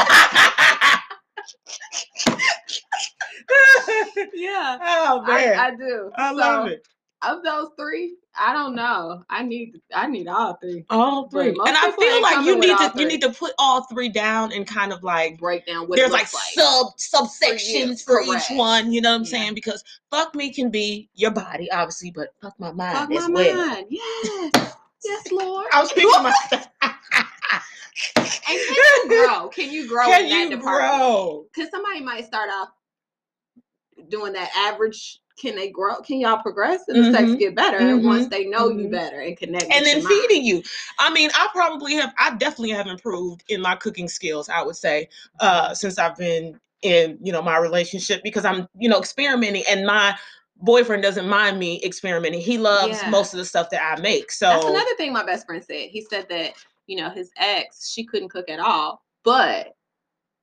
Yeah. 4.34 4.78
oh 4.82 5.22
I, 5.26 5.28
man. 5.46 5.60
I 5.60 5.76
do. 5.76 6.12
I 6.16 6.30
So, 6.32 6.36
love 6.36 6.68
it. 6.68 6.88
Of 7.24 7.44
those 7.44 7.70
three, 7.78 8.16
I 8.40 8.54
don't 8.54 8.76
know. 8.76 9.24
I 9.30 9.44
need 9.44 9.82
I 9.94 10.08
need 10.08 10.28
all 10.28 10.56
three. 10.62 10.86
All 10.90 11.28
three. 11.30 11.50
And 11.50 11.58
I 11.60 11.92
feel 11.98 12.22
like 12.22 12.46
you 12.46 12.60
need 12.60 12.78
to 12.78 12.92
you 12.96 13.08
need 13.08 13.22
to 13.22 13.32
put 13.32 13.54
all 13.58 13.84
three 13.86 14.10
down 14.10 14.52
and 14.54 14.68
kind 14.68 14.94
of 14.94 15.04
like 15.04 15.40
Break 15.40 15.66
down 15.66 15.88
what 15.88 15.96
there's 15.96 16.12
like, 16.12 16.32
like. 16.34 16.44
sub 16.54 16.88
subsections 16.98 18.04
for 18.04 18.24
correct. 18.24 18.52
each 18.52 18.58
one, 18.58 18.92
you 18.92 19.02
know 19.02 19.10
what 19.12 19.16
I'm 19.18 19.24
Yeah. 19.24 19.30
saying? 19.30 19.54
Because 19.56 19.84
fuck 20.12 20.36
me 20.36 20.54
can 20.54 20.70
be 20.70 21.10
your 21.16 21.32
body, 21.32 21.72
obviously, 21.72 22.12
but 22.12 22.30
fuck 22.42 22.54
my 22.60 22.72
mind 22.72 22.98
Fuck 22.98 23.12
as 23.12 23.28
my 23.28 23.34
well. 23.34 23.68
mind. 23.68 23.88
Yes. 23.90 24.76
yes, 25.04 25.32
Lord. 25.32 25.68
I 25.74 25.82
was 25.82 25.90
speaking 25.90 26.12
myself. 26.24 26.68
And 28.16 28.26
can 28.46 28.76
you 28.76 29.06
grow? 29.08 29.48
Can 29.50 29.72
you 29.72 29.88
grow 29.88 30.06
Can 30.06 30.24
in 30.26 30.30
that 30.30 30.44
you 30.52 30.58
department? 30.58 30.92
grow? 31.00 31.46
Because 31.54 31.72
somebody 31.72 32.02
might 32.02 32.26
start 32.26 32.50
off 32.52 32.70
doing 34.10 34.34
that 34.34 34.52
average. 34.56 35.20
Can 35.40 35.56
they 35.56 35.70
grow? 35.70 35.96
Can 36.02 36.20
y'all 36.20 36.42
progress 36.42 36.88
and 36.88 36.98
the 36.98 37.12
sex 37.12 37.32
Mhm. 37.32 37.40
get 37.40 37.56
better 37.56 37.80
Mhm. 37.80 38.04
once 38.04 38.28
they 38.28 38.46
know 38.46 38.70
you 38.70 38.88
Mhm. 38.88 38.92
better 38.92 39.20
and 39.22 39.38
connect? 39.38 39.72
and 39.72 39.86
then 39.86 40.04
mind? 40.04 40.08
feeding 40.08 40.44
you. 40.44 40.64
I 41.00 41.12
mean, 41.12 41.30
I 41.36 41.48
probably 41.52 41.94
have. 41.96 42.14
I 42.18 42.32
definitely 42.36 42.72
have 42.72 42.88
improved 42.88 43.44
in 43.50 43.62
my 43.62 43.76
cooking 43.76 44.08
skills. 44.08 44.50
I 44.50 44.64
would 44.64 44.76
say 44.76 45.10
uh, 45.40 45.74
since 45.76 46.00
I've 46.00 46.16
been 46.18 46.60
in 46.82 47.18
you 47.22 47.32
know 47.32 47.42
my 47.42 47.58
relationship 47.58 48.22
because 48.24 48.46
I'm 48.46 48.68
you 48.78 48.90
know 48.90 48.98
experimenting, 49.00 49.64
and 49.70 49.86
my 49.86 50.18
boyfriend 50.62 51.04
doesn't 51.04 51.28
mind 51.28 51.60
me 51.60 51.82
experimenting. 51.84 52.42
He 52.42 52.58
loves 52.58 53.00
Yeah. 53.04 53.10
most 53.12 53.34
of 53.34 53.38
the 53.38 53.46
stuff 53.46 53.70
that 53.70 53.82
I 53.84 54.02
make. 54.02 54.32
So 54.32 54.50
That's 54.50 54.66
another 54.66 54.96
thing 54.98 55.14
my 55.14 55.24
best 55.26 55.46
friend 55.46 55.64
said. 55.64 55.90
He 55.90 56.02
said 56.02 56.28
that, 56.30 56.54
you 56.88 56.98
know, 56.98 57.10
his 57.12 57.32
ex, 57.38 57.92
she 57.92 58.04
couldn't 58.04 58.30
cook 58.30 58.50
at 58.50 58.60
all, 58.60 59.04
but 59.24 59.76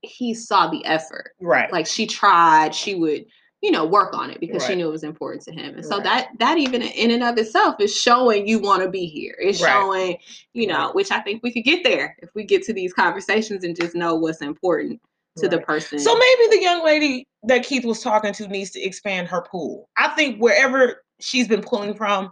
he 0.02 0.34
saw 0.34 0.68
the 0.68 0.84
effort. 0.84 1.32
right, 1.40 1.72
Like 1.72 1.86
she 1.86 2.06
tried, 2.06 2.74
she 2.74 2.94
would, 2.94 3.26
you 3.64 3.70
know, 3.70 3.86
work 3.86 4.12
on 4.12 4.28
it 4.28 4.38
because 4.40 4.62
she 4.66 4.74
knew 4.74 4.86
it 4.86 4.92
was 4.92 5.04
important 5.04 5.42
to 5.42 5.50
him. 5.50 5.74
And 5.74 5.84
so 5.86 5.96
Right. 5.96 6.04
that 6.04 6.28
that 6.38 6.58
even 6.58 6.82
in 6.82 7.10
and 7.10 7.22
of 7.22 7.38
itself 7.38 7.76
is 7.80 7.98
showing 7.98 8.46
you 8.46 8.58
want 8.58 8.82
to 8.82 8.90
be 8.90 9.06
here. 9.06 9.34
It's 9.40 9.58
Right. 9.62 9.70
showing, 9.72 10.18
you 10.52 10.66
know, 10.66 10.88
Right. 10.88 10.94
which 10.94 11.10
I 11.10 11.20
think 11.20 11.42
we 11.42 11.50
could 11.50 11.64
get 11.64 11.82
there 11.82 12.14
if 12.20 12.28
we 12.34 12.44
get 12.44 12.62
to 12.64 12.74
these 12.74 12.92
conversations 12.92 13.64
and 13.64 13.74
just 13.74 13.94
know 13.94 14.16
what's 14.16 14.42
important 14.42 15.00
to 15.38 15.48
the 15.48 15.60
person. 15.60 15.98
So 15.98 16.14
maybe 16.14 16.56
the 16.56 16.62
young 16.62 16.84
lady 16.84 17.26
that 17.44 17.64
Keith 17.64 17.86
was 17.86 18.02
talking 18.02 18.34
to 18.34 18.46
needs 18.48 18.70
to 18.72 18.82
expand 18.82 19.28
her 19.28 19.40
pool. 19.40 19.88
I 19.96 20.08
think 20.08 20.38
wherever 20.42 21.02
she's 21.20 21.48
been 21.48 21.62
pulling 21.62 21.94
from 21.94 22.30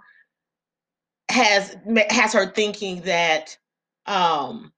has 1.31 1.75
has 2.11 2.35
her 2.35 2.45
thinking 2.45 3.01
that 3.03 3.57
um 4.05 4.71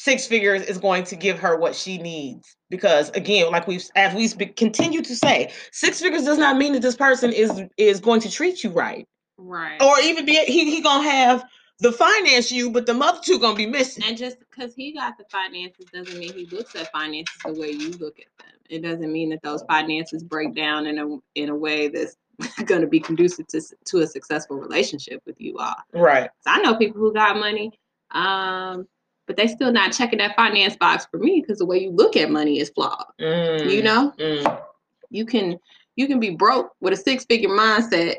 six 0.00 0.26
figures 0.26 0.62
is 0.62 0.78
going 0.78 1.04
to 1.04 1.14
give 1.14 1.38
her 1.38 1.58
what 1.58 1.74
she 1.74 1.98
needs 1.98 2.56
because 2.70 3.10
again 3.10 3.50
like 3.52 3.66
we've 3.66 3.84
as 3.96 4.14
we 4.14 4.46
continue 4.46 5.02
to 5.02 5.14
say 5.14 5.52
six 5.72 6.00
figures 6.00 6.24
does 6.24 6.38
not 6.38 6.56
mean 6.56 6.72
that 6.72 6.80
this 6.80 6.96
person 6.96 7.30
is 7.30 7.62
is 7.76 8.00
going 8.00 8.18
to 8.18 8.30
treat 8.30 8.64
you 8.64 8.70
right 8.70 9.06
right. 9.36 9.82
or 9.82 10.00
even 10.00 10.24
be 10.24 10.42
he, 10.46 10.70
he 10.70 10.80
gonna 10.80 11.06
have 11.06 11.44
the 11.80 11.92
finance 11.92 12.50
you 12.50 12.70
but 12.70 12.86
the 12.86 12.94
mother 12.94 13.18
two 13.22 13.38
gonna 13.38 13.54
be 13.54 13.66
missing 13.66 14.02
And 14.06 14.16
just 14.16 14.38
because 14.40 14.74
he 14.74 14.94
got 14.94 15.18
the 15.18 15.24
finances 15.30 15.84
doesn't 15.92 16.18
mean 16.18 16.32
he 16.32 16.46
looks 16.46 16.74
at 16.76 16.90
finances 16.92 17.36
the 17.44 17.52
way 17.52 17.70
you 17.70 17.90
look 17.98 18.18
at 18.18 18.26
them. 18.38 18.56
It 18.70 18.82
doesn't 18.82 19.12
mean 19.12 19.28
that 19.30 19.42
those 19.42 19.62
finances 19.64 20.22
break 20.22 20.54
down 20.54 20.86
in 20.86 20.98
a 20.98 21.18
in 21.34 21.50
a 21.50 21.54
way 21.54 21.88
that's 21.88 22.16
going 22.64 22.80
to 22.80 22.86
be 22.86 23.00
conducive 23.00 23.46
to 23.48 23.60
to 23.84 23.98
a 23.98 24.06
successful 24.06 24.56
relationship 24.56 25.20
with 25.26 25.38
you 25.38 25.58
all. 25.58 25.76
right 25.92 26.30
'Cause 26.42 26.46
I 26.46 26.62
know 26.62 26.74
people 26.76 27.00
who 27.02 27.12
got 27.12 27.36
money, 27.38 27.70
um, 28.12 28.88
but 29.30 29.36
they 29.36 29.46
still 29.46 29.70
not 29.70 29.92
checking 29.92 30.18
that 30.18 30.34
finance 30.34 30.74
box 30.74 31.06
for 31.08 31.18
me 31.18 31.40
because 31.40 31.58
the 31.60 31.64
way 31.64 31.78
you 31.78 31.90
look 31.90 32.16
at 32.16 32.32
money 32.32 32.58
is 32.58 32.68
flawed. 32.70 33.04
You 33.20 33.26
Mm, 33.80 33.84
know, 33.84 34.12
mm. 34.18 34.62
you 35.10 35.24
can 35.24 35.56
you 35.94 36.08
can 36.08 36.18
be 36.18 36.30
broke 36.30 36.72
with 36.80 36.94
a 36.94 36.96
six 36.96 37.24
figure 37.26 37.48
mindset. 37.48 38.16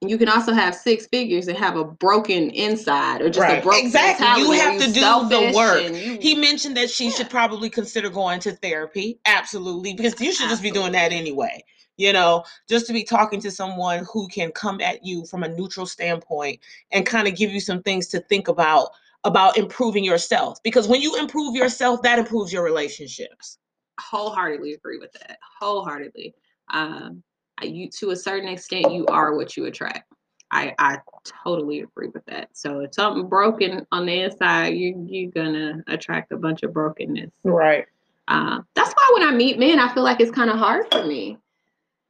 and 0.00 0.08
You 0.12 0.16
can 0.16 0.28
also 0.28 0.52
have 0.52 0.76
six 0.76 1.08
figures 1.08 1.48
and 1.48 1.58
have 1.58 1.76
a 1.76 1.82
broken 1.84 2.50
inside 2.50 3.20
or 3.20 3.30
just 3.30 3.48
a 3.48 3.60
broken 3.62 3.84
Exactly. 3.84 4.28
You 4.44 4.52
have 4.52 4.78
to 4.78 4.86
do 4.92 5.00
the 5.28 5.52
work. 5.52 5.82
you- 5.90 6.18
He 6.20 6.36
mentioned 6.36 6.76
that 6.76 6.88
she 6.88 7.10
should 7.10 7.28
probably 7.30 7.68
consider 7.68 8.08
going 8.08 8.38
to 8.40 8.52
therapy. 8.52 9.18
Absolutely. 9.26 9.94
Because 9.94 10.20
you 10.20 10.32
should 10.32 10.48
just 10.50 10.62
be 10.62 10.70
doing 10.70 10.92
that 10.92 11.10
anyway. 11.10 11.64
You 11.96 12.12
know, 12.12 12.44
just 12.68 12.86
to 12.86 12.92
be 12.92 13.02
talking 13.02 13.40
to 13.40 13.50
someone 13.50 14.06
who 14.12 14.28
can 14.28 14.52
come 14.52 14.80
at 14.80 15.04
you 15.04 15.26
from 15.26 15.42
a 15.42 15.48
neutral 15.48 15.86
standpoint 15.86 16.60
and 16.92 17.04
kind 17.04 17.26
of 17.26 17.34
give 17.34 17.50
you 17.50 17.60
some 17.60 17.82
things 17.82 18.06
to 18.08 18.20
think 18.20 18.46
about 18.46 18.90
about 19.24 19.56
improving 19.56 20.04
yourself. 20.04 20.62
Because 20.62 20.86
when 20.88 21.00
you 21.02 21.16
improve 21.16 21.54
yourself, 21.56 22.02
that 22.02 22.18
improves 22.18 22.52
your 22.52 22.62
relationships. 22.62 23.58
wholeheartedly 24.00 24.74
agree 24.74 24.98
with 24.98 25.12
that. 25.12 25.38
Wholeheartedly. 25.60 26.34
Um, 26.72 27.22
you 27.62 27.88
to 28.00 28.10
a 28.10 28.16
certain 28.16 28.48
extent, 28.48 28.92
you 28.92 29.06
are 29.06 29.36
what 29.36 29.56
you 29.56 29.66
attract. 29.66 30.12
I 30.50 30.74
I 30.78 30.98
totally 31.44 31.80
agree 31.80 32.08
with 32.08 32.24
that. 32.26 32.48
So 32.52 32.80
if 32.80 32.94
something 32.94 33.28
broken 33.28 33.86
on 33.92 34.06
the 34.06 34.22
inside, 34.22 34.74
you 34.74 35.06
you're 35.08 35.30
gonna 35.30 35.82
attract 35.86 36.32
a 36.32 36.36
bunch 36.36 36.62
of 36.62 36.72
brokenness. 36.72 37.30
Right. 37.44 37.86
Uh, 38.28 38.60
that's 38.74 38.92
why 38.92 39.10
when 39.14 39.28
I 39.28 39.32
meet 39.32 39.58
men, 39.58 39.78
I 39.78 39.92
feel 39.92 40.02
like 40.02 40.20
it's 40.20 40.30
kind 40.30 40.50
of 40.50 40.58
hard 40.58 40.86
for 40.90 41.04
me 41.04 41.38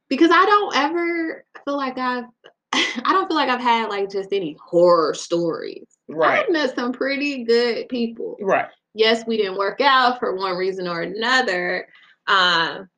because 0.09 0.31
I 0.31 0.45
don't 0.45 0.75
ever 0.75 1.45
feel 1.65 1.77
like 1.77 1.97
I've 1.97 2.25
I 2.73 3.11
don't 3.11 3.27
feel 3.27 3.37
like 3.37 3.49
I've 3.49 3.61
had 3.61 3.89
like 3.89 4.09
just 4.09 4.33
any 4.33 4.57
horror 4.63 5.13
stories. 5.13 5.85
Right. 6.07 6.43
I've 6.45 6.51
met 6.51 6.75
some 6.75 6.91
pretty 6.93 7.43
good 7.43 7.89
people 7.89 8.37
Right. 8.39 8.67
yes, 8.93 9.25
we 9.27 9.37
didn't 9.37 9.57
work 9.57 9.81
out 9.81 10.19
for 10.19 10.35
one 10.35 10.55
reason 10.55 10.87
or 10.87 11.01
another. 11.01 11.87
Um, 12.27 12.89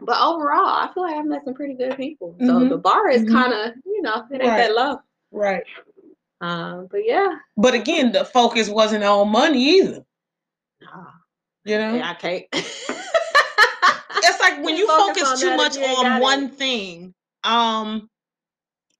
but 0.00 0.20
overall, 0.20 0.66
I 0.66 0.90
feel 0.92 1.04
like 1.04 1.16
I've 1.16 1.24
met 1.26 1.44
some 1.44 1.54
pretty 1.54 1.74
good 1.74 1.96
people. 1.96 2.36
So 2.40 2.52
Mhm. 2.60 2.68
the 2.68 2.76
bar 2.78 3.08
is 3.08 3.22
Mhm. 3.22 3.32
kind 3.32 3.52
of, 3.54 3.74
you 3.86 4.02
know, 4.02 4.26
it 4.30 4.34
ain't 4.34 4.44
Right. 4.44 4.56
that 4.58 4.74
low. 4.74 5.00
Right. 5.32 5.64
Um, 6.42 6.86
but 6.90 7.06
yeah, 7.06 7.38
But 7.56 7.72
again, 7.74 8.12
the 8.12 8.24
focus 8.26 8.68
wasn't 8.68 9.04
on 9.04 9.30
money 9.30 9.78
either. 9.78 10.04
Nah, 10.82 11.06
You 11.64 11.78
know? 11.78 11.94
yeah, 11.94 12.10
I 12.10 12.14
can't. 12.14 12.44
it's 12.52 14.40
like 14.40 14.62
when 14.62 14.76
you 14.76 14.86
focus 14.86 15.22
focus 15.22 15.42
on 15.44 15.48
too 15.50 15.56
much 15.56 15.78
on 15.78 16.20
one 16.20 16.44
it. 16.44 16.54
thing 16.54 17.14
um 17.44 18.10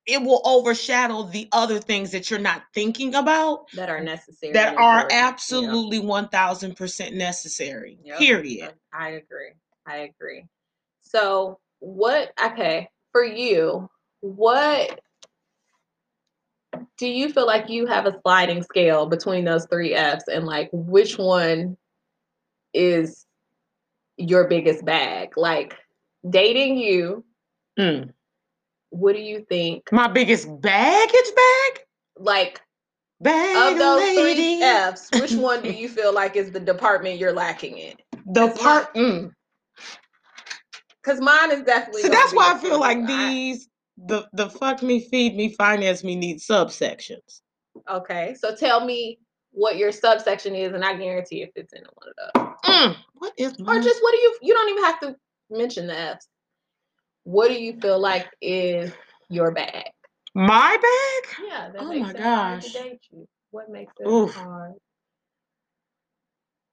it 0.07 0.23
will 0.23 0.41
overshadow 0.45 1.25
the 1.25 1.49
other 1.53 1.79
things 1.81 2.13
that 2.13 2.31
you're 2.31 2.39
not 2.39 2.63
thinking 2.73 3.15
about 3.15 3.69
that 3.73 3.89
are 3.89 4.01
necessary. 4.01 4.53
that 4.53 4.77
are 4.77 5.01
important. 5.01 5.13
Yeah. 5.13 5.27
absolutely 5.29 6.01
1000% 6.01 7.15
necessary 7.15 7.99
Yep. 8.05 8.19
period 8.19 8.75
I 8.93 9.11
agree. 9.11 9.53
I 9.87 9.97
agree. 9.99 10.47
So, 11.03 11.59
what, 11.81 12.33
okay, 12.43 12.89
for 13.13 13.23
you, 13.25 13.89
what 14.21 15.01
do 16.99 17.07
you 17.07 17.31
feel 17.33 17.47
like 17.47 17.69
you 17.69 17.87
have 17.87 18.07
a 18.07 18.19
sliding 18.23 18.63
scale 18.63 19.07
between 19.07 19.45
those 19.45 19.67
three 19.67 19.95
F's 19.95 20.29
and 20.29 20.47
like 20.47 20.71
which 20.73 21.19
one 21.19 21.77
is 22.73 23.27
your 24.17 24.49
biggest 24.49 24.85
bag? 24.85 25.37
Like 25.37 25.77
dating 26.29 26.79
you, 26.79 27.25
Mm. 27.79 28.15
What 28.91 29.15
do 29.15 29.21
you 29.21 29.45
think? 29.49 29.85
my 29.93 30.09
biggest 30.09 30.49
baggage 30.61 31.31
bag 31.37 31.81
Like 32.19 32.61
bag 33.21 33.73
of 33.75 33.79
those 33.79 34.01
lady. 34.17 34.57
three 34.59 34.63
F's, 34.63 35.11
which 35.21 35.33
one 35.41 35.63
do 35.63 35.73
you 35.73 35.89
feel 35.89 36.13
like 36.15 36.37
is 36.37 36.51
the 36.51 36.61
department 36.61 37.19
you're 37.19 37.33
lacking 37.33 37.79
in? 37.79 37.95
the 38.33 38.49
part 38.61 38.95
mm. 38.95 39.31
Because 41.03 41.21
mine 41.21 41.53
is 41.53 41.63
definitely. 41.63 42.03
so 42.03 42.09
that's 42.09 42.33
why 42.35 42.53
I 42.55 42.59
feel 42.59 42.81
like. 42.81 42.99
I- 42.99 43.07
these 43.07 43.69
the 44.09 44.29
the 44.35 44.51
fuck 44.51 44.83
me 44.83 45.01
feed 45.09 45.35
me 45.37 45.55
finance 45.55 46.05
me 46.05 46.15
need 46.17 46.37
subsections 46.39 47.41
Okay, 47.89 48.35
so 48.39 48.55
tell 48.55 48.85
me 48.85 49.19
what 49.53 49.77
your 49.79 49.91
subsection 49.93 50.55
is, 50.55 50.73
and 50.75 50.85
I 50.85 50.95
guarantee 50.97 51.43
if 51.43 51.51
it's 51.55 51.73
in 51.73 51.83
one 51.95 52.09
of 52.11 52.15
those. 52.35 52.71
Mm. 52.71 52.97
what 53.15 53.33
is 53.39 53.53
Or 53.67 53.81
just 53.81 54.03
what 54.03 54.11
do 54.13 54.19
you? 54.19 54.37
You 54.43 54.53
don't 54.55 54.69
even 54.71 54.85
have 54.85 55.01
to 55.01 55.17
mention 55.51 55.87
the 55.87 55.99
F's. 55.99 56.29
What 57.27 57.49
do 57.49 57.55
you 57.55 57.79
feel 57.81 57.99
like 57.99 58.29
is 58.41 58.93
your 59.29 59.51
bag? 59.51 59.91
my 60.35 60.77
bag 60.77 61.35
Yeah, 61.49 61.71
that 61.71 61.83
Oh 61.83 61.87
makes 61.89 62.09
my 62.09 62.13
it 62.15 62.19
gosh. 62.19 62.77
What 63.51 63.69
makes 63.71 63.93
it 63.99 64.07
Oof. 64.09 64.37
hard? 64.37 64.75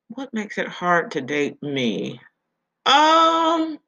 what 0.10 0.34
makes 0.34 0.58
it 0.58 0.68
hard 0.68 1.12
to 1.12 1.22
date 1.22 1.62
me 1.64 2.20
um 2.86 3.80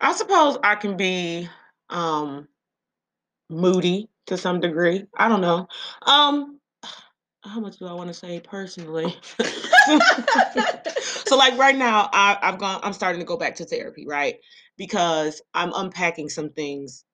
i 0.00 0.12
suppose 0.12 0.58
i 0.62 0.74
can 0.74 0.96
be 0.96 1.48
um 1.90 2.46
moody 3.50 4.08
to 4.26 4.36
some 4.36 4.60
degree 4.60 5.04
i 5.16 5.28
don't 5.28 5.40
know 5.40 5.66
um 6.02 6.57
how 7.44 7.60
much 7.60 7.78
do 7.78 7.86
i 7.86 7.92
want 7.92 8.08
to 8.08 8.14
say 8.14 8.40
personally? 8.40 9.16
So 11.28 11.36
like 11.36 11.58
right 11.58 11.76
now 11.76 12.08
I, 12.12 12.38
i've 12.40 12.58
gone 12.58 12.80
i'm 12.82 12.94
starting 12.94 13.20
to 13.20 13.26
go 13.26 13.36
back 13.36 13.54
to 13.56 13.64
therapy 13.64 14.06
right? 14.06 14.36
Because 14.78 15.42
i'm 15.54 15.72
unpacking 15.74 16.28
some 16.28 16.50
things 16.50 17.04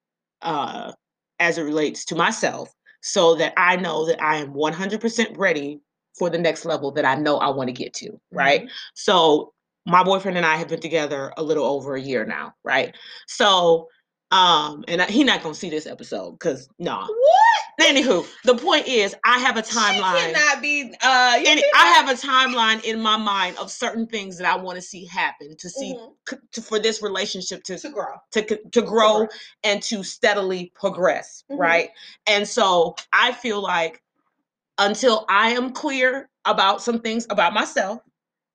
uh 0.42 0.92
as 1.40 1.58
it 1.58 1.62
relates 1.62 2.04
to 2.06 2.14
myself 2.14 2.72
so 3.02 3.34
that 3.34 3.52
i 3.56 3.74
know 3.76 4.06
that 4.06 4.22
i 4.22 4.36
am 4.36 4.54
100% 4.54 5.36
ready 5.36 5.80
for 6.16 6.30
the 6.30 6.38
next 6.38 6.64
level 6.64 6.92
that 6.92 7.04
i 7.04 7.16
know 7.16 7.38
i 7.38 7.48
want 7.50 7.68
to 7.68 7.72
get 7.72 7.92
to 7.94 8.10
right? 8.30 8.68
So 8.94 9.52
my 9.86 10.02
boyfriend 10.02 10.36
and 10.36 10.46
I 10.46 10.56
have 10.56 10.68
been 10.68 10.80
together 10.80 11.32
a 11.36 11.42
little 11.42 11.66
over 11.66 11.94
a 11.94 12.00
year 12.00 12.24
now, 12.24 12.54
right? 12.64 12.94
So, 13.26 13.88
um, 14.35 14.85
and 14.89 15.01
I, 15.03 15.07
he 15.07 15.24
not 15.24 15.43
gonna 15.43 15.55
see 15.55 15.70
this 15.70 15.87
episode 15.87 16.32
because 16.32 16.68
no. 16.78 16.99
What? 17.01 17.11
Anywho, 17.80 18.24
the 18.45 18.55
point 18.55 18.87
is, 18.87 19.16
I 19.24 19.39
have 19.41 19.57
a 19.57 19.62
timeline. 19.62 20.28
She 20.28 20.32
cannot 20.32 20.62
be. 20.62 20.95
Uh, 21.03 21.35
And 21.45 21.61
I 21.74 21.87
have 21.89 22.09
a 22.09 22.14
timeline 22.14 22.82
in 22.85 23.01
my 23.01 23.16
mind 23.16 23.57
of 23.59 23.70
certain 23.70 24.07
things 24.07 24.39
that 24.39 24.47
I 24.47 24.57
want 24.57 24.76
to 24.76 24.82
see 24.82 25.05
happen 25.07 25.57
to 25.57 25.68
see 25.68 25.95
Mhm. 25.95 26.12
c- 26.28 26.37
to, 26.53 26.62
for 26.62 26.78
this 26.78 27.03
relationship 27.03 27.64
to 27.64 27.76
to 27.78 27.91
grow. 27.91 28.14
to 28.32 28.43
to 28.70 28.82
grow 28.82 29.18
grow. 29.18 29.28
and 29.64 29.82
to 29.85 30.05
steadily 30.05 30.70
progress, 30.74 31.43
Mhm. 31.51 31.59
right? 31.59 31.91
And 32.28 32.47
so 32.47 32.95
I 33.12 33.32
feel 33.32 33.61
like 33.61 34.01
until 34.78 35.24
I 35.28 35.51
am 35.51 35.72
clear 35.72 36.28
about 36.45 36.80
some 36.82 37.01
things 37.01 37.26
about 37.30 37.55
myself 37.55 38.01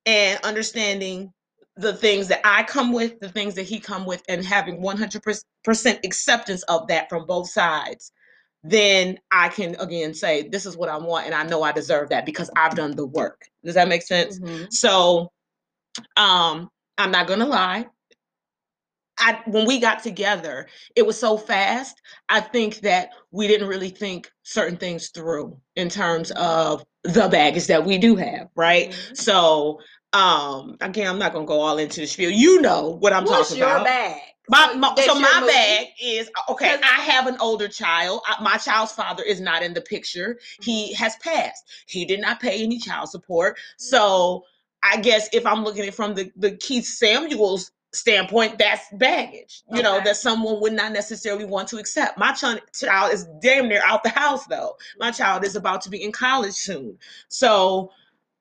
and 0.05 0.39
understanding 0.43 1.33
the 1.79 1.93
things 1.93 2.27
that 2.27 2.41
I 2.43 2.63
come 2.63 2.91
with, 2.91 3.19
the 3.21 3.29
things 3.29 3.55
that 3.55 3.63
he 3.63 3.79
come 3.79 4.05
with, 4.05 4.21
and 4.27 4.45
having 4.45 4.81
100% 4.81 5.99
acceptance 6.03 6.63
of 6.63 6.87
that 6.87 7.07
from 7.09 7.25
both 7.25 7.49
sides, 7.49 8.11
then 8.63 9.17
I 9.31 9.47
can 9.47 9.75
again 9.79 10.13
say, 10.13 10.49
this 10.49 10.65
is 10.65 10.75
what 10.75 10.89
I 10.89 10.97
want, 10.97 11.25
and 11.25 11.33
I 11.33 11.43
know 11.43 11.63
I 11.63 11.71
deserve 11.71 12.09
that 12.09 12.25
because 12.25 12.49
I've 12.57 12.75
done 12.75 12.95
the 12.95 13.05
work. 13.05 13.45
Does 13.63 13.75
that 13.75 13.87
make 13.87 14.01
sense? 14.01 14.39
Mhm. 14.39 14.71
So, 14.73 15.31
um, 16.17 16.69
I'm 16.97 17.11
not 17.11 17.27
gonna 17.27 17.45
lie. 17.47 17.85
I 19.17 19.41
when 19.45 19.65
we 19.65 19.79
got 19.79 20.03
together, 20.03 20.67
it 20.95 21.05
was 21.05 21.17
so 21.17 21.37
fast. 21.37 22.01
I 22.27 22.41
think 22.41 22.81
that 22.81 23.11
we 23.31 23.47
didn't 23.47 23.67
really 23.67 23.89
think 23.89 24.29
certain 24.43 24.77
things 24.77 25.09
through 25.09 25.57
in 25.77 25.89
terms 25.89 26.31
of 26.31 26.83
the 27.03 27.29
baggage 27.29 27.67
that 27.67 27.85
we 27.85 27.97
do 27.97 28.15
have, 28.17 28.49
right? 28.55 28.91
Mhm. 28.91 29.17
So, 29.17 29.79
um, 30.13 30.77
again, 30.81 31.07
I'm 31.07 31.19
not 31.19 31.33
gonna 31.33 31.45
go 31.45 31.59
all 31.59 31.77
into 31.77 32.01
the 32.01 32.07
spiel. 32.07 32.31
You 32.31 32.61
know 32.61 32.97
what 32.99 33.13
I'm 33.13 33.25
What's 33.25 33.49
talking 33.49 33.59
your 33.59 33.69
about. 33.69 33.85
bag? 33.85 34.21
My, 34.49 34.73
my, 34.73 34.95
so 35.05 35.13
my 35.13 35.41
movie? 35.41 35.53
bag 35.53 35.87
is 36.01 36.29
uh, 36.35 36.51
okay. 36.51 36.75
I 36.81 37.01
have 37.01 37.27
an 37.27 37.37
older 37.39 37.67
child. 37.67 38.21
I- 38.25 38.41
My 38.41 38.57
child's 38.57 38.91
father 38.91 39.21
is 39.21 39.39
not 39.39 39.61
in 39.61 39.73
the 39.73 39.81
picture. 39.81 40.39
He 40.61 40.85
mm-hmm. 40.85 41.03
has 41.03 41.15
passed. 41.17 41.65
He 41.85 42.03
did 42.03 42.19
not 42.19 42.39
pay 42.39 42.63
any 42.63 42.79
child 42.79 43.09
support. 43.09 43.57
Mm-hmm. 43.57 43.83
So 43.83 44.43
I 44.81 44.97
guess 44.97 45.29
if 45.33 45.45
I'm 45.45 45.63
looking 45.63 45.83
at 45.83 45.89
it 45.89 45.93
from 45.93 46.15
the 46.15 46.31
the 46.35 46.51
Keith 46.51 46.85
Samuels 46.85 47.71
standpoint, 47.93 48.57
that's 48.57 48.85
baggage. 48.93 49.61
You 49.71 49.83
know 49.83 50.01
that 50.03 50.17
someone 50.17 50.59
would 50.61 50.73
not 50.73 50.93
necessarily 50.93 51.45
want 51.45 51.67
to 51.69 51.77
accept. 51.77 52.17
My 52.17 52.31
ch- 52.31 52.61
child 52.73 53.13
is 53.13 53.27
damn 53.41 53.67
near 53.67 53.83
out 53.85 54.03
the 54.03 54.09
house 54.09 54.47
though. 54.47 54.75
My 54.97 55.09
mm-hmm. 55.09 55.17
child 55.21 55.45
is 55.45 55.55
about 55.55 55.81
to 55.81 55.91
be 55.91 56.03
in 56.03 56.11
college 56.11 56.55
soon. 56.55 56.97
So, 57.27 57.91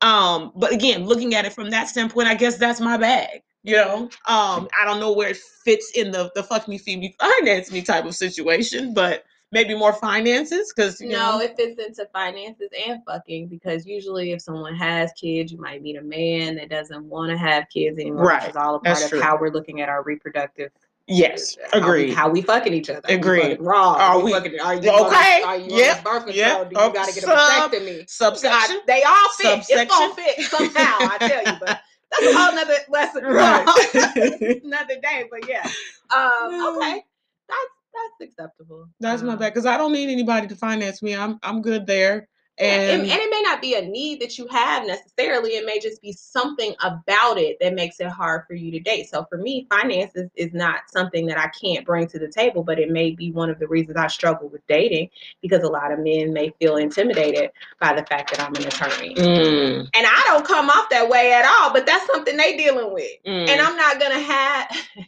um, 0.00 0.52
but 0.56 0.72
again, 0.72 1.04
looking 1.04 1.34
at 1.34 1.44
it 1.44 1.52
from 1.52 1.70
that 1.70 1.88
standpoint, 1.88 2.28
I 2.28 2.34
guess 2.34 2.56
that's 2.56 2.80
my 2.80 2.96
bag. 2.96 3.42
You 3.64 3.76
know, 3.76 4.02
um, 4.26 4.68
I 4.80 4.84
don't 4.84 5.00
know 5.00 5.12
where 5.12 5.30
it 5.30 5.36
fits 5.36 5.90
in 5.96 6.10
the 6.10 6.30
the 6.34 6.42
fuck 6.42 6.68
me, 6.68 6.78
feed 6.78 7.00
me, 7.00 7.14
finance 7.18 7.70
me 7.72 7.82
type 7.82 8.04
of 8.04 8.14
situation, 8.14 8.94
but 8.94 9.24
maybe 9.50 9.74
more 9.74 9.92
finances 9.92 10.72
because 10.74 11.00
you 11.00 11.08
No, 11.08 11.32
know, 11.32 11.40
it 11.40 11.56
fits 11.56 11.78
into 11.84 12.08
finances 12.12 12.68
and 12.86 13.02
fucking 13.04 13.48
because 13.48 13.84
usually 13.86 14.32
if 14.32 14.40
someone 14.42 14.74
has 14.76 15.12
kids, 15.12 15.52
you 15.52 15.58
might 15.58 15.82
meet 15.82 15.96
a 15.96 16.02
man 16.02 16.54
that 16.56 16.70
doesn't 16.70 17.04
want 17.04 17.30
to 17.30 17.36
have 17.36 17.68
kids 17.68 17.98
anymore. 17.98 18.26
Right, 18.26 18.48
is 18.48 18.56
all 18.56 18.76
a 18.76 18.78
part 18.78 18.84
that's 18.84 19.04
of 19.04 19.10
true. 19.10 19.20
how 19.20 19.38
we're 19.38 19.50
looking 19.50 19.80
at 19.80 19.88
our 19.88 20.02
reproductive. 20.02 20.70
Yes, 21.08 21.56
how 21.72 21.90
we- 21.92 22.12
How 22.12 22.28
we 22.28 22.42
fucking 22.42 22.72
each 22.72 22.90
other. 22.90 23.00
Agreed. 23.08 23.58
raw? 23.60 23.94
Are 23.94 24.20
we 24.20 24.32
fucking? 24.32 24.60
Are 24.60 24.74
you 24.74 24.90
Okay, 24.90 25.42
are 25.42 25.56
you 25.56 25.76
yep, 25.76 25.98
on 25.98 26.04
birth 26.04 26.26
control? 26.26 26.36
yep, 26.36 26.70
Do 26.70 26.76
you 26.76 26.82
oh, 26.86 26.90
got 26.90 27.08
to 27.08 27.14
get 27.14 27.24
a 27.24 27.26
vasectomy? 27.26 28.08
Subsection. 28.10 28.76
God, 28.76 28.82
they 28.86 29.02
all 29.02 29.28
fit. 29.38 29.58
It's 29.58 29.68
gonna 29.88 29.88
Subsection. 30.14 30.24
fit 30.24 30.44
somehow. 30.46 30.96
I 31.00 31.18
tell 31.18 31.52
you, 31.52 31.58
but 31.60 31.80
that's 32.20 32.34
a 32.34 32.38
whole 32.38 32.54
nother 32.54 32.74
lesson. 32.88 33.24
Right. 33.24 34.60
another 34.64 35.00
day. 35.02 35.24
But 35.30 35.48
yeah. 35.48 35.66
Um, 36.14 36.76
okay, 36.76 37.02
that's 37.48 37.70
that's 37.94 38.30
acceptable. 38.30 38.88
That's 39.00 39.22
my 39.22 39.32
Um, 39.32 39.38
bad 39.38 39.52
because 39.54 39.66
I 39.66 39.76
don't 39.76 39.92
need 39.92 40.10
anybody 40.10 40.46
to 40.46 40.56
finance 40.56 41.02
me. 41.02 41.16
I'm 41.16 41.38
I'm 41.42 41.62
good 41.62 41.86
there. 41.86 42.28
And, 42.60 42.82
and, 42.82 43.02
and 43.02 43.20
it 43.20 43.30
may 43.30 43.42
not 43.42 43.60
be 43.60 43.74
a 43.74 43.82
need 43.82 44.20
that 44.20 44.36
you 44.36 44.46
have 44.48 44.84
necessarily. 44.84 45.50
It 45.50 45.64
may 45.64 45.78
just 45.78 46.02
be 46.02 46.12
something 46.12 46.74
about 46.80 47.38
it 47.38 47.56
that 47.60 47.74
makes 47.74 48.00
it 48.00 48.08
hard 48.08 48.46
for 48.48 48.54
you 48.54 48.72
to 48.72 48.80
date. 48.80 49.08
So 49.08 49.24
for 49.28 49.38
me, 49.38 49.66
finances 49.70 50.28
is 50.34 50.52
not 50.52 50.80
something 50.88 51.26
that 51.26 51.38
I 51.38 51.48
can't 51.48 51.86
bring 51.86 52.08
to 52.08 52.18
the 52.18 52.28
table, 52.28 52.64
but 52.64 52.80
it 52.80 52.90
may 52.90 53.12
be 53.12 53.30
one 53.30 53.48
of 53.48 53.60
the 53.60 53.68
reasons 53.68 53.96
I 53.96 54.08
struggle 54.08 54.48
with 54.48 54.66
dating 54.66 55.10
because 55.40 55.62
a 55.62 55.68
lot 55.68 55.92
of 55.92 56.00
men 56.00 56.32
may 56.32 56.52
feel 56.58 56.76
intimidated 56.76 57.50
by 57.80 57.94
the 57.94 58.04
fact 58.06 58.30
that 58.30 58.40
I'm 58.40 58.54
an 58.56 58.66
attorney. 58.66 59.14
Mm, 59.14 59.88
And 59.94 60.06
I 60.06 60.22
don't 60.26 60.46
come 60.46 60.68
off 60.68 60.90
that 60.90 61.08
way 61.08 61.32
at 61.32 61.44
all, 61.44 61.72
but 61.72 61.86
that's 61.86 62.06
something 62.06 62.36
they 62.36 62.56
dealing 62.56 62.92
with. 62.92 63.10
mm. 63.24 63.48
And 63.48 63.60
I'm 63.60 63.76
not 63.76 64.00
gonna 64.00 64.18
have 64.20 64.76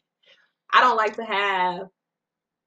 I 0.72 0.80
don't 0.80 0.96
like 0.96 1.16
to 1.16 1.24
have 1.24 1.88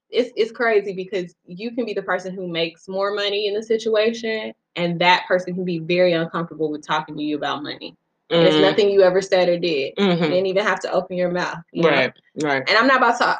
it's 0.09 0.31
it's 0.35 0.51
crazy 0.51 0.93
because 0.93 1.33
you 1.45 1.73
can 1.73 1.85
be 1.85 1.93
the 1.93 2.03
person 2.03 2.33
who 2.35 2.47
makes 2.47 2.87
more 2.87 3.13
money 3.13 3.47
in 3.47 3.53
the 3.53 3.63
situation 3.63 4.53
and 4.75 4.99
that 4.99 5.25
person 5.27 5.53
can 5.53 5.65
be 5.65 5.79
very 5.79 6.13
uncomfortable 6.13 6.71
with 6.71 6.85
talking 6.85 7.15
to 7.17 7.23
you 7.23 7.35
about 7.35 7.63
money. 7.63 7.95
And 8.29 8.47
it's 8.47 8.57
nothing 8.57 8.89
you 8.89 9.03
ever 9.03 9.21
said 9.21 9.47
or 9.47 9.59
did. 9.59 9.93
You 9.97 10.05
mhm. 10.05 10.19
didn't 10.19 10.45
even 10.47 10.63
have 10.63 10.79
to 10.81 10.91
open 10.91 11.17
your 11.17 11.29
mouth. 11.31 11.59
you 11.71 11.83
know? 11.83 11.89
Right, 11.89 12.13
right. 12.41 12.63
And 12.67 12.77
I'm 12.77 12.87
not 12.87 12.97
about 12.97 13.17
to 13.19 13.39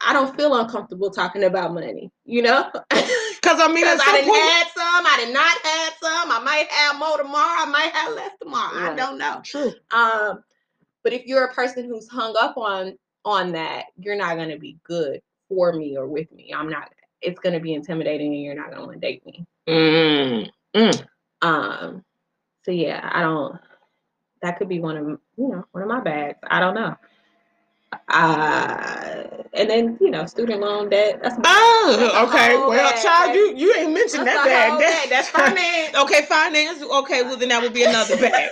I- 0.00 0.12
don't 0.12 0.34
feel 0.36 0.54
uncomfortable 0.56 1.10
talking 1.10 1.44
about 1.44 1.74
money, 1.74 2.10
you 2.24 2.42
know? 2.42 2.70
Because 3.40 3.60
I 3.60 3.68
mean, 3.72 3.86
at 3.86 3.92
Because 3.98 4.00
I 4.08 4.12
didn't 4.12 4.28
point, 4.28 4.42
had 4.42 4.66
some, 4.74 5.06
I 5.06 5.16
did 5.24 5.32
not 5.32 5.58
have 5.64 5.92
some, 6.02 6.30
I 6.32 6.40
might 6.44 6.66
have 6.70 6.98
more 6.98 7.16
tomorrow, 7.16 7.62
I 7.62 7.66
might 7.66 7.92
have 7.92 8.14
less 8.14 8.32
tomorrow. 8.40 8.90
I 8.90 8.94
don't 8.94 9.16
know. 9.16 9.40
true. 9.44 9.72
Um, 9.92 10.42
but 11.04 11.12
if 11.12 11.24
you're 11.26 11.44
a 11.44 11.54
person 11.54 11.84
who's 11.84 12.08
hung 12.08 12.34
up 12.40 12.56
on 12.56 12.98
on 13.24 13.52
that, 13.52 13.86
you're 13.96 14.16
not 14.16 14.36
going 14.36 14.48
to 14.50 14.58
be 14.58 14.76
good 14.84 15.22
for 15.48 15.72
me 15.72 15.96
or 15.96 16.06
with 16.08 16.30
me. 16.32 16.52
I'm 16.54 16.68
not. 16.68 16.90
It's 17.22 17.38
going 17.38 17.54
to 17.54 17.60
be 17.60 17.74
intimidating, 17.74 18.34
and 18.34 18.42
you're 18.42 18.54
not 18.54 18.66
going 18.66 18.78
to 18.80 18.86
want 18.86 19.00
to 19.00 19.06
date 19.06 19.24
me. 19.24 19.46
Mm, 19.68 20.50
mm. 20.76 21.06
Um, 21.42 22.04
so 22.64 22.72
yeah, 22.72 23.08
I 23.12 23.22
don't. 23.22 23.56
That 24.42 24.58
could 24.58 24.68
be 24.68 24.80
one 24.80 24.96
of 24.96 25.06
you 25.06 25.20
know 25.48 25.64
one 25.72 25.82
of 25.82 25.88
my 25.88 26.00
bags. 26.00 26.38
I 26.50 26.60
don't 26.60 26.74
know. 26.74 26.96
Uh, 28.08 29.44
and 29.54 29.70
then 29.70 29.98
you 30.00 30.10
know 30.10 30.26
student 30.26 30.60
loan 30.60 30.90
debt. 30.90 31.20
That's 31.22 31.36
That's 31.36 31.46
Oh, 31.48 32.26
a 32.26 32.26
okay. 32.28 32.56
Well, 32.66 32.92
bag, 32.92 33.02
child, 33.02 33.34
you 33.34 33.54
you 33.56 33.74
ain't 33.76 33.92
mentioned 33.92 34.26
that's 34.26 34.36
that 34.36 34.44
bag. 34.44 34.78
bag. 34.78 35.08
That's 35.10 35.28
finance. 35.30 35.96
Okay, 35.96 36.22
finance. 36.26 36.82
Okay, 36.82 37.22
well 37.22 37.36
then 37.36 37.48
that 37.48 37.62
would 37.62 37.74
be 37.74 37.84
another 37.84 38.16
bag. 38.20 38.50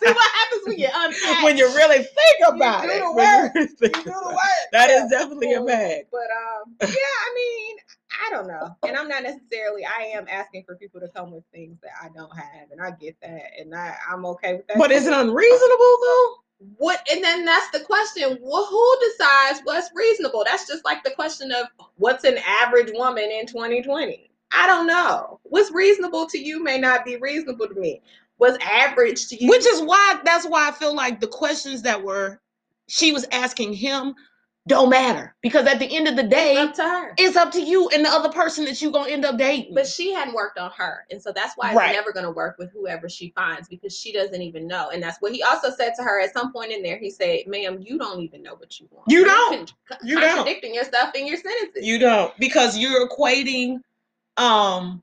See 0.00 0.10
what 0.12 0.30
happens 0.38 0.62
when 0.66 0.78
you 0.78 0.88
unpack. 0.94 1.44
when 1.44 1.56
you 1.58 1.66
really 1.74 1.98
think 1.98 2.38
about 2.48 2.82
do 2.82 2.88
it. 2.90 2.98
the 2.98 3.12
you 3.14 3.14
work. 3.14 3.54
You 3.56 4.02
do 4.04 4.10
the 4.10 4.28
work. 4.28 4.66
That 4.72 4.90
Yeah. 4.90 5.04
is 5.04 5.10
definitely 5.10 5.52
a 5.54 5.62
bag. 5.62 6.04
But 6.10 6.28
um, 6.30 6.74
yeah, 6.86 7.14
I 7.26 7.34
mean, 7.34 7.76
I 8.26 8.30
don't 8.30 8.48
know, 8.48 8.76
and 8.86 8.96
I'm 8.96 9.08
not 9.08 9.22
necessarily. 9.22 9.84
I 9.84 10.04
am 10.04 10.26
asking 10.28 10.64
for 10.64 10.76
people 10.76 11.00
to 11.00 11.08
come 11.08 11.30
with 11.30 11.44
things 11.52 11.78
that 11.82 11.92
I 12.02 12.08
don't 12.08 12.34
have, 12.36 12.70
and 12.70 12.80
I 12.80 12.90
get 12.92 13.16
that, 13.22 13.42
and 13.58 13.74
I 13.74 13.96
I'm 14.10 14.24
okay 14.26 14.54
with 14.54 14.66
that. 14.68 14.78
But 14.78 14.90
is 14.90 15.06
it 15.06 15.12
unreasonable 15.12 15.98
though? 16.02 16.34
what? 16.76 17.06
And 17.10 17.22
then 17.22 17.44
that's 17.44 17.70
the 17.70 17.80
question: 17.80 18.38
well, 18.40 18.66
who 18.66 18.96
decides 19.10 19.60
what's 19.64 19.90
reasonable? 19.94 20.42
That's 20.44 20.66
just 20.66 20.84
like 20.84 21.02
the 21.04 21.12
question 21.12 21.52
of 21.52 21.66
what's 21.96 22.24
an 22.24 22.38
average 22.46 22.90
woman 22.92 23.30
in 23.30 23.46
2020. 23.46 24.30
I 24.50 24.66
don't 24.66 24.86
know. 24.86 25.40
What's 25.44 25.70
reasonable 25.70 26.26
to 26.26 26.38
you 26.38 26.62
may 26.62 26.78
not 26.78 27.04
be 27.04 27.16
reasonable 27.16 27.68
to 27.68 27.74
me. 27.74 28.00
What's 28.38 28.58
average 28.64 29.28
to 29.28 29.42
you? 29.42 29.50
Which 29.50 29.66
is 29.66 29.82
why 29.82 30.20
that's 30.24 30.46
why 30.46 30.68
I 30.68 30.72
feel 30.72 30.94
like 30.94 31.20
the 31.20 31.26
questions 31.26 31.82
that 31.82 32.02
were 32.02 32.40
she 32.88 33.12
was 33.12 33.26
asking 33.30 33.74
him 33.74 34.14
don't 34.68 34.90
matter 34.90 35.34
because 35.42 35.66
at 35.66 35.78
the 35.80 35.96
end 35.96 36.06
of 36.06 36.14
the 36.16 36.22
day, 36.22 36.52
It's 36.56 36.60
up 36.60 36.74
to 36.76 36.82
her. 36.82 37.14
it's 37.18 37.36
up 37.36 37.50
to 37.52 37.60
you 37.60 37.88
and 37.88 38.04
the 38.04 38.08
other 38.10 38.28
person 38.30 38.64
that 38.66 38.80
you're 38.80 38.92
gonna 38.92 39.10
end 39.10 39.24
up 39.24 39.36
dating. 39.38 39.74
But 39.74 39.86
she 39.88 40.12
hadn't 40.12 40.34
worked 40.34 40.58
on 40.58 40.70
her. 40.76 41.06
And 41.10 41.20
so 41.20 41.32
that's 41.32 41.54
why 41.56 41.74
Right. 41.74 41.90
it's 41.90 41.96
never 41.96 42.12
going 42.12 42.24
to 42.26 42.30
work 42.30 42.56
with 42.58 42.70
whoever 42.72 43.08
she 43.08 43.30
finds 43.34 43.68
because 43.68 43.96
she 43.98 44.12
doesn't 44.12 44.40
even 44.42 44.66
know. 44.68 44.90
And 44.90 45.02
that's 45.02 45.20
what 45.20 45.32
he 45.32 45.42
also 45.42 45.70
said 45.70 45.94
to 45.96 46.02
her 46.04 46.20
at 46.20 46.32
some 46.32 46.52
point 46.52 46.70
in 46.72 46.82
there. 46.82 46.98
He 46.98 47.10
said, 47.10 47.40
ma'am, 47.48 47.78
you 47.80 47.98
don't 47.98 48.20
even 48.22 48.42
know 48.42 48.54
what 48.54 48.78
you 48.78 48.88
want. 48.92 49.06
You 49.10 49.24
don't. 49.24 49.72
con- 49.88 49.98
You 50.04 50.20
don't. 50.20 50.36
contradicting 50.36 50.74
yourself 50.74 51.14
in 51.14 51.26
your 51.26 51.38
sentences. 51.38 51.84
you 51.86 51.98
don't 51.98 52.32
because 52.38 52.78
you're 52.78 53.08
equating 53.08 53.78
um 54.36 55.02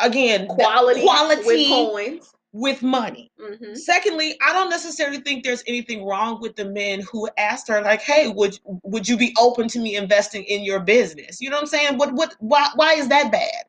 again 0.00 0.46
quality, 0.46 1.02
quality 1.02 1.42
with 1.44 1.68
coins. 1.68 2.32
With 2.58 2.82
money. 2.82 3.30
hmm 3.38 3.74
Secondly, 3.74 4.36
I 4.44 4.52
don't 4.52 4.70
necessarily 4.70 5.18
think 5.20 5.44
there's 5.44 5.62
anything 5.66 6.04
wrong 6.06 6.40
with 6.40 6.56
the 6.56 6.64
men 6.64 7.00
who 7.10 7.28
asked 7.38 7.68
her, 7.68 7.80
like, 7.82 8.00
"Hey, 8.00 8.28
would 8.28 8.58
would 8.82 9.06
you 9.08 9.16
be 9.16 9.34
open 9.38 9.68
to 9.68 9.78
me 9.78 9.96
investing 9.96 10.44
in 10.44 10.62
your 10.64 10.80
business?" 10.80 11.40
You 11.40 11.50
know 11.50 11.56
what 11.56 11.62
I'm 11.62 11.68
saying? 11.68 11.98
What 11.98 12.12
what 12.14 12.34
why 12.40 12.68
why 12.74 12.94
is 12.94 13.08
that 13.08 13.30
bad? 13.30 13.64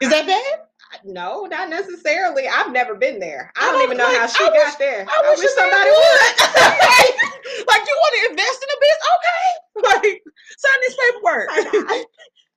Is 0.00 0.10
that 0.10 0.26
bad? 0.26 0.60
No, 1.04 1.44
not 1.46 1.68
necessarily. 1.70 2.46
I've 2.48 2.72
never 2.72 2.94
been 2.94 3.18
there. 3.18 3.52
I 3.56 3.68
I 3.68 3.72
don't 3.72 3.82
even 3.82 3.96
know 3.96 4.04
like- 4.04 4.18
how 4.18 4.26
she 4.26 4.44
I 4.44 4.48
got 4.48 4.66
wish- 4.66 4.74
there. 4.76 5.06
I 5.08 5.22
wish, 5.30 5.38
a 5.38 5.42
man 5.42 5.50
somebody 5.56 5.90
would. 5.90 7.66
like, 7.70 7.82
you 7.88 7.96
want 8.02 8.14
to 8.16 8.30
invest 8.30 8.58
in 8.64 8.68
a 8.74 8.78
business? 8.84 9.08
Okay, 9.16 9.42
like 10.10 10.22
sign 10.58 10.78
this 10.82 10.96
paperwork. 11.02 11.48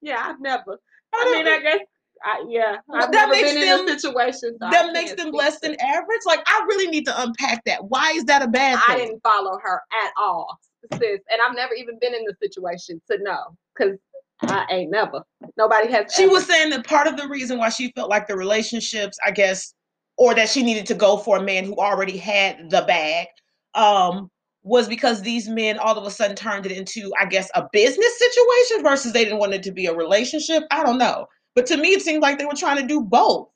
yeah, 0.01 0.21
I've 0.25 0.39
never. 0.41 0.79
I 1.13 1.23
don't 1.23 1.33
mean, 1.45 1.47
I 1.47 1.59
guess. 1.61 1.79
I, 2.23 2.45
yeah, 2.47 2.77
I've 2.93 3.11
that 3.11 3.29
makes 3.29 3.53
them- 3.53 3.87
situation. 3.87 4.57
so 4.59 4.69
that 4.71 4.91
makes 4.93 5.13
them 5.13 5.31
less 5.31 5.59
than 5.59 5.75
average. 5.81 6.21
Like 6.25 6.41
I 6.47 6.65
really 6.67 6.87
need 6.87 7.05
to 7.05 7.21
unpack 7.21 7.63
that. 7.65 7.85
Why 7.85 8.11
is 8.11 8.25
that 8.25 8.41
a 8.41 8.47
bad 8.47 8.79
thing? 8.85 8.95
I 8.95 8.97
didn't 8.97 9.21
follow 9.23 9.57
her 9.61 9.81
at 10.05 10.11
all, 10.17 10.59
sis, 10.93 11.19
and 11.29 11.41
I've 11.45 11.55
never 11.55 11.73
even 11.73 11.97
been 11.99 12.13
in 12.13 12.23
the 12.25 12.35
situation 12.41 13.01
to 13.09 13.17
know 13.21 13.55
because 13.75 13.97
I 14.41 14.65
ain't 14.69 14.91
never. 14.91 15.23
Nobody 15.57 15.91
has. 15.91 16.13
She 16.13 16.23
ever. 16.23 16.33
was 16.33 16.45
saying 16.45 16.69
that 16.71 16.85
part 16.85 17.07
of 17.07 17.17
the 17.17 17.27
reason 17.27 17.57
why 17.57 17.69
she 17.69 17.91
felt 17.95 18.09
like 18.09 18.27
the 18.27 18.37
relationships, 18.37 19.17
I 19.25 19.31
guess, 19.31 19.73
or 20.17 20.33
that 20.35 20.49
she 20.49 20.63
needed 20.63 20.85
to 20.87 20.95
go 20.95 21.17
for 21.17 21.37
a 21.37 21.43
man 21.43 21.65
who 21.65 21.75
already 21.75 22.17
had 22.17 22.69
the 22.69 22.83
bag, 22.87 23.27
um, 23.75 24.29
was 24.63 24.87
because 24.87 25.21
these 25.21 25.47
men 25.49 25.77
all 25.77 25.97
of 25.97 26.05
a 26.05 26.11
sudden 26.11 26.35
turned 26.35 26.65
it 26.65 26.71
into, 26.71 27.11
I 27.19 27.25
guess, 27.25 27.49
a 27.55 27.67
business 27.71 28.19
situation 28.19 28.83
versus 28.83 29.13
they 29.13 29.23
didn't 29.23 29.39
want 29.39 29.53
it 29.53 29.63
to 29.63 29.71
be 29.71 29.85
a 29.87 29.95
relationship. 29.95 30.63
I 30.71 30.83
don't 30.83 30.97
know. 30.97 31.27
But 31.59 31.65
to 31.67 31.77
me, 31.77 31.89
it 31.89 32.01
seemed 32.01 32.21
like 32.21 32.37
they 32.39 32.45
were 32.45 32.53
trying 32.55 32.77
to 32.77 32.87
do 32.87 33.01
both. 33.01 33.49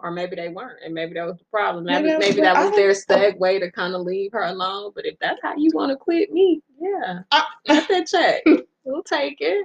or 0.00 0.10
maybe 0.10 0.36
they 0.36 0.50
weren't, 0.50 0.78
and 0.84 0.92
maybe 0.92 1.14
that 1.14 1.26
was 1.26 1.38
the 1.38 1.44
problem. 1.50 1.84
Maybe 1.84 2.02
Maybe 2.08 2.10
that 2.10 2.18
was 2.18 2.28
maybe 2.28 2.40
that 2.42 2.64
was 2.64 3.06
their 3.06 3.32
segue 3.32 3.60
to 3.60 3.70
kind 3.72 3.94
of 3.94 4.02
leave 4.02 4.30
her 4.32 4.42
alone. 4.44 4.92
But 4.94 5.06
if 5.06 5.18
that's 5.22 5.40
how 5.42 5.54
you 5.56 5.70
want 5.72 5.90
to 5.90 5.96
quit 5.96 6.30
me, 6.32 6.60
yeah, 6.78 7.20
I- 7.30 7.44
get 7.64 7.88
that 7.88 8.06
check. 8.06 8.42
we'll 8.84 9.02
take 9.02 9.38
it. 9.40 9.64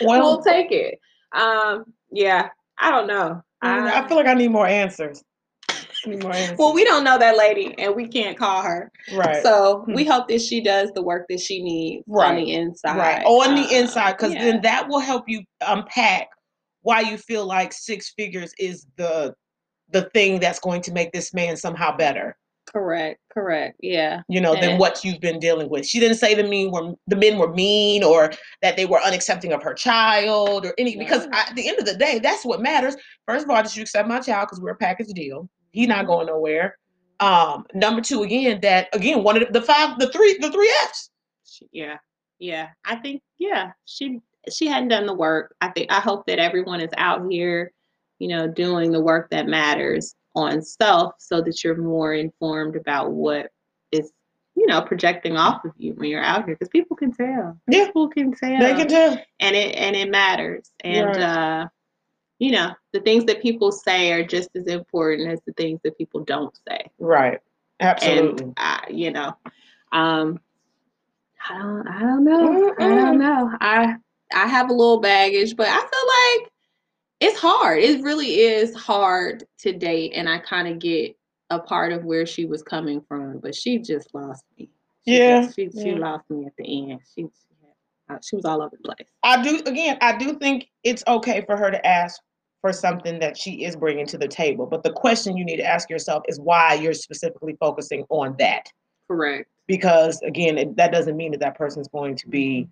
Well, 0.00 0.20
we'll 0.20 0.42
take 0.42 0.70
it. 0.70 1.00
Um, 1.32 1.92
yeah, 2.12 2.50
I 2.78 2.90
don't 2.92 3.08
know. 3.08 3.42
I, 3.62 4.00
I 4.00 4.06
feel 4.06 4.16
like 4.16 4.26
I 4.26 4.34
need 4.34 4.48
more 4.52 4.66
answers. 4.68 5.24
I 5.70 6.10
need 6.10 6.22
more 6.22 6.32
answers. 6.32 6.58
well, 6.58 6.74
we 6.74 6.84
don't 6.84 7.02
know 7.04 7.16
that 7.18 7.36
lady, 7.38 7.74
and 7.78 7.94
we 7.96 8.06
can't 8.08 8.36
call 8.36 8.62
her. 8.62 8.90
right. 9.12 9.42
So 9.42 9.82
Hmm. 9.86 9.94
we 9.94 10.04
hope 10.04 10.28
that 10.28 10.40
she 10.42 10.60
does 10.60 10.90
the 10.92 11.02
work 11.02 11.26
that 11.28 11.40
she 11.40 11.62
needs 11.62 12.04
on 12.08 12.36
the 12.36 12.52
inside. 12.52 12.96
Right. 12.98 13.24
On 13.24 13.54
the 13.54 13.62
Uh, 13.62 13.78
inside, 13.80 14.12
because 14.16 14.34
yeah. 14.34 14.42
then 14.44 14.60
that 14.62 14.88
will 14.88 14.98
help 15.00 15.28
you 15.28 15.42
unpack 15.66 16.28
why 16.84 17.00
you 17.00 17.18
feel 17.18 17.44
like 17.46 17.72
six 17.72 18.12
figures 18.16 18.54
is 18.58 18.86
the 18.96 19.34
the 19.90 20.02
thing 20.14 20.40
that's 20.40 20.60
going 20.60 20.80
to 20.82 20.92
make 20.92 21.12
this 21.12 21.34
man 21.34 21.56
somehow 21.56 21.94
better. 21.96 22.36
Correct. 22.72 23.20
Correct. 23.32 23.76
Yeah. 23.80 24.22
You 24.28 24.40
know, 24.40 24.54
Yeah. 24.54 24.60
than 24.62 24.78
what 24.78 25.04
you've 25.04 25.20
been 25.20 25.38
dealing 25.38 25.68
with. 25.68 25.86
She 25.86 26.00
didn't 26.00 26.16
say 26.16 26.34
the 26.34 26.42
mean 26.44 26.70
were 26.70 26.94
the 27.06 27.16
men 27.16 27.38
were 27.38 27.52
mean 27.52 28.02
or 28.02 28.32
that 28.62 28.76
they 28.76 28.86
were 28.86 29.00
unaccepting 29.00 29.52
of 29.54 29.62
her 29.62 29.74
child 29.74 30.64
or 30.64 30.74
any 30.78 30.96
because 30.96 31.26
I, 31.32 31.46
at 31.48 31.54
the 31.54 31.68
end 31.68 31.78
of 31.78 31.84
the 31.84 31.96
day, 31.96 32.18
that's 32.18 32.44
what 32.44 32.62
matters. 32.62 32.96
First 33.26 33.44
of 33.44 33.50
all, 33.50 33.62
did 33.62 33.76
you 33.76 33.82
accept 33.82 34.08
my 34.08 34.20
child 34.20 34.48
because 34.48 34.60
we're 34.62 34.70
a 34.70 34.76
package 34.76 35.08
deal? 35.08 35.48
He's 35.72 35.88
not 35.88 36.06
going 36.06 36.26
nowhere. 36.26 36.78
Um, 37.20 37.66
number 37.74 38.00
two, 38.00 38.22
again, 38.22 38.60
that 38.62 38.88
again, 38.94 39.22
one 39.22 39.36
of 39.40 39.46
the, 39.46 39.60
the 39.60 39.66
five, 39.66 39.98
the 39.98 40.08
three, 40.10 40.38
the 40.38 40.50
three 40.50 40.72
F's. 40.84 41.10
Yeah. 41.70 41.98
Yeah. 42.38 42.68
I 42.84 42.96
think 42.96 43.22
yeah, 43.38 43.72
she 43.84 44.20
she 44.52 44.66
hadn't 44.66 44.88
done 44.88 45.06
the 45.06 45.14
work. 45.14 45.54
I 45.60 45.68
think 45.70 45.92
I 45.92 46.00
hope 46.00 46.26
that 46.26 46.38
everyone 46.38 46.80
is 46.80 46.90
out 46.96 47.30
here, 47.30 47.72
you 48.18 48.28
know, 48.28 48.46
doing 48.48 48.90
the 48.92 49.00
work 49.00 49.30
that 49.30 49.46
matters 49.46 50.14
on 50.34 50.62
self 50.62 51.14
so 51.18 51.40
that 51.42 51.62
you're 51.62 51.76
more 51.76 52.12
informed 52.14 52.76
about 52.76 53.12
what 53.12 53.50
is 53.92 54.10
you 54.56 54.66
know 54.66 54.80
projecting 54.82 55.36
off 55.36 55.64
of 55.64 55.72
you 55.76 55.92
when 55.94 56.08
you're 56.10 56.22
out 56.22 56.44
here 56.44 56.54
because 56.54 56.68
people 56.68 56.96
can 56.96 57.12
tell 57.12 57.56
Yeah. 57.68 57.84
people 57.84 58.08
can 58.08 58.32
tell 58.34 58.58
They 58.60 58.74
can 58.74 58.88
tell. 58.88 59.18
and 59.40 59.54
it 59.56 59.74
and 59.76 59.94
it 59.94 60.10
matters 60.10 60.70
and 60.80 61.06
Right. 61.06 61.18
uh 61.18 61.66
you 62.40 62.50
know 62.50 62.72
the 62.92 63.00
things 63.00 63.24
that 63.26 63.42
people 63.42 63.70
say 63.70 64.12
are 64.12 64.24
just 64.24 64.48
as 64.56 64.66
important 64.66 65.30
as 65.30 65.40
the 65.46 65.52
things 65.52 65.80
that 65.84 65.96
people 65.98 66.24
don't 66.24 66.56
say 66.68 66.90
Right. 66.98 67.40
Absolutely. 67.80 68.42
and 68.44 68.54
uh, 68.56 68.80
you 68.90 69.12
know 69.12 69.36
um 69.92 70.40
i 71.48 71.58
don't 71.58 71.86
i 71.88 72.00
don't 72.00 72.24
know 72.24 72.74
i 72.78 72.94
don't 72.94 73.18
know 73.18 73.50
i 73.60 73.96
i 74.34 74.46
have 74.46 74.70
a 74.70 74.72
little 74.72 75.00
baggage 75.00 75.56
but 75.56 75.68
i 75.68 75.78
feel 75.78 76.40
like 76.42 76.50
it's 77.20 77.38
hard 77.38 77.78
it 77.78 78.02
really 78.02 78.40
is 78.40 78.74
hard 78.74 79.44
to 79.58 79.72
date 79.72 80.12
and 80.14 80.28
i 80.28 80.38
kind 80.38 80.68
of 80.68 80.78
get 80.78 81.16
a 81.50 81.58
part 81.58 81.92
of 81.92 82.04
where 82.04 82.26
she 82.26 82.44
was 82.44 82.62
coming 82.62 83.00
from 83.08 83.38
but 83.38 83.54
she 83.54 83.78
just 83.78 84.12
lost 84.14 84.44
me 84.58 84.68
she 85.06 85.18
Yeah, 85.18 85.42
just- 85.42 85.56
she, 85.56 85.70
she 85.70 85.94
lost 85.94 86.28
me 86.30 86.46
at 86.46 86.52
the 86.58 86.64
end 86.92 87.00
she, 87.14 87.22
she, 87.22 87.28
uh, 88.10 88.16
she 88.22 88.36
was 88.36 88.44
all 88.44 88.60
over 88.62 88.76
the 88.76 88.82
place 88.82 89.08
I 89.22 89.42
do 89.42 89.62
again. 89.64 89.96
I 90.02 90.16
do 90.18 90.34
think 90.38 90.68
it's 90.82 91.02
okay 91.08 91.42
for 91.46 91.56
her 91.56 91.70
to 91.70 91.86
ask 91.86 92.20
for 92.60 92.70
something 92.72 93.18
that 93.20 93.38
she 93.38 93.64
is 93.64 93.74
bringing 93.76 94.04
to 94.08 94.18
the 94.18 94.28
table. 94.28 94.66
But 94.66 94.82
the 94.82 94.92
question 94.92 95.36
you 95.38 95.44
need 95.44 95.56
to 95.56 95.64
ask 95.64 95.88
yourself 95.88 96.22
is 96.28 96.38
why 96.38 96.74
you're 96.74 96.92
specifically 96.92 97.56
focusing 97.58 98.04
on 98.10 98.36
that. 98.38 98.70
correct 99.08 99.48
Because 99.66 100.20
again, 100.22 100.58
it, 100.58 100.76
that 100.76 100.92
doesn't 100.92 101.16
mean 101.16 101.30
that 101.32 101.40
that 101.40 101.56
person's 101.56 101.88
going 101.88 102.16
to 102.16 102.28
be 102.28 102.68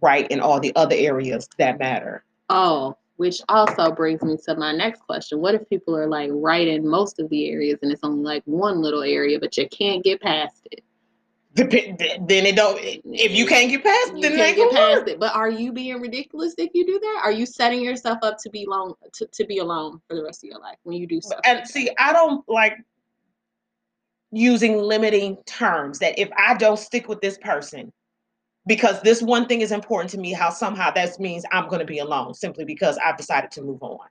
right 0.00 0.30
in 0.30 0.40
all 0.40 0.60
the 0.60 0.74
other 0.76 0.96
areas 0.96 1.48
that 1.58 1.78
matter. 1.78 2.24
Oh, 2.48 2.96
which 3.16 3.42
also 3.48 3.92
brings 3.92 4.22
me 4.22 4.36
to 4.46 4.56
my 4.56 4.72
next 4.72 5.02
question. 5.02 5.40
What 5.40 5.54
if 5.54 5.68
people 5.68 5.96
are 5.96 6.08
like 6.08 6.30
right 6.32 6.66
in 6.66 6.88
most 6.88 7.20
of 7.20 7.28
the 7.28 7.50
areas 7.50 7.78
and 7.82 7.92
it's 7.92 8.02
only 8.02 8.22
like 8.22 8.42
one 8.46 8.80
little 8.80 9.02
area, 9.02 9.38
but 9.38 9.56
you 9.56 9.68
can't 9.68 10.02
get 10.02 10.20
past 10.22 10.66
it? 10.70 10.82
Dep- 11.52 11.98
then 12.26 12.46
it 12.46 12.56
don't. 12.56 12.78
If 12.80 13.32
you 13.32 13.44
can't 13.44 13.68
get 13.68 13.84
past, 13.84 14.12
it, 14.14 14.22
then 14.22 14.36
can't 14.36 14.56
get 14.56 14.72
past 14.72 15.00
work. 15.00 15.08
it. 15.08 15.20
But 15.20 15.34
are 15.34 15.50
you 15.50 15.72
being 15.72 16.00
ridiculous 16.00 16.54
if 16.56 16.70
you 16.72 16.86
do 16.86 16.98
that? 16.98 17.20
Are 17.24 17.32
you 17.32 17.44
setting 17.44 17.84
yourself 17.84 18.18
up 18.22 18.38
to 18.38 18.50
be 18.50 18.64
alone 18.64 18.94
to, 19.14 19.26
to 19.26 19.44
be 19.44 19.58
alone 19.58 20.00
for 20.08 20.14
the 20.16 20.24
rest 20.24 20.44
of 20.44 20.48
your 20.48 20.60
life 20.60 20.78
when 20.84 20.96
you 20.96 21.06
do 21.06 21.20
stuff? 21.20 21.40
And 21.44 21.58
like 21.58 21.64
that? 21.64 21.72
see, 21.72 21.90
I 21.98 22.12
don't 22.12 22.48
like 22.48 22.78
using 24.30 24.78
limiting 24.78 25.36
terms 25.44 25.98
that 25.98 26.18
if 26.18 26.30
I 26.38 26.54
don't 26.54 26.78
stick 26.78 27.08
with 27.08 27.20
this 27.20 27.36
person 27.36 27.92
because 28.66 29.00
this 29.02 29.22
one 29.22 29.46
thing 29.46 29.60
is 29.60 29.72
important 29.72 30.10
to 30.10 30.18
me, 30.18 30.32
how 30.32 30.50
somehow 30.50 30.90
that 30.92 31.18
means 31.18 31.44
I'm 31.52 31.68
going 31.68 31.80
to 31.80 31.86
be 31.86 31.98
alone 31.98 32.34
simply 32.34 32.64
because 32.64 32.98
I've 32.98 33.16
decided 33.16 33.50
to 33.52 33.62
move 33.62 33.82
on. 33.82 34.06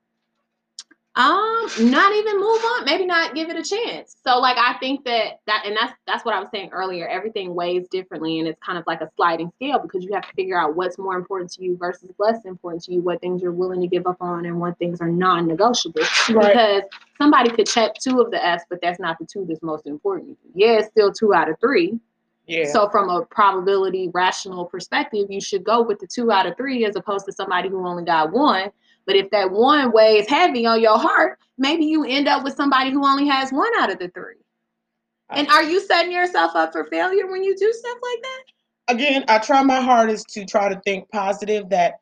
Um, 1.16 1.68
not 1.92 2.14
even 2.16 2.40
move 2.40 2.64
on. 2.64 2.86
Maybe 2.86 3.06
not 3.06 3.36
give 3.36 3.50
it 3.50 3.58
a 3.58 3.64
chance. 3.64 4.16
So, 4.26 4.40
like, 4.40 4.58
I 4.58 4.78
think 4.80 5.04
that 5.04 5.40
that, 5.48 5.64
and 5.66 5.76
that's 5.76 5.92
that's 6.08 6.24
what 6.24 6.34
I 6.34 6.40
was 6.40 6.48
saying 6.54 6.70
earlier. 6.72 7.10
Everything 7.10 7.56
weighs 7.56 7.90
differently, 7.90 8.40
and 8.40 8.48
it's 8.48 8.60
kind 8.64 8.78
of 8.78 8.86
like 8.88 9.02
a 9.02 9.10
sliding 9.18 9.52
scale 9.56 9.80
because 9.80 10.06
you 10.06 10.14
have 10.14 10.26
to 10.26 10.34
figure 10.34 10.58
out 10.58 10.78
what's 10.78 10.98
more 10.98 11.18
important 11.18 11.52
to 11.54 11.64
you 11.64 11.76
versus 11.76 12.12
less 12.20 12.46
important 12.46 12.84
to 12.84 12.94
you. 12.94 13.02
What 13.02 13.20
things 13.20 13.42
you're 13.42 13.52
willing 13.52 13.82
to 13.82 13.88
give 13.88 14.08
up 14.08 14.18
on, 14.22 14.46
and 14.46 14.62
what 14.62 14.78
things 14.78 15.02
are 15.02 15.10
non-negotiable. 15.10 16.02
Right. 16.30 16.54
Because 16.54 16.84
somebody 17.18 17.50
could 17.50 17.68
check 17.68 17.96
two 17.96 18.22
of 18.22 18.32
the 18.32 18.46
S, 18.46 18.64
but 18.70 18.80
that's 18.82 19.00
not 19.00 19.18
the 19.20 19.26
two 19.26 19.46
that's 19.46 19.62
most 19.62 19.88
important. 19.88 20.38
Yeah, 20.54 20.80
it's 20.80 20.88
still 20.88 21.12
two 21.12 21.34
out 21.34 21.50
of 21.50 21.60
three. 21.60 22.00
Yeah. 22.50 22.66
So, 22.72 22.90
from 22.90 23.10
a 23.10 23.26
probability 23.26 24.10
rational 24.14 24.66
perspective, 24.66 25.28
you 25.30 25.40
should 25.40 25.64
go 25.64 25.82
with 25.82 26.00
the 26.00 26.08
two 26.08 26.32
out 26.32 26.48
of 26.48 26.58
three 26.58 26.84
as 26.86 26.96
opposed 26.96 27.26
to 27.28 27.32
somebody 27.32 27.70
who 27.70 27.86
only 27.86 28.04
got 28.04 28.32
one. 28.32 28.72
But 29.06 29.16
if 29.16 29.30
that 29.32 29.52
one 29.52 29.92
weighs 29.92 30.28
heavy 30.28 30.66
on 30.66 30.82
your 30.82 30.98
heart, 30.98 31.40
maybe 31.58 31.86
you 31.86 32.04
end 32.04 32.28
up 32.28 32.44
with 32.44 32.56
somebody 32.56 32.92
who 32.92 33.06
only 33.06 33.28
has 33.28 33.52
one 33.52 33.72
out 33.80 33.92
of 33.92 34.00
the 34.00 34.10
three. 34.10 34.36
And 35.30 35.48
are 35.50 35.64
you 35.64 35.80
setting 35.80 36.12
yourself 36.12 36.56
up 36.56 36.72
for 36.72 36.86
failure 36.86 37.28
when 37.28 37.44
you 37.44 37.56
do 37.56 37.72
stuff 37.72 37.98
like 38.02 38.22
that? 38.22 38.44
again, 38.90 39.24
I 39.28 39.40
try 39.40 39.64
my 39.64 39.80
hardest 39.80 40.30
to 40.30 40.46
try 40.46 40.68
to 40.70 40.82
think 40.82 41.10
positive 41.12 41.70
that 41.70 42.00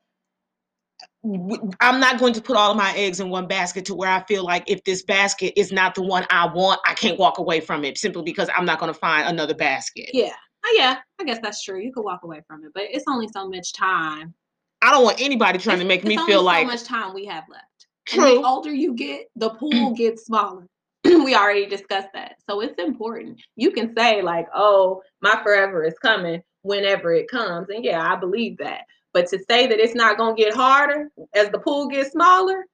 I'm 1.23 1.99
not 1.99 2.19
going 2.19 2.33
to 2.33 2.41
put 2.41 2.55
all 2.55 2.71
of 2.71 2.77
my 2.77 2.93
eggs 2.95 3.19
in 3.19 3.29
one 3.29 3.47
basket 3.47 3.85
to 3.85 3.95
where 3.95 4.09
I 4.09 4.23
feel 4.25 4.43
like 4.43 4.69
if 4.69 4.83
this 4.83 5.03
basket 5.03 5.53
is 5.59 5.71
not 5.71 5.95
the 5.95 6.03
one 6.03 6.25
I 6.29 6.47
want, 6.47 6.79
I 6.85 6.93
can't 6.93 7.19
walk 7.19 7.37
away 7.37 7.59
from 7.59 7.83
it 7.83 7.97
simply 7.97 8.23
because 8.23 8.49
I'm 8.55 8.65
not 8.65 8.79
going 8.79 8.93
to 8.93 8.99
find 8.99 9.27
another 9.27 9.55
basket. 9.55 10.09
Yeah. 10.13 10.33
Oh, 10.65 10.75
yeah. 10.77 10.97
I 11.19 11.23
guess 11.23 11.39
that's 11.41 11.63
true. 11.63 11.79
You 11.81 11.91
could 11.91 12.03
walk 12.03 12.21
away 12.23 12.41
from 12.47 12.63
it, 12.63 12.71
but 12.73 12.83
it's 12.89 13.05
only 13.09 13.27
so 13.33 13.49
much 13.49 13.73
time. 13.73 14.33
I 14.81 14.91
don't 14.91 15.03
want 15.03 15.19
anybody 15.19 15.57
trying 15.59 15.79
to 15.79 15.85
It's- 15.85 16.03
make 16.03 16.07
me 16.07 16.17
feel 16.27 16.39
so 16.39 16.45
like 16.45 16.67
much 16.67 16.83
time 16.83 17.13
we 17.13 17.25
have 17.25 17.45
left. 17.49 17.87
And 18.13 18.21
the 18.21 18.47
older 18.47 18.73
you 18.73 18.93
get, 18.93 19.27
the 19.35 19.49
pool 19.59 19.93
gets 19.95 20.25
smaller. 20.25 20.67
we 21.03 21.35
already 21.35 21.65
discussed 21.65 22.09
that. 22.13 22.35
So 22.49 22.61
it's 22.61 22.81
important. 22.81 23.41
You 23.55 23.71
can 23.71 23.93
say, 23.97 24.21
like, 24.21 24.47
oh, 24.53 25.01
my 25.21 25.41
forever 25.43 25.83
is 25.83 25.95
coming 26.01 26.41
whenever 26.61 27.13
it 27.13 27.29
comes. 27.29 27.67
And 27.69 27.83
yeah, 27.83 28.01
I 28.01 28.15
believe 28.15 28.57
that. 28.59 28.81
But 29.17 29.25
to 29.29 29.39
say 29.49 29.65
that 29.65 29.79
it's 29.79 29.95
not 29.95 30.15
going 30.19 30.35
to 30.35 30.39
get 30.43 30.53
harder 30.53 31.09
as 31.33 31.49
the 31.49 31.57
pool 31.57 31.87
gets 31.87 32.11
smaller, 32.11 32.67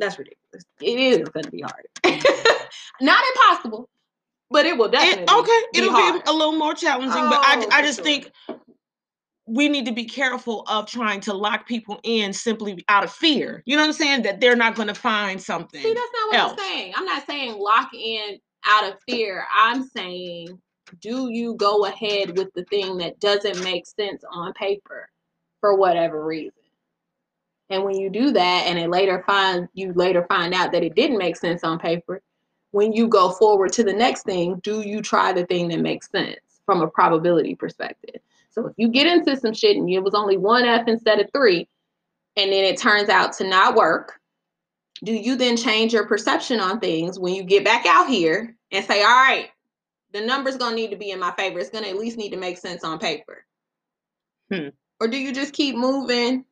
that's 0.00 0.18
ridiculous. 0.18 0.64
It 0.80 0.98
is 0.98 1.28
going 1.28 1.44
to 1.44 1.50
be 1.52 1.62
harder. 1.62 1.88
not 3.00 3.22
impossible, 3.36 3.88
but 4.50 4.66
it 4.66 4.76
will 4.76 4.88
definitely. 4.88 5.22
It, 5.22 5.30
okay, 5.30 5.60
be 5.72 5.78
it'll 5.78 5.92
hard. 5.92 6.24
be 6.24 6.28
a 6.28 6.32
little 6.32 6.58
more 6.58 6.74
challenging, 6.74 7.28
but 7.30 7.38
I, 7.44 7.64
Oh, 7.64 7.68
I 7.70 7.82
just 7.82 7.98
sure. 7.98 8.04
think 8.04 8.32
we 9.46 9.68
need 9.68 9.86
to 9.86 9.92
be 9.92 10.04
careful 10.04 10.64
of 10.66 10.86
trying 10.86 11.20
to 11.20 11.32
lock 11.32 11.68
people 11.68 12.00
in 12.02 12.32
simply 12.32 12.84
out 12.88 13.04
of 13.04 13.12
fear. 13.12 13.62
You 13.64 13.76
know 13.76 13.84
what 13.84 13.90
I'm 13.90 13.92
saying? 13.92 14.22
That 14.22 14.40
they're 14.40 14.56
not 14.56 14.74
going 14.74 14.88
to 14.88 14.96
find 14.96 15.40
something. 15.40 15.80
See, 15.80 15.94
that's 15.94 16.10
not 16.12 16.28
what 16.28 16.38
else. 16.40 16.52
I'm 16.54 16.58
saying. 16.58 16.92
I'm 16.96 17.04
not 17.04 17.24
saying 17.24 17.56
lock 17.56 17.94
in 17.94 18.36
out 18.66 18.92
of 18.92 18.98
fear. 19.08 19.46
I'm 19.54 19.84
saying, 19.84 20.60
do 21.00 21.30
you 21.30 21.54
go 21.54 21.84
ahead 21.84 22.36
with 22.36 22.48
the 22.56 22.64
thing 22.64 22.96
that 22.96 23.20
doesn't 23.20 23.62
make 23.62 23.86
sense 23.86 24.24
on 24.28 24.52
paper 24.54 25.08
for 25.62 25.74
whatever 25.74 26.22
reason? 26.22 26.52
And 27.70 27.84
when 27.84 27.96
you 27.96 28.10
do 28.10 28.32
that, 28.32 28.66
and 28.66 28.78
it 28.78 28.90
later 28.90 29.24
find 29.26 29.66
you 29.72 29.94
later 29.94 30.26
find 30.28 30.52
out 30.52 30.72
that 30.72 30.82
it 30.82 30.94
didn't 30.94 31.16
make 31.16 31.36
sense 31.36 31.64
on 31.64 31.78
paper, 31.78 32.20
when 32.72 32.92
you 32.92 33.08
go 33.08 33.30
forward 33.30 33.72
to 33.74 33.84
the 33.84 33.94
next 33.94 34.24
thing, 34.24 34.60
do 34.62 34.82
you 34.82 35.00
try 35.00 35.32
the 35.32 35.46
thing 35.46 35.68
that 35.68 35.80
makes 35.80 36.10
sense 36.10 36.40
from 36.66 36.82
a 36.82 36.88
probability 36.88 37.54
perspective? 37.54 38.20
So 38.50 38.66
if 38.66 38.74
you 38.76 38.88
get 38.88 39.06
into 39.06 39.34
some 39.36 39.54
shit 39.54 39.78
and 39.78 39.88
it 39.88 40.00
was 40.04 40.14
only 40.14 40.36
one 40.36 40.66
F 40.66 40.86
instead 40.86 41.20
of 41.20 41.30
three, 41.34 41.66
and 42.36 42.52
then 42.52 42.64
it 42.64 42.78
turns 42.78 43.08
out 43.08 43.32
to 43.34 43.44
not 43.48 43.74
work, 43.74 44.20
do 45.04 45.12
you 45.12 45.36
then 45.36 45.56
change 45.56 45.92
your 45.92 46.06
perception 46.06 46.60
on 46.60 46.78
things 46.80 47.18
when 47.18 47.34
you 47.34 47.42
get 47.42 47.64
back 47.64 47.86
out 47.86 48.08
here 48.08 48.54
and 48.70 48.84
say, 48.84 49.02
all 49.02 49.08
right, 49.08 49.48
the 50.12 50.20
number's 50.20 50.56
gonna 50.58 50.76
need 50.76 50.90
to 50.90 50.96
be 50.96 51.10
in 51.10 51.18
my 51.18 51.32
favor. 51.32 51.58
It's 51.58 51.70
gonna 51.70 51.88
at 51.88 51.96
least 51.96 52.18
need 52.18 52.30
to 52.30 52.36
make 52.36 52.58
sense 52.58 52.84
on 52.84 52.98
paper. 52.98 53.44
Hmm. 54.52 54.68
Or 55.02 55.08
do 55.08 55.18
you 55.18 55.32
just 55.32 55.52
keep 55.52 55.74
moving 55.74 56.44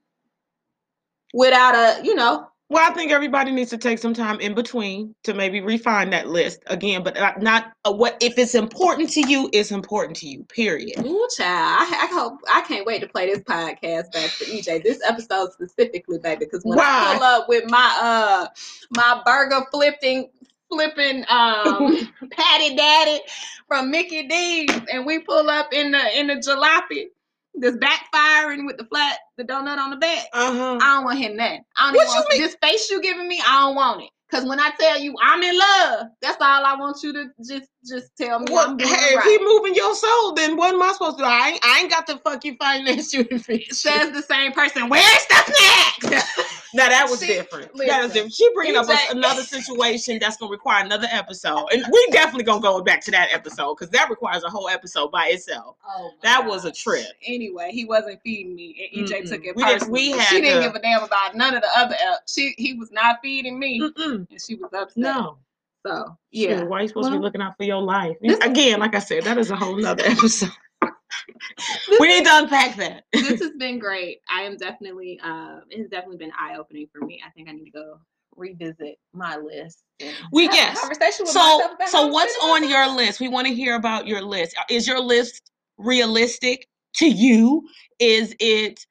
without 1.33 1.77
a, 1.77 2.05
you 2.05 2.17
know, 2.17 2.49
Well, 2.69 2.85
I 2.85 2.93
think 2.93 3.13
everybody 3.13 3.53
needs 3.53 3.71
to 3.71 3.79
take 3.79 4.01
some 4.01 4.13
time 4.13 4.41
in 4.41 4.55
between 4.55 5.15
to 5.23 5.35
maybe 5.35 5.61
refine 5.61 6.11
that 6.11 6.27
list 6.27 6.65
again, 6.67 7.05
but 7.05 7.15
not, 7.15 7.41
not 7.41 7.73
uh, 7.85 7.93
what 7.93 8.17
if 8.21 8.37
it's 8.39 8.57
important 8.57 9.09
to 9.11 9.29
you, 9.29 9.49
it's 9.53 9.71
important 9.71 10.17
to 10.17 10.27
you. 10.27 10.43
Period. 10.53 10.99
Ooh, 10.99 11.29
child. 11.37 11.79
I, 11.79 12.09
I 12.11 12.13
hope 12.13 12.41
I 12.53 12.63
can't 12.63 12.85
wait 12.85 13.03
to 13.03 13.09
play 13.09 13.27
this 13.27 13.39
podcast 13.45 14.11
back 14.11 14.31
for 14.31 14.47
EJ. 14.47 14.83
This 14.83 15.01
episode 15.09 15.53
specifically, 15.53 16.19
baby, 16.19 16.47
because 16.47 16.65
when 16.65 16.77
I 16.81 17.15
pull 17.15 17.23
up 17.23 17.49
with 17.49 17.71
my 17.71 17.99
uh 18.03 18.47
my 18.97 19.23
burger 19.25 19.65
flipping 19.71 20.29
flipping 20.69 21.25
um 21.29 22.13
patty 22.33 22.75
daddy 22.75 23.21
from 23.69 23.93
Mickey 23.93 24.27
D's 24.27 24.71
and 24.93 25.07
we 25.07 25.21
pull 25.21 25.49
up 25.49 25.73
in 25.73 25.93
the 25.93 26.19
in 26.19 26.27
the 26.27 26.35
jalopy 26.35 27.11
that's 27.61 27.77
backfiring 27.77 28.67
with 28.67 28.79
the 28.79 28.85
flat 28.85 29.19
the 29.39 29.45
donut 29.45 29.79
on 29.79 29.91
the 29.91 29.97
back. 29.97 30.27
Uh 30.33 30.53
huh. 30.53 30.79
I 30.83 30.97
don't 30.97 31.05
want 31.05 31.19
him 31.19 31.37
that. 31.39 31.61
I 31.77 31.87
don't 31.93 31.97
What 31.97 32.07
want 32.09 32.27
you 32.31 32.39
mean? 32.41 32.47
this 32.47 32.57
face 32.63 32.91
you 32.91 33.03
giving 33.03 33.29
me. 33.29 33.41
I 33.47 33.61
don't 33.67 33.77
want 33.77 34.03
it. 34.03 34.11
Cause 34.31 34.45
when 34.47 34.61
I 34.61 34.71
tell 34.79 34.99
you 35.01 35.15
I'm 35.23 35.43
in 35.43 35.59
love, 35.59 36.07
that's 36.23 36.39
all 36.41 36.65
I 36.65 36.77
want 36.77 36.99
you 37.03 37.13
to 37.15 37.27
just 37.47 37.69
just 37.87 38.17
tell 38.17 38.41
me. 38.41 38.47
Well, 38.53 38.71
I'm 38.71 38.79
hey, 38.79 38.85
doing 38.85 38.97
if 38.99 39.17
right. 39.17 39.25
he 39.27 39.45
moving 39.45 39.75
your 39.75 39.95
soul, 39.95 40.35
then 40.35 40.57
what 40.57 40.75
am 40.75 40.83
I 40.83 40.93
supposed 40.93 41.19
to 41.19 41.25
do? 41.25 41.29
I 41.29 41.49
ain't, 41.51 41.61
I 41.65 41.79
ain't 41.81 41.91
got 41.91 42.07
to 42.09 42.19
finance 42.59 43.13
you 43.13 43.25
fix 43.25 43.49
you. 43.69 43.75
says 43.75 44.13
the 44.13 44.23
same 44.23 44.53
person. 44.53 44.89
Where's 44.89 45.27
the 45.27 45.53
snacks? 46.01 46.47
Now 46.73 46.89
that 46.89 47.09
was 47.11 47.19
She- 47.19 47.27
different. 47.27 47.73
That 47.79 48.05
was 48.05 48.13
different. 48.13 48.33
She 48.33 48.49
bringing 48.55 48.77
up 48.77 48.87
a- 48.89 49.11
another 49.11 49.43
situation 49.43 50.19
that's 50.21 50.37
gonna 50.37 50.53
require 50.53 50.85
another 50.85 51.09
episode, 51.11 51.67
and 51.73 51.85
we 51.91 52.09
definitely 52.13 52.45
gonna 52.45 52.61
go 52.61 52.81
back 52.81 53.01
to 53.07 53.11
that 53.11 53.31
episode 53.33 53.75
because 53.75 53.91
that 53.91 54.09
requires 54.09 54.45
a 54.45 54.49
whole 54.49 54.69
episode 54.69 55.11
by 55.11 55.27
itself. 55.31 55.75
Oh, 55.85 56.13
That 56.23 56.47
was 56.47 56.65
a 56.67 56.71
trip. 56.71 57.07
Anyway, 57.27 57.71
he 57.73 57.87
wasn't 57.87 58.21
feeding 58.23 58.55
me, 58.55 58.89
and 58.95 59.05
EJ 59.09 59.29
took 59.29 59.43
Mm-mm. 59.43 59.47
it 59.49 59.57
We 59.57 59.65
personally. 59.65 59.93
we 59.93 60.11
had 60.13 60.29
she 60.29 60.41
didn't 60.41 60.63
to- 60.63 60.69
give 60.69 60.77
a 60.77 60.81
damn 60.81 61.03
about 61.03 61.35
none 61.35 61.55
of 61.57 61.63
the 61.63 61.69
other. 61.77 61.97
el- 62.01 62.21
She 62.29 62.55
he 62.57 62.75
was 62.75 62.93
not 62.93 63.19
feeding 63.21 63.59
me, 63.59 63.81
Mm-mm. 63.81 64.29
and 64.31 64.41
she 64.41 64.55
was 64.55 64.71
upset. 64.73 64.97
No. 64.97 65.39
So 65.87 66.17
Yeah. 66.31 66.51
yeah, 66.51 66.63
why 66.65 66.79
are 66.79 66.83
you 66.83 66.89
supposed 66.89 67.11
to 67.11 67.17
be 67.17 67.23
looking 67.23 67.41
out 67.41 67.57
for 67.57 67.65
your 67.65 67.81
life? 67.83 68.17
this- 68.21 68.39
Again, 68.41 68.81
like 68.81 68.95
I 68.95 68.99
said, 68.99 69.25
that 69.25 69.39
is 69.39 69.51
a 69.51 69.57
whole 69.57 69.77
nother 69.81 70.05
episode. 70.05 70.51
we 72.01 72.09
need 72.09 72.25
to 72.25 72.31
unpack 72.39 72.77
that. 72.77 73.05
this 73.13 73.41
has 73.41 73.53
been 73.59 73.79
great. 73.79 74.21
I 74.33 74.43
am 74.43 74.57
definitely, 74.57 75.21
uh, 75.23 75.61
it 75.71 75.79
has 75.79 75.89
definitely 75.89 76.19
been 76.19 76.33
eye 76.39 76.57
opening 76.59 76.87
for 76.93 77.05
me. 77.05 77.21
I 77.27 77.31
think 77.31 77.49
I 77.49 77.53
need 77.53 77.65
to 77.67 77.71
go 77.71 78.01
revisit 78.37 78.99
my 79.13 79.37
list. 79.37 79.83
We- 80.33 80.45
yes. 80.45 80.81
conversation 80.81 81.27
So, 81.27 81.61
so 81.87 82.07
what's 82.09 82.37
on 82.43 82.69
your 82.69 82.89
list? 82.95 83.21
We 83.21 83.29
want 83.29 83.47
to 83.47 83.55
hear 83.55 83.75
about 83.77 84.07
your 84.07 84.23
list. 84.23 84.57
Is 84.71 84.87
your 84.87 85.01
list 85.01 85.51
realistic 85.79 86.67
to 86.97 87.07
you? 87.07 87.67
Is 87.99 88.35
it 88.41 88.85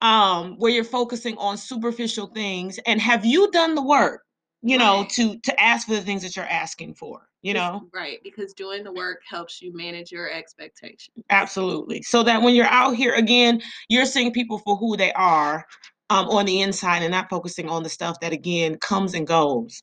um 0.00 0.54
where 0.58 0.70
you're 0.70 0.84
focusing 0.84 1.36
on 1.38 1.56
superficial 1.56 2.28
things? 2.28 2.78
And 2.86 3.00
have 3.00 3.24
you 3.24 3.50
done 3.50 3.74
the 3.74 3.82
work? 3.82 4.22
You 4.62 4.76
know, 4.78 5.00
Right. 5.02 5.08
to 5.10 5.38
to 5.38 5.60
ask 5.62 5.86
for 5.86 5.94
the 5.94 6.00
things 6.00 6.22
that 6.22 6.34
you're 6.36 6.44
asking 6.44 6.94
for. 6.94 7.28
You 7.42 7.54
know, 7.54 7.88
right? 7.94 8.18
Because 8.24 8.52
doing 8.52 8.82
the 8.82 8.92
work 8.92 9.20
helps 9.28 9.62
you 9.62 9.72
manage 9.72 10.10
your 10.10 10.28
expectations. 10.28 11.24
absolutely. 11.30 12.02
So 12.02 12.24
that 12.24 12.42
when 12.42 12.54
you're 12.56 12.66
out 12.66 12.96
here 12.96 13.14
again, 13.14 13.62
you're 13.88 14.06
seeing 14.06 14.32
people 14.32 14.58
for 14.58 14.76
who 14.76 14.96
they 14.96 15.12
are 15.12 15.64
um 16.10 16.26
on 16.28 16.46
the 16.46 16.60
inside 16.62 17.02
and 17.02 17.12
not 17.12 17.30
focusing 17.30 17.68
on 17.68 17.84
the 17.84 17.88
stuff 17.88 18.18
that 18.20 18.32
again 18.32 18.76
comes 18.78 19.14
and 19.14 19.24
goes. 19.26 19.80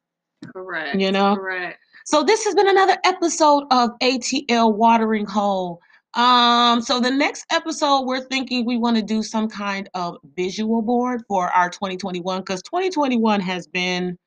Correct. 0.53 0.99
You 0.99 1.11
know? 1.13 1.35
Correct. 1.37 1.79
So 2.05 2.23
this 2.23 2.43
has 2.43 2.53
been 2.55 2.67
another 2.67 2.97
episode 3.05 3.63
of 3.71 3.91
ATL 4.03 4.75
Watering 4.75 5.25
Hole. 5.25 5.79
Um, 6.13 6.81
so 6.81 6.99
the 6.99 7.09
next 7.11 7.45
episode, 7.51 8.01
we're 8.01 8.21
thinking 8.21 8.65
we 8.65 8.77
want 8.77 8.95
to 8.97 9.01
do 9.01 9.23
some 9.23 9.49
kind 9.49 9.89
of 9.95 10.17
visual 10.35 10.81
board 10.81 11.23
for 11.27 11.47
our 11.49 11.69
2021 11.69 12.41
because 12.41 12.61
2021 12.63 13.39
has 13.41 13.65
been 13.67 14.17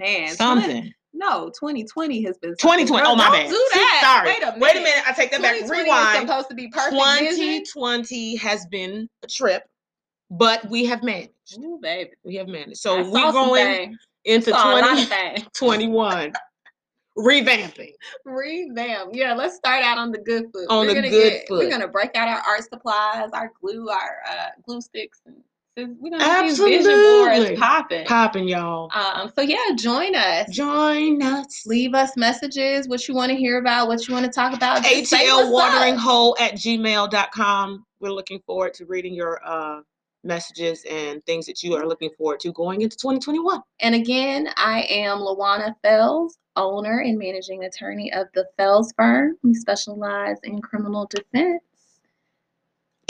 Man, 0.00 0.34
something. 0.34 0.92
no, 1.12 1.50
2020 1.50 2.22
has 2.24 2.36
been 2.38 2.50
2020. 2.60 3.02
Girl, 3.04 3.12
Oh 3.12 3.16
my 3.16 3.24
don't 3.24 3.32
bad. 3.34 3.48
Do 3.50 3.68
that. 3.74 4.22
Sorry. 4.24 4.28
Wait 4.34 4.42
a 4.42 4.46
minute. 4.46 4.60
Wait 4.60 4.76
a 4.76 4.80
minute. 4.80 5.02
I 5.06 5.12
take 5.12 5.30
that 5.30 5.42
back. 5.42 5.54
2020 5.56 5.60
was 5.60 5.70
Rewind. 5.86 6.28
supposed 6.28 6.48
to 6.48 6.54
be 6.54 6.68
perfect. 6.68 6.92
vision. 7.20 7.64
2020 7.64 8.36
has 8.36 8.66
been 8.66 9.08
a 9.22 9.26
trip, 9.26 9.62
but 10.30 10.68
we 10.68 10.84
have 10.86 11.02
managed. 11.02 11.30
Ooh, 11.58 11.78
baby. 11.82 12.10
We 12.24 12.34
have 12.36 12.48
managed. 12.48 12.78
So 12.78 13.02
saw 13.04 13.10
we're 13.12 13.32
going 13.32 13.96
into 14.24 14.50
Saw 14.50 14.72
a 14.72 14.80
lot 14.80 14.92
of 14.92 14.98
2021 15.54 16.18
things. 16.22 16.36
revamping. 17.18 17.92
Revamp. 18.24 19.10
Yeah, 19.14 19.34
let's 19.34 19.56
start 19.56 19.82
out 19.82 19.98
on 19.98 20.12
the 20.12 20.18
good 20.18 20.44
foot. 20.52 20.66
On 20.68 20.80
we're 20.86 20.88
the 20.88 20.94
gonna 20.94 21.10
good 21.10 21.30
get, 21.30 21.48
foot. 21.48 21.58
We're 21.58 21.70
gonna 21.70 21.88
break 21.88 22.14
out 22.14 22.28
our 22.28 22.38
art 22.46 22.62
supplies, 22.64 23.30
our 23.32 23.50
glue, 23.60 23.88
our 23.88 24.18
uh, 24.30 24.48
glue 24.66 24.80
sticks, 24.80 25.20
and 25.26 25.36
we're 25.98 26.10
gonna 26.10 26.24
get 26.24 26.42
these 26.42 26.58
vision 26.58 26.90
Absolutely. 26.90 27.46
boards 27.46 27.60
popping. 27.60 28.06
Popping, 28.06 28.48
y'all. 28.48 28.90
Um, 28.94 29.32
so 29.34 29.42
yeah, 29.42 29.58
join 29.76 30.14
us. 30.14 30.50
Join 30.50 31.22
us. 31.22 31.64
Leave 31.66 31.94
us 31.94 32.16
messages, 32.16 32.88
what 32.88 33.06
you 33.06 33.14
want 33.14 33.30
to 33.30 33.36
hear 33.36 33.58
about, 33.58 33.88
what 33.88 34.06
you 34.06 34.14
want 34.14 34.26
to 34.26 34.32
talk 34.32 34.54
about. 34.54 34.82
Just 34.82 35.12
what's 35.12 35.12
ATL 35.12 35.52
watering 35.52 35.94
up. 35.94 36.00
hole 36.00 36.36
at 36.40 36.54
gmail.com. 36.54 37.84
We're 38.00 38.12
looking 38.12 38.40
forward 38.46 38.74
to 38.74 38.86
reading 38.86 39.14
your 39.14 39.40
uh, 39.44 39.80
messages 40.24 40.84
and 40.90 41.24
things 41.26 41.46
that 41.46 41.62
you 41.62 41.74
are 41.74 41.86
looking 41.86 42.10
forward 42.16 42.40
to 42.40 42.52
going 42.52 42.82
into 42.82 42.96
2021. 42.96 43.62
And 43.80 43.94
again, 43.94 44.48
I 44.56 44.82
am 44.82 45.18
Lawana 45.18 45.74
Fells, 45.82 46.38
owner 46.56 47.00
and 47.00 47.18
managing 47.18 47.64
attorney 47.64 48.12
of 48.12 48.26
the 48.34 48.46
Fells 48.56 48.92
Firm. 48.96 49.36
We 49.42 49.54
specialize 49.54 50.36
in 50.44 50.60
criminal 50.60 51.06
defense. 51.06 51.62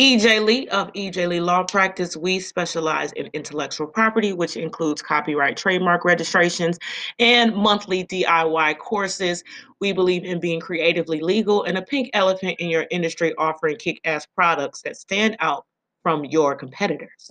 EJ 0.01 0.43
Lee 0.47 0.67
of 0.69 0.91
EJ 0.95 1.29
Lee 1.29 1.41
Law 1.41 1.63
Practice. 1.63 2.17
We 2.17 2.41
specialize 2.41 3.13
in 3.13 3.29
intellectual 3.35 3.87
property, 3.87 4.33
which 4.33 4.57
includes 4.57 5.03
copyright, 5.03 5.59
trademark 5.59 6.07
registrations, 6.07 6.79
and 7.19 7.55
monthly 7.55 8.07
DIY 8.07 8.79
courses. 8.79 9.45
We 9.79 9.93
believe 9.93 10.25
in 10.25 10.41
being 10.41 10.59
creatively 10.59 11.21
legal 11.21 11.65
and 11.65 11.77
a 11.77 11.83
pink 11.83 12.09
elephant 12.15 12.59
in 12.61 12.71
your 12.71 12.87
industry, 12.91 13.35
offering 13.37 13.77
kick 13.77 14.01
ass 14.07 14.27
products 14.35 14.81
that 14.83 14.97
stand 14.97 15.37
out 15.41 15.67
from 16.03 16.25
your 16.25 16.55
competitors. 16.55 17.31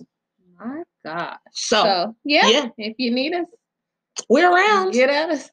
My 0.56 0.84
God. 1.04 1.38
So, 1.50 1.82
So, 1.82 2.16
yeah, 2.24 2.48
yeah. 2.48 2.68
if 2.78 2.94
you 2.98 3.10
need 3.10 3.34
us, 3.34 3.46
we're 4.28 4.50
around. 4.52 4.92
get 4.92 5.10
at 5.10 5.30
us. 5.30 5.50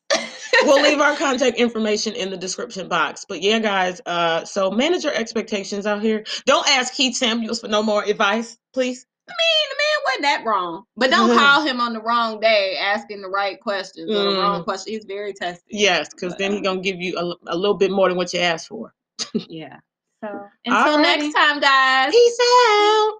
we'll 0.63 0.81
leave 0.81 0.99
our 0.99 1.15
contact 1.17 1.57
information 1.57 2.13
in 2.13 2.29
the 2.31 2.37
description 2.37 2.87
box. 2.87 3.25
But 3.27 3.41
yeah, 3.41 3.59
guys, 3.59 4.01
uh, 4.05 4.45
so 4.45 4.71
manage 4.71 5.03
your 5.03 5.13
expectations 5.13 5.85
out 5.85 6.01
here. 6.01 6.23
Don't 6.45 6.67
ask 6.69 6.93
Keith 6.93 7.15
Samuels 7.15 7.59
for 7.61 7.67
no 7.67 7.81
more 7.83 8.03
advice, 8.03 8.57
please. 8.73 9.05
I 9.29 9.33
mean, 9.33 9.69
the 9.69 9.75
man 9.75 10.03
wasn't 10.05 10.21
that 10.43 10.49
wrong. 10.49 10.83
But 10.95 11.09
don't 11.11 11.29
Mhm. 11.29 11.37
call 11.37 11.61
him 11.63 11.81
on 11.81 11.93
the 11.93 12.01
wrong 12.01 12.39
day 12.39 12.77
asking 12.79 13.21
the 13.21 13.27
right 13.29 13.59
questions 13.59 14.09
or 14.09 14.31
the 14.33 14.39
wrong 14.39 14.61
Mm. 14.61 14.63
question. 14.63 14.93
He's 14.93 15.05
very 15.05 15.33
testy. 15.33 15.63
Yes, 15.69 16.07
because 16.13 16.35
then 16.37 16.53
he's 16.53 16.61
gonna 16.61 16.79
give 16.81 17.01
you 17.01 17.17
a, 17.17 17.53
a 17.53 17.55
little 17.57 17.75
bit 17.75 17.91
more 17.91 18.07
than 18.07 18.17
what 18.17 18.33
you 18.33 18.39
asked 18.39 18.67
for. 18.67 18.93
Yeah. 19.33 19.77
So 20.23 20.29
until 20.65 20.97
Alrighty. 20.97 21.01
next 21.03 21.33
time, 21.35 21.59
guys. 21.59 22.11
Peace 22.11 22.37
out. 22.41 23.11